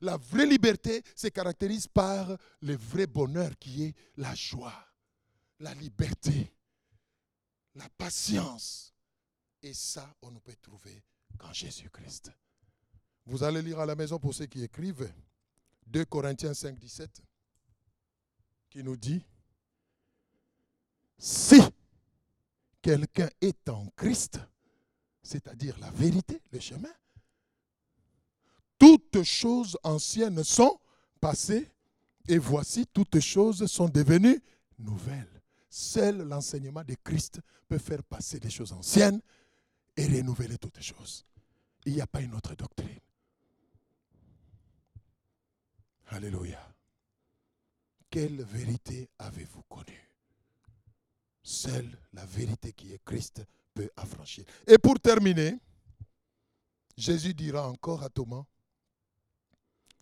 La 0.00 0.16
vraie 0.18 0.46
liberté 0.46 1.02
se 1.16 1.26
caractérise 1.26 1.88
par 1.88 2.36
le 2.60 2.76
vrai 2.76 3.08
bonheur 3.08 3.58
qui 3.58 3.86
est 3.86 3.94
la 4.18 4.36
joie, 4.36 4.86
la 5.58 5.74
liberté, 5.74 6.54
la 7.74 7.88
patience, 7.88 8.94
et 9.62 9.74
ça, 9.74 10.14
on 10.22 10.30
ne 10.30 10.38
peut 10.38 10.56
trouver 10.60 11.02
qu'en 11.38 11.52
Jésus-Christ. 11.52 12.30
Vous 13.26 13.42
allez 13.42 13.62
lire 13.62 13.80
à 13.80 13.86
la 13.86 13.94
maison 13.94 14.18
pour 14.18 14.34
ceux 14.34 14.46
qui 14.46 14.62
écrivent 14.62 15.10
2 15.86 16.04
Corinthiens 16.04 16.54
5, 16.54 16.78
17, 16.78 17.22
qui 18.70 18.82
nous 18.82 18.96
dit, 18.96 19.22
si 21.18 21.60
quelqu'un 22.80 23.28
est 23.40 23.68
en 23.68 23.86
Christ, 23.96 24.40
c'est-à-dire 25.22 25.78
la 25.78 25.90
vérité, 25.90 26.40
le 26.52 26.60
chemin, 26.60 26.92
toutes 28.78 29.22
choses 29.24 29.76
anciennes 29.82 30.44
sont 30.44 30.78
passées 31.20 31.70
et 32.28 32.38
voici 32.38 32.86
toutes 32.86 33.20
choses 33.20 33.66
sont 33.66 33.88
devenues 33.88 34.40
nouvelles. 34.78 35.42
Seul 35.68 36.18
l'enseignement 36.22 36.84
de 36.84 36.94
Christ 37.02 37.40
peut 37.66 37.78
faire 37.78 38.02
passer 38.04 38.38
des 38.38 38.50
choses 38.50 38.72
anciennes 38.72 39.20
et 39.98 40.06
renouveler 40.06 40.58
toutes 40.58 40.80
choses. 40.80 41.26
Il 41.84 41.94
n'y 41.94 42.00
a 42.00 42.06
pas 42.06 42.20
une 42.20 42.34
autre 42.34 42.54
doctrine. 42.54 43.00
Alléluia. 46.06 46.64
Quelle 48.08 48.42
vérité 48.44 49.10
avez-vous 49.18 49.62
connue? 49.62 50.10
Seule 51.42 51.98
la 52.12 52.24
vérité 52.24 52.72
qui 52.72 52.92
est 52.92 53.04
Christ 53.04 53.44
peut 53.74 53.90
affranchir. 53.96 54.44
Et 54.66 54.78
pour 54.78 55.00
terminer, 55.00 55.58
Jésus 56.96 57.34
dira 57.34 57.68
encore 57.68 58.02
à 58.02 58.08
Thomas, 58.08 58.44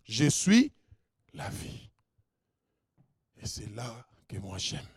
je 0.03 0.29
suis 0.29 0.71
la 1.33 1.49
vie. 1.49 1.89
Et 3.37 3.47
c'est 3.47 3.69
là 3.75 4.07
que 4.27 4.37
moi 4.37 4.57
j'aime. 4.59 4.87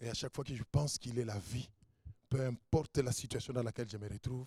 Et 0.00 0.08
à 0.08 0.14
chaque 0.14 0.34
fois 0.34 0.44
que 0.44 0.54
je 0.54 0.64
pense 0.64 0.98
qu'il 0.98 1.18
est 1.18 1.24
la 1.24 1.38
vie, 1.38 1.68
peu 2.36 2.44
importe 2.44 2.98
la 2.98 3.12
situation 3.12 3.52
dans 3.54 3.62
laquelle 3.62 3.88
je 3.88 3.96
me 3.96 4.08
retrouve, 4.08 4.46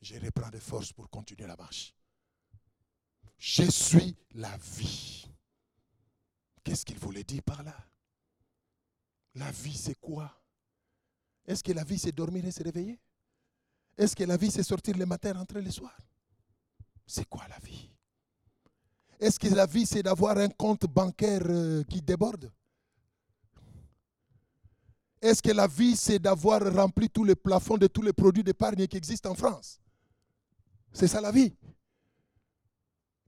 je 0.00 0.16
reprends 0.18 0.50
des 0.50 0.60
forces 0.60 0.92
pour 0.92 1.08
continuer 1.08 1.46
la 1.46 1.56
marche. 1.56 1.94
Je 3.38 3.70
suis 3.70 4.16
la 4.34 4.56
vie. 4.56 5.30
Qu'est-ce 6.64 6.84
qu'il 6.84 6.98
voulait 6.98 7.22
dire 7.22 7.42
par 7.44 7.62
là? 7.62 7.76
La 9.36 9.52
vie, 9.52 9.76
c'est 9.76 10.00
quoi? 10.00 10.34
Est-ce 11.46 11.62
que 11.62 11.72
la 11.72 11.84
vie, 11.84 11.98
c'est 11.98 12.12
dormir 12.12 12.44
et 12.44 12.50
se 12.50 12.62
réveiller? 12.62 12.98
Est-ce 13.96 14.16
que 14.16 14.24
la 14.24 14.36
vie, 14.36 14.50
c'est 14.50 14.64
sortir 14.64 14.96
le 14.96 15.06
matin, 15.06 15.32
rentrer 15.34 15.62
le 15.62 15.70
soir? 15.70 15.96
C'est 17.06 17.28
quoi 17.28 17.46
la 17.48 17.58
vie? 17.60 17.88
Est-ce 19.20 19.38
que 19.38 19.48
la 19.54 19.66
vie, 19.66 19.86
c'est 19.86 20.02
d'avoir 20.02 20.36
un 20.38 20.48
compte 20.48 20.86
bancaire 20.86 21.42
euh, 21.46 21.84
qui 21.84 22.02
déborde? 22.02 22.50
Est-ce 25.20 25.42
que 25.42 25.50
la 25.50 25.66
vie, 25.66 25.96
c'est 25.96 26.18
d'avoir 26.18 26.60
rempli 26.72 27.10
tous 27.10 27.24
les 27.24 27.34
plafonds 27.34 27.76
de 27.76 27.86
tous 27.86 28.02
les 28.02 28.12
produits 28.12 28.44
d'épargne 28.44 28.86
qui 28.86 28.96
existent 28.96 29.30
en 29.30 29.34
France? 29.34 29.80
C'est 30.92 31.08
ça 31.08 31.20
la 31.20 31.32
vie. 31.32 31.54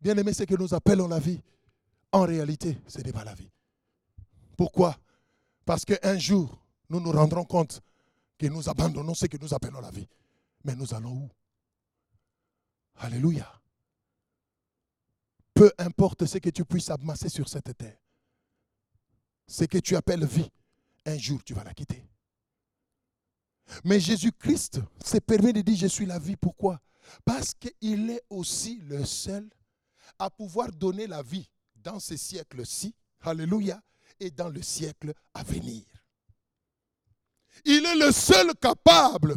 Bien 0.00 0.16
aimé, 0.16 0.32
ce 0.32 0.44
que 0.44 0.54
nous 0.54 0.72
appelons 0.72 1.08
la 1.08 1.18
vie, 1.18 1.40
en 2.12 2.22
réalité, 2.22 2.78
ce 2.86 3.00
n'est 3.00 3.12
pas 3.12 3.24
la 3.24 3.34
vie. 3.34 3.50
Pourquoi? 4.56 4.96
Parce 5.64 5.84
qu'un 5.84 6.18
jour, 6.18 6.58
nous 6.88 7.00
nous 7.00 7.12
rendrons 7.12 7.44
compte 7.44 7.80
que 8.38 8.46
nous 8.46 8.68
abandonnons 8.68 9.14
ce 9.14 9.26
que 9.26 9.36
nous 9.36 9.52
appelons 9.52 9.80
la 9.80 9.90
vie. 9.90 10.08
Mais 10.64 10.74
nous 10.74 10.94
allons 10.94 11.12
où? 11.12 11.28
Alléluia. 12.96 13.46
Peu 15.54 15.70
importe 15.78 16.26
ce 16.26 16.38
que 16.38 16.50
tu 16.50 16.64
puisses 16.64 16.90
amasser 16.90 17.28
sur 17.28 17.48
cette 17.48 17.76
terre, 17.76 17.98
ce 19.46 19.64
que 19.64 19.78
tu 19.78 19.96
appelles 19.96 20.24
vie, 20.24 20.50
un 21.06 21.18
jour 21.18 21.42
tu 21.44 21.54
vas 21.54 21.64
la 21.64 21.74
quitter. 21.74 22.02
Mais 23.84 24.00
Jésus-Christ 24.00 24.80
s'est 25.04 25.20
permis 25.20 25.52
de 25.52 25.60
dire 25.60 25.78
je 25.78 25.86
suis 25.86 26.06
la 26.06 26.18
vie. 26.18 26.36
Pourquoi? 26.36 26.80
Parce 27.24 27.54
qu'il 27.54 28.10
est 28.10 28.22
aussi 28.28 28.80
le 28.88 29.04
seul 29.04 29.48
à 30.18 30.28
pouvoir 30.28 30.70
donner 30.72 31.06
la 31.06 31.22
vie 31.22 31.48
dans 31.76 32.00
ce 32.00 32.16
siècle-ci, 32.16 32.94
alléluia, 33.22 33.80
et 34.18 34.30
dans 34.30 34.48
le 34.48 34.60
siècle 34.62 35.14
à 35.32 35.42
venir. 35.42 35.82
Il 37.64 37.84
est 37.84 37.96
le 37.96 38.12
seul 38.12 38.54
capable 38.60 39.36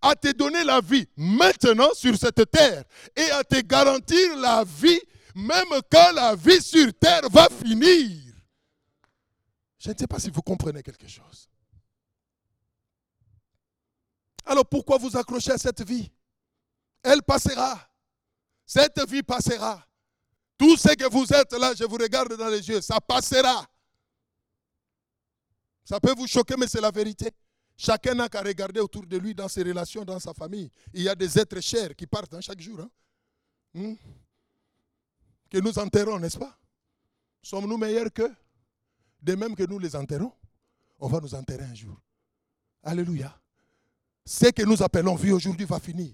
à 0.00 0.14
te 0.14 0.32
donner 0.32 0.64
la 0.64 0.80
vie 0.80 1.06
maintenant 1.16 1.92
sur 1.94 2.16
cette 2.16 2.50
terre 2.50 2.84
et 3.16 3.30
à 3.30 3.44
te 3.44 3.60
garantir 3.60 4.36
la 4.36 4.64
vie 4.64 5.00
même 5.34 5.80
quand 5.90 6.12
la 6.12 6.34
vie 6.34 6.60
sur 6.60 6.92
terre 6.94 7.28
va 7.30 7.48
finir. 7.48 8.31
Je 9.82 9.90
ne 9.90 9.98
sais 9.98 10.06
pas 10.06 10.20
si 10.20 10.30
vous 10.30 10.42
comprenez 10.42 10.80
quelque 10.80 11.08
chose. 11.08 11.48
Alors 14.46 14.64
pourquoi 14.64 14.96
vous 14.96 15.16
accrochez 15.16 15.50
à 15.50 15.58
cette 15.58 15.82
vie? 15.82 16.08
Elle 17.02 17.20
passera. 17.24 17.80
Cette 18.64 19.00
vie 19.10 19.24
passera. 19.24 19.84
Tout 20.56 20.76
ce 20.76 20.94
que 20.94 21.10
vous 21.10 21.24
êtes 21.32 21.52
là, 21.54 21.74
je 21.74 21.82
vous 21.82 21.96
regarde 21.96 22.36
dans 22.36 22.48
les 22.48 22.68
yeux, 22.68 22.80
ça 22.80 23.00
passera. 23.00 23.66
Ça 25.84 25.98
peut 25.98 26.14
vous 26.16 26.28
choquer, 26.28 26.54
mais 26.56 26.68
c'est 26.68 26.80
la 26.80 26.92
vérité. 26.92 27.32
Chacun 27.76 28.14
n'a 28.14 28.28
qu'à 28.28 28.40
regarder 28.40 28.78
autour 28.78 29.04
de 29.04 29.16
lui, 29.16 29.34
dans 29.34 29.48
ses 29.48 29.64
relations, 29.64 30.04
dans 30.04 30.20
sa 30.20 30.32
famille. 30.32 30.70
Il 30.92 31.02
y 31.02 31.08
a 31.08 31.16
des 31.16 31.36
êtres 31.36 31.60
chers 31.60 31.96
qui 31.96 32.06
partent 32.06 32.34
hein, 32.34 32.40
chaque 32.40 32.60
jour. 32.60 32.78
Hein. 32.78 32.90
Hmm? 33.74 33.94
Que 35.50 35.58
nous 35.58 35.76
enterrons, 35.76 36.20
n'est-ce 36.20 36.38
pas? 36.38 36.56
Sommes-nous 37.42 37.76
meilleurs 37.76 38.12
qu'eux? 38.12 38.32
De 39.22 39.34
même 39.34 39.54
que 39.54 39.62
nous 39.64 39.78
les 39.78 39.94
enterrons, 39.94 40.32
on 40.98 41.08
va 41.08 41.20
nous 41.20 41.34
enterrer 41.34 41.64
un 41.64 41.74
jour. 41.74 41.96
Alléluia. 42.82 43.38
Ce 44.24 44.46
que 44.50 44.62
nous 44.64 44.82
appelons 44.82 45.14
vie 45.14 45.32
aujourd'hui 45.32 45.64
va 45.64 45.78
finir. 45.78 46.12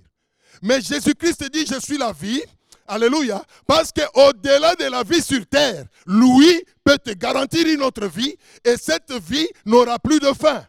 Mais 0.63 0.81
Jésus-Christ 0.81 1.51
dit, 1.53 1.67
je 1.67 1.79
suis 1.81 1.99
la 1.99 2.13
vie. 2.13 2.43
Alléluia. 2.87 3.45
Parce 3.67 3.93
qu'au-delà 3.93 4.75
de 4.75 4.85
la 4.85 5.03
vie 5.03 5.23
sur 5.23 5.47
terre, 5.47 5.87
lui 6.07 6.65
peut 6.83 6.99
te 6.99 7.11
garantir 7.11 7.67
une 7.67 7.83
autre 7.83 8.07
vie 8.07 8.35
et 8.65 8.77
cette 8.77 9.13
vie 9.13 9.49
n'aura 9.67 9.99
plus 9.99 10.21
de 10.21 10.33
fin. 10.33 10.67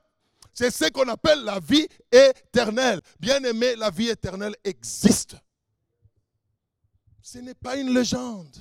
C'est 0.53 0.71
ce 0.71 0.89
qu'on 0.89 1.07
appelle 1.07 1.43
la 1.45 1.59
vie 1.59 1.87
éternelle. 2.11 2.99
Bien 3.19 3.41
aimé, 3.43 3.75
la 3.77 3.89
vie 3.89 4.09
éternelle 4.09 4.55
existe. 4.63 5.37
Ce 7.21 7.37
n'est 7.37 7.53
pas 7.53 7.77
une 7.77 7.93
légende. 7.93 8.57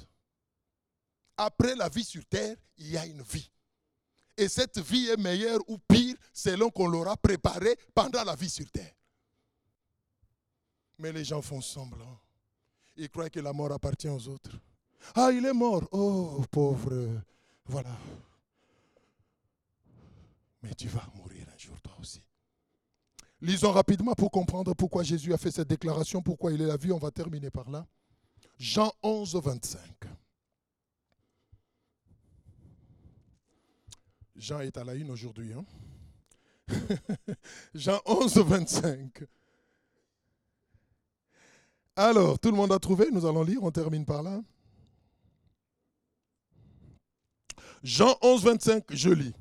Après 1.37 1.75
la 1.75 1.89
vie 1.89 2.05
sur 2.05 2.25
terre, 2.27 2.57
il 2.77 2.91
y 2.91 2.97
a 2.97 3.07
une 3.07 3.23
vie. 3.23 3.51
Et 4.39 4.49
cette 4.49 4.79
vie 4.79 5.09
est 5.09 5.17
meilleure 5.17 5.59
ou 5.67 5.79
pire 5.79 6.15
selon 6.33 6.71
qu'on 6.71 6.87
l'aura 6.87 7.17
préparée 7.17 7.77
pendant 7.93 8.23
la 8.23 8.37
vie 8.37 8.49
sur 8.49 8.71
terre. 8.71 8.93
Mais 10.97 11.11
les 11.11 11.25
gens 11.25 11.43
font 11.43 11.61
semblant. 11.61 12.21
Ils 12.97 13.11
croient 13.11 13.31
que 13.31 13.41
la 13.41 13.53
mort 13.53 13.73
appartient 13.73 14.09
aux 14.09 14.29
autres. 14.29 14.57
Ah, 15.17 15.31
il 15.33 15.45
est 15.45 15.53
mort. 15.53 15.89
Oh, 15.91 16.45
pauvre. 16.53 17.21
Voilà. 17.67 17.97
Mais 20.63 20.73
tu 20.75 20.87
vas 20.87 21.07
mourir 21.17 21.45
un 21.53 21.59
jour 21.59 21.81
toi 21.81 21.97
aussi. 22.01 22.23
Lisons 23.41 23.73
rapidement 23.73 24.15
pour 24.15 24.31
comprendre 24.31 24.73
pourquoi 24.75 25.03
Jésus 25.03 25.35
a 25.35 25.39
fait 25.39 25.51
cette 25.51 25.69
déclaration, 25.69 26.23
pourquoi 26.23 26.53
il 26.53 26.63
est 26.63 26.67
la 26.67 26.77
vie. 26.77 26.93
On 26.93 26.99
va 26.99 27.11
terminer 27.11 27.51
par 27.51 27.69
là. 27.69 27.85
Jean 28.57 28.93
11, 29.03 29.35
25. 29.35 29.81
Jean 34.39 34.61
est 34.61 34.77
à 34.77 34.85
la 34.85 34.95
une 34.95 35.11
aujourd'hui. 35.11 35.53
Hein? 35.53 35.65
Jean 37.75 38.01
11, 38.07 38.37
25. 38.39 39.25
Alors, 41.97 42.39
tout 42.39 42.51
le 42.51 42.57
monde 42.57 42.73
a 42.73 42.79
trouvé? 42.79 43.11
Nous 43.11 43.27
allons 43.27 43.43
lire, 43.43 43.63
on 43.63 43.73
termine 43.73 44.05
par 44.05 44.23
là. 44.23 44.41
Jean 47.83 48.17
11, 48.23 48.45
25, 48.45 48.85
je 48.91 49.11
lis. 49.11 49.35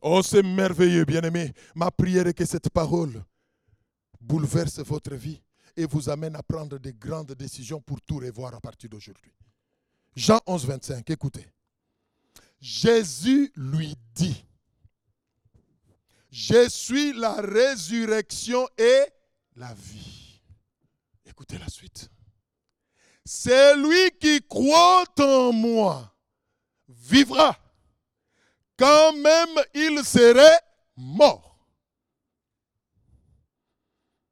Oh, 0.00 0.22
c'est 0.22 0.42
merveilleux, 0.42 1.04
bien-aimé. 1.04 1.52
Ma 1.74 1.90
prière 1.90 2.26
est 2.26 2.34
que 2.34 2.44
cette 2.44 2.70
parole 2.70 3.22
bouleverse 4.20 4.80
votre 4.80 5.14
vie 5.14 5.42
et 5.76 5.86
vous 5.86 6.08
amène 6.08 6.36
à 6.36 6.42
prendre 6.42 6.78
de 6.78 6.90
grandes 6.90 7.32
décisions 7.32 7.80
pour 7.80 8.00
tout 8.00 8.18
revoir 8.18 8.54
à 8.54 8.60
partir 8.60 8.88
d'aujourd'hui. 8.88 9.32
Jean 10.14 10.40
11, 10.46 10.66
25, 10.66 11.10
écoutez. 11.10 11.53
Jésus 12.64 13.52
lui 13.56 13.94
dit, 14.14 14.42
je 16.30 16.66
suis 16.70 17.12
la 17.12 17.34
résurrection 17.34 18.66
et 18.78 19.04
la 19.56 19.74
vie. 19.74 20.40
Écoutez 21.26 21.58
la 21.58 21.68
suite. 21.68 22.08
C'est 23.22 23.76
lui 23.76 24.10
qui 24.18 24.40
croit 24.48 25.04
en 25.20 25.52
moi 25.52 26.16
vivra 26.88 27.54
quand 28.78 29.12
même 29.12 29.62
il 29.74 30.02
serait 30.02 30.58
mort. 30.96 31.68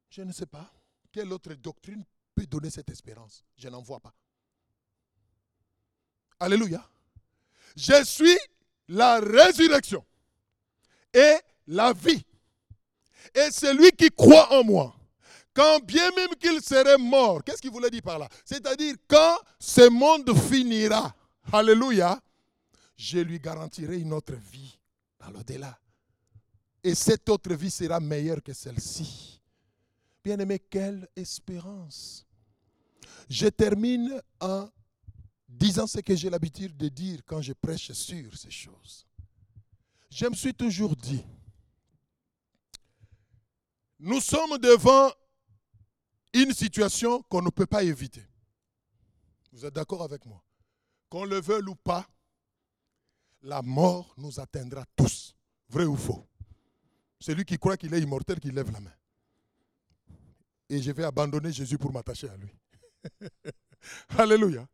Je 0.09 0.23
ne 0.23 0.31
sais 0.31 0.47
pas 0.47 0.73
quelle 1.11 1.31
autre 1.31 1.53
doctrine 1.53 2.03
peut 2.33 2.47
donner 2.47 2.71
cette 2.71 2.89
espérance. 2.89 3.45
Je 3.55 3.69
n'en 3.69 3.83
vois 3.83 3.99
pas. 3.99 4.15
Alléluia. 6.39 6.83
Je 7.75 8.03
suis 8.03 8.37
la 8.87 9.19
résurrection 9.19 10.03
et 11.13 11.35
la 11.67 11.93
vie. 11.93 12.23
Et 13.35 13.51
celui 13.51 13.91
qui 13.91 14.09
croit 14.09 14.51
en 14.53 14.63
moi, 14.63 14.95
quand 15.53 15.79
bien 15.83 16.11
même 16.11 16.35
qu'il 16.39 16.61
serait 16.61 16.97
mort, 16.97 17.43
qu'est-ce 17.43 17.61
qu'il 17.61 17.71
voulait 17.71 17.89
dire 17.89 18.01
par 18.01 18.19
là? 18.19 18.27
C'est-à-dire 18.45 18.95
quand 19.07 19.37
ce 19.59 19.87
monde 19.89 20.35
finira, 20.37 21.15
alléluia, 21.51 22.19
je 22.95 23.19
lui 23.19 23.39
garantirai 23.39 23.97
une 23.97 24.13
autre 24.13 24.33
vie 24.33 24.77
dans 25.19 25.31
l'au-delà. 25.31 25.77
Et 26.83 26.95
cette 26.95 27.29
autre 27.29 27.53
vie 27.53 27.71
sera 27.71 27.99
meilleure 27.99 28.43
que 28.43 28.53
celle-ci. 28.53 29.41
Bien-aimé, 30.23 30.59
quelle 30.59 31.07
espérance. 31.15 32.25
Je 33.29 33.47
termine 33.47 34.21
en 34.39 34.69
disant 35.53 35.87
ce 35.87 35.99
que 35.99 36.15
j'ai 36.15 36.29
l'habitude 36.29 36.75
de 36.75 36.89
dire 36.89 37.21
quand 37.25 37.41
je 37.41 37.53
prêche 37.53 37.91
sur 37.91 38.37
ces 38.37 38.51
choses. 38.51 39.05
Je 40.09 40.25
me 40.27 40.35
suis 40.35 40.53
toujours 40.53 40.95
dit, 40.95 41.23
nous 43.99 44.19
sommes 44.19 44.57
devant 44.57 45.11
une 46.33 46.53
situation 46.53 47.21
qu'on 47.23 47.41
ne 47.41 47.49
peut 47.49 47.65
pas 47.65 47.83
éviter. 47.83 48.25
Vous 49.51 49.65
êtes 49.65 49.73
d'accord 49.73 50.03
avec 50.03 50.25
moi? 50.25 50.43
Qu'on 51.09 51.25
le 51.25 51.39
veuille 51.39 51.67
ou 51.67 51.75
pas, 51.75 52.07
la 53.43 53.61
mort 53.61 54.13
nous 54.17 54.39
atteindra 54.39 54.83
tous. 54.95 55.35
Vrai 55.69 55.85
ou 55.85 55.95
faux 55.95 56.27
Celui 57.19 57.45
qui 57.45 57.57
croit 57.57 57.77
qu'il 57.77 57.93
est 57.93 58.01
immortel, 58.01 58.39
qui 58.39 58.51
lève 58.51 58.71
la 58.71 58.79
main. 58.79 58.93
Et 60.69 60.81
je 60.81 60.91
vais 60.91 61.03
abandonner 61.03 61.51
Jésus 61.51 61.77
pour 61.77 61.91
m'attacher 61.91 62.29
à 62.29 62.37
lui. 62.37 62.53
Alléluia. 64.17 64.67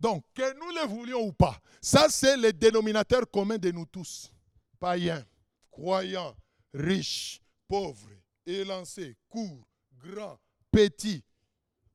Donc, 0.00 0.24
que 0.32 0.54
nous 0.58 0.74
le 0.74 0.86
voulions 0.88 1.26
ou 1.26 1.32
pas, 1.32 1.60
ça 1.80 2.08
c'est 2.08 2.36
le 2.36 2.52
dénominateur 2.52 3.30
commun 3.30 3.58
de 3.58 3.70
nous 3.70 3.84
tous. 3.84 4.32
Païens, 4.78 5.24
croyants, 5.70 6.34
riches, 6.72 7.40
pauvres, 7.68 8.08
élancés, 8.46 9.14
courts, 9.28 9.68
grands, 9.98 10.40
petits, 10.70 11.22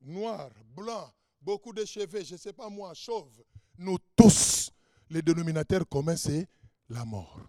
noirs, 0.00 0.52
blancs, 0.74 1.12
beaucoup 1.40 1.72
de 1.72 1.84
cheveux, 1.84 2.22
je 2.22 2.34
ne 2.34 2.38
sais 2.38 2.52
pas 2.52 2.68
moi, 2.68 2.94
chauves. 2.94 3.42
Nous 3.78 3.98
tous, 4.14 4.70
le 5.10 5.20
dénominateur 5.20 5.86
commun, 5.88 6.16
c'est 6.16 6.48
la 6.88 7.04
mort. 7.04 7.40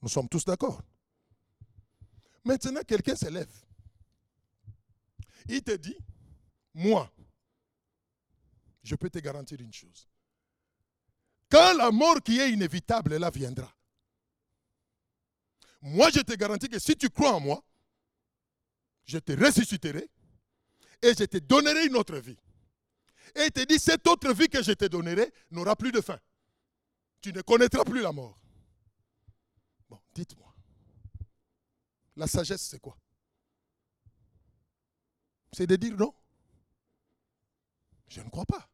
Nous 0.00 0.08
sommes 0.08 0.28
tous 0.28 0.44
d'accord. 0.44 0.80
Maintenant, 2.44 2.80
quelqu'un 2.86 3.14
s'élève. 3.14 3.52
Il 5.48 5.62
te 5.62 5.72
dit, 5.76 5.96
moi, 6.74 7.12
je 8.82 8.94
peux 8.96 9.10
te 9.10 9.18
garantir 9.18 9.60
une 9.60 9.72
chose. 9.72 10.08
Quand 11.50 11.74
la 11.76 11.90
mort 11.90 12.22
qui 12.22 12.40
est 12.40 12.50
inévitable, 12.50 13.16
là 13.16 13.30
viendra. 13.30 13.72
Moi, 15.82 16.10
je 16.10 16.20
te 16.20 16.32
garantis 16.34 16.68
que 16.68 16.78
si 16.78 16.96
tu 16.96 17.10
crois 17.10 17.32
en 17.32 17.40
moi, 17.40 17.62
je 19.04 19.18
te 19.18 19.32
ressusciterai 19.32 20.08
et 21.02 21.08
je 21.08 21.24
te 21.24 21.38
donnerai 21.38 21.86
une 21.86 21.96
autre 21.96 22.16
vie. 22.18 22.38
Et 23.34 23.50
te 23.50 23.64
dit, 23.64 23.78
cette 23.78 24.06
autre 24.06 24.32
vie 24.32 24.48
que 24.48 24.62
je 24.62 24.72
te 24.72 24.84
donnerai 24.84 25.32
n'aura 25.50 25.74
plus 25.74 25.92
de 25.92 26.00
fin. 26.00 26.18
Tu 27.20 27.32
ne 27.32 27.42
connaîtras 27.42 27.84
plus 27.84 28.00
la 28.00 28.12
mort. 28.12 28.38
Bon, 29.88 30.00
dites-moi. 30.14 30.54
La 32.16 32.26
sagesse, 32.26 32.62
c'est 32.62 32.80
quoi? 32.80 32.96
C'est 35.52 35.66
de 35.66 35.76
dire 35.76 35.96
non? 35.96 36.14
Je 38.08 38.20
ne 38.20 38.28
crois 38.28 38.46
pas. 38.46 38.71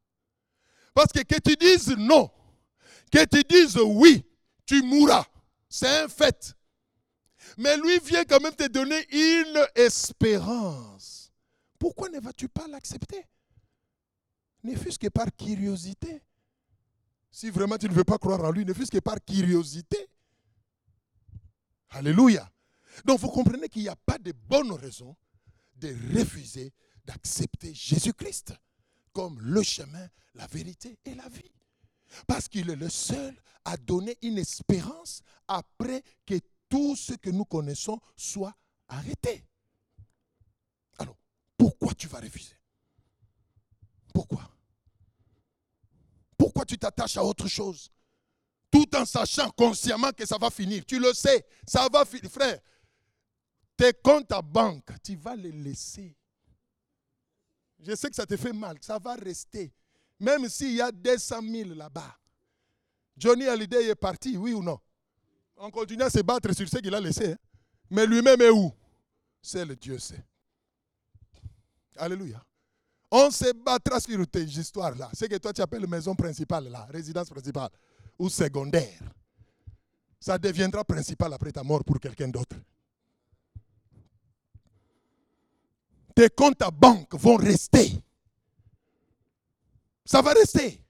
Parce 0.99 1.13
que 1.13 1.23
que 1.23 1.39
tu 1.39 1.55
dises 1.55 1.97
non, 1.97 2.29
que 3.13 3.25
tu 3.25 3.41
dises 3.49 3.77
oui, 3.77 4.27
tu 4.67 4.83
mourras. 4.83 5.25
C'est 5.69 5.87
un 5.87 6.09
fait. 6.09 6.57
Mais 7.57 7.77
lui 7.77 8.01
vient 8.01 8.25
quand 8.25 8.41
même 8.41 8.57
te 8.57 8.67
donner 8.67 9.07
une 9.13 9.65
espérance. 9.77 11.31
Pourquoi 11.79 12.09
ne 12.09 12.19
vas-tu 12.19 12.49
pas 12.49 12.67
l'accepter? 12.67 13.25
Ne 14.65 14.75
fût-ce 14.75 14.99
que 14.99 15.07
par 15.07 15.29
curiosité. 15.37 16.21
Si 17.31 17.49
vraiment 17.49 17.79
tu 17.79 17.89
ne 17.89 17.95
veux 17.95 18.03
pas 18.03 18.19
croire 18.19 18.43
en 18.43 18.51
lui, 18.51 18.65
ne 18.65 18.73
fût-ce 18.73 18.91
que 18.91 18.99
par 18.99 19.25
curiosité. 19.25 20.09
Alléluia. 21.91 22.51
Donc 23.05 23.21
vous 23.21 23.29
comprenez 23.29 23.69
qu'il 23.69 23.83
n'y 23.83 23.89
a 23.89 23.95
pas 23.95 24.19
de 24.19 24.33
bonne 24.33 24.73
raison 24.73 25.15
de 25.77 25.95
refuser 26.19 26.73
d'accepter 27.05 27.73
Jésus-Christ 27.73 28.55
comme 29.19 29.41
le 29.41 29.65
chemin, 29.65 30.09
la 30.35 30.47
vérité 30.47 30.97
et 31.05 31.13
la 31.17 31.29
vie. 31.29 31.51
Parce 32.29 32.47
qu'il 32.47 32.71
est 32.71 32.77
le 32.77 32.89
seul 32.89 33.37
à 33.65 33.77
donner 33.77 34.17
une 34.23 34.39
espérance 34.39 35.23
après 35.49 36.05
que 36.25 36.39
tout 36.69 36.95
ce 36.95 37.15
que 37.15 37.29
nous 37.29 37.45
connaissons 37.45 37.99
soit 38.17 38.55
arrêté. 38.87 39.45
Alors, 40.99 41.17
pourquoi 41.57 41.95
tu 41.95 42.07
vas 42.07 42.21
refuser? 42.21 42.55
Pourquoi? 44.15 44.49
Pourquoi 46.37 46.65
tu 46.65 46.79
t'attaches 46.79 47.17
à 47.17 47.25
autre 47.25 47.49
chose? 47.49 47.91
Tout 48.71 48.95
en 48.95 49.05
sachant 49.05 49.51
consciemment 49.51 50.13
que 50.13 50.27
ça 50.27 50.39
va 50.39 50.49
finir. 50.49 50.87
Tu 50.87 51.01
le 51.01 51.13
sais, 51.13 51.45
ça 51.67 51.89
va 51.93 52.05
finir. 52.05 52.31
Frère, 52.31 52.61
tes 53.77 53.93
comptes 53.95 54.31
à 54.31 54.43
banque, 54.43 54.93
tu 55.03 55.17
vas 55.17 55.35
les 55.35 55.51
laisser. 55.51 56.17
Je 57.81 57.95
sais 57.95 58.09
que 58.09 58.17
ça 58.17 58.27
te 58.27 58.37
fait 58.37 58.53
mal, 58.53 58.77
ça 58.81 58.99
va 58.99 59.15
rester. 59.15 59.73
Même 60.19 60.49
s'il 60.49 60.75
y 60.75 60.81
a 60.81 60.91
200 60.91 61.43
000 61.43 61.71
là-bas. 61.75 62.17
Johnny 63.17 63.47
Hallyday 63.47 63.89
est 63.89 63.95
parti, 63.95 64.37
oui 64.37 64.53
ou 64.53 64.63
non? 64.63 64.79
On 65.57 65.71
continue 65.71 66.03
à 66.03 66.11
se 66.11 66.21
battre 66.21 66.53
sur 66.55 66.69
ce 66.69 66.79
qu'il 66.79 66.95
a 66.95 67.01
laissé. 67.01 67.33
Hein. 67.33 67.37
Mais 67.91 68.07
lui-même 68.07 68.41
est 68.41 68.51
où? 68.51 68.73
C'est 69.43 69.65
le 69.65 69.75
Dieu 69.77 69.99
sait. 69.99 70.25
Alléluia. 71.97 72.43
On 73.11 73.31
se 73.31 73.53
battra 73.53 73.99
sur 74.01 74.27
tes 74.27 74.45
histoires-là. 74.45 75.11
Ce 75.15 75.25
que 75.25 75.37
toi 75.37 75.53
tu 75.53 75.63
appelles 75.63 75.87
maison 75.87 76.15
principale, 76.15 76.69
là, 76.69 76.87
résidence 76.91 77.31
principale, 77.31 77.71
ou 78.19 78.29
secondaire. 78.29 79.01
Ça 80.21 80.37
deviendra 80.37 80.85
principal 80.85 81.33
après 81.33 81.53
ta 81.53 81.63
mort 81.63 81.85
pour 81.85 81.99
quelqu'un 81.99 82.29
d'autre. 82.29 82.57
Tes 86.19 86.31
comptes 86.31 86.63
à 86.63 86.73
banque 86.73 87.15
vont 87.15 87.37
rester. 87.37 87.93
Ça 90.05 90.21
va 90.21 90.33
rester. 90.33 90.83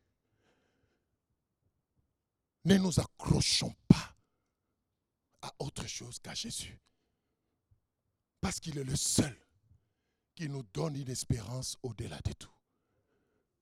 Ne 2.65 2.79
nous 2.79 2.99
accrochons 2.99 3.75
pas 3.87 4.17
à 5.43 5.53
autre 5.59 5.87
chose 5.87 6.19
qu'à 6.19 6.33
Jésus. 6.33 6.81
Parce 8.41 8.59
qu'il 8.59 8.79
est 8.79 8.85
le 8.85 8.97
seul 8.97 9.37
qui 10.35 10.49
nous 10.49 10.63
donne 10.73 10.97
une 10.97 11.11
espérance 11.11 11.77
au-delà 11.83 12.19
de 12.25 12.33
tout. 12.33 12.55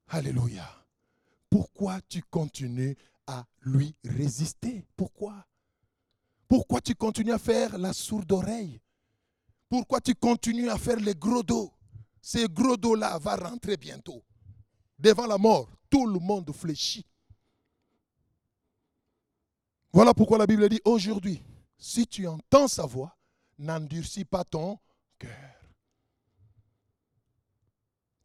Alléluia. 0.06 0.86
Pourquoi 1.50 2.00
tu 2.02 2.22
continues 2.22 2.96
à 3.26 3.44
lui 3.62 3.96
résister? 4.04 4.86
Pourquoi? 4.94 5.44
Pourquoi 6.46 6.80
tu 6.80 6.94
continues 6.94 7.32
à 7.32 7.40
faire 7.40 7.76
la 7.76 7.92
sourde 7.92 8.30
oreille? 8.30 8.80
Pourquoi 9.68 10.00
tu 10.00 10.14
continues 10.14 10.70
à 10.70 10.78
faire 10.78 10.96
les 10.96 11.14
gros 11.14 11.42
dos? 11.42 11.72
Ces 12.20 12.48
gros 12.48 12.76
dos-là 12.76 13.18
vont 13.18 13.36
rentrer 13.36 13.76
bientôt. 13.76 14.24
Devant 14.98 15.26
la 15.26 15.38
mort, 15.38 15.70
tout 15.90 16.06
le 16.06 16.18
monde 16.18 16.52
fléchit. 16.52 17.06
Voilà 19.92 20.12
pourquoi 20.12 20.38
la 20.38 20.46
Bible 20.46 20.68
dit 20.68 20.80
aujourd'hui, 20.84 21.42
si 21.78 22.06
tu 22.06 22.26
entends 22.26 22.68
sa 22.68 22.84
voix, 22.84 23.16
n'endurcis 23.58 24.24
pas 24.24 24.44
ton 24.44 24.78
cœur. 25.18 25.54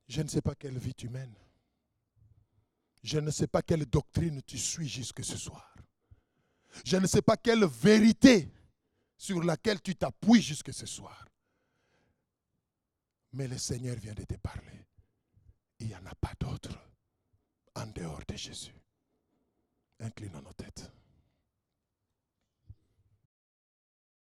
Je 0.08 0.22
ne 0.22 0.28
sais 0.28 0.42
pas 0.42 0.56
quelle 0.56 0.78
vie 0.78 0.94
tu 0.94 1.10
mènes. 1.10 1.36
Je 3.04 3.20
ne 3.20 3.32
sais 3.32 3.48
pas 3.48 3.62
quelle 3.62 3.86
doctrine 3.86 4.42
tu 4.46 4.58
suis 4.58 4.88
jusque 4.88 5.24
ce 5.24 5.38
soir. 5.38 5.74
Je 6.86 6.98
ne 6.98 7.08
sais 7.08 7.22
pas 7.22 7.38
quelle 7.38 7.66
vérité 7.66 8.52
sur 9.18 9.44
laquelle 9.44 9.82
tu 9.82 9.96
t'appuies 9.96 10.42
jusque 10.42 10.74
ce 10.74 10.86
soir. 10.86 11.26
Mais 13.34 13.48
le 13.48 13.58
Seigneur 13.58 13.96
vient 13.96 14.14
de 14.14 14.24
te 14.24 14.36
parler. 14.36 14.86
Il 15.80 15.88
n'y 15.88 15.96
en 15.96 16.06
a 16.06 16.16
pas 16.16 16.34
d'autre 16.40 16.78
en 17.76 17.88
dehors 17.88 18.22
de 18.28 18.36
Jésus. 18.36 18.76
Inclinons 20.00 20.42
nos 20.42 20.54
têtes. 20.54 20.92